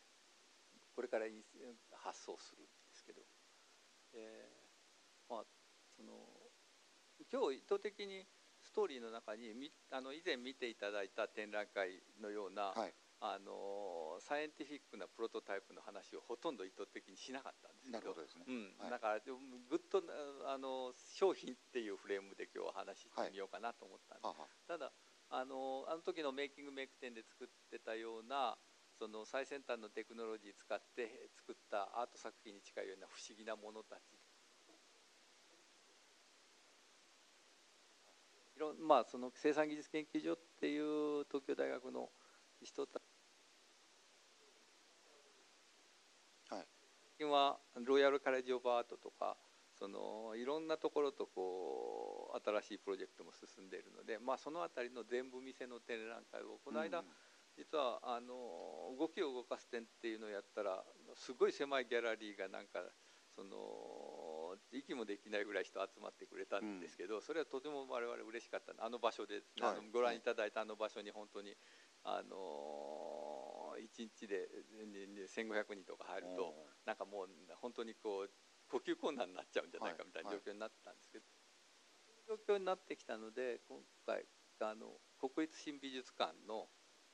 [0.96, 1.26] これから
[1.92, 3.22] 発送するんですけど、
[4.14, 5.44] えー、まあ
[5.96, 6.14] その
[7.32, 8.26] 今日意図的に
[8.62, 18.16] ストーリーの中にあの以前見ていただいた展覧会のような、はい、あのサイエンティフィックなプロトタイプの話をほとんど意図的にしなかったんですけど。
[18.90, 20.04] だからぐっと
[20.48, 24.22] あの商品っていうフレームで今日は話してみようかなと思ったんで。
[24.22, 24.92] す、はい、ただ
[25.36, 28.56] あのあの時のメイキングメイク展で作ってたような
[29.00, 34.00] その最先端のテクノロジー使って作ったアート作品に近いような不思議なものたち。
[38.56, 42.10] いろまあその生産技術研究所っていう東京大学の
[42.62, 43.02] 人た
[46.52, 46.68] はい、
[47.20, 49.36] 今はロイヤルカレッジ・オブ・アートとか
[49.84, 57.06] そのいろんなところとこう新しいプロジェクトも進んでいるので、まあ、その辺りの全部店の展覧会をこの間、うん、
[57.58, 58.32] 実はあの
[58.96, 60.80] 動きを動かす展っていうのをやったら
[61.20, 62.80] すごい狭いギャラリーがなんか
[63.36, 68.72] その息もできないぐらい人集まってくれたんですけど、うん、それはとても我々嬉しかった。
[68.80, 71.58] あの場所で、はい、あのご覧いただいたあの場所に本当に
[72.06, 74.48] あの1日で
[75.28, 76.56] 1500人とか入ると
[76.86, 77.28] なんかもう
[77.60, 78.32] 本当にこう
[78.74, 81.30] 呼吸困難になっちゃうんじゃないかみたいな状況になったんですけど、
[82.10, 83.78] はいはい、状況になってきたので今
[84.10, 84.26] 回
[84.66, 86.66] あの国立新美術館の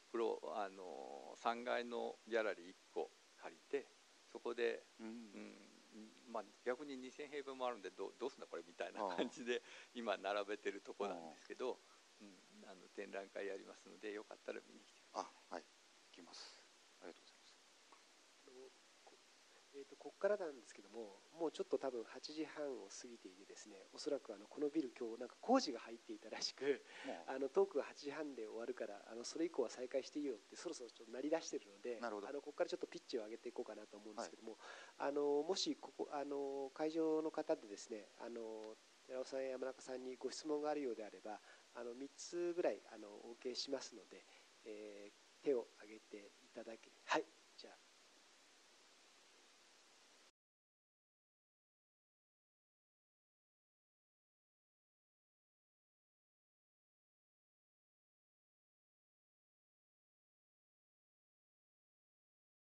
[0.08, 3.12] プロあの3階のギャラリー1個
[3.44, 3.92] 借りて
[4.32, 5.08] そこで、うん、
[5.92, 9.62] うん、まあ、逆に2000平米もあるんでどどうすんだこれみたいな感じで
[9.94, 11.82] 今並べてるとこなんですけど、
[12.22, 12.32] うん、
[12.64, 15.34] あの展覧会やりますのでよかったら見に来てください。
[15.52, 15.64] あはい。
[16.14, 16.62] 行きます
[17.02, 17.60] ありがとうございます。
[19.80, 27.40] えっ、とここからなんですけども、もうちょっと多分8時半を過ぎていてですね、おそらくあのこのビル今日なんか工事が入っていたらしく、もあ。
[27.40, 34.60] のトークが8時半で終わるから、あのそれ以降は再開していいよってそろそろちょっと鳴り出してるので、あのここからちょっとピッチを上げていこうかなと思うんですけども、
[35.00, 38.76] あのもしここあの会場の方でですね、あの
[39.08, 41.40] 寺尾さんや山中さんにご質問があるようであれば、
[41.74, 44.28] あの3つぐらいあのお受けしますので、
[44.66, 47.24] えー手を挙げていただけ、はい。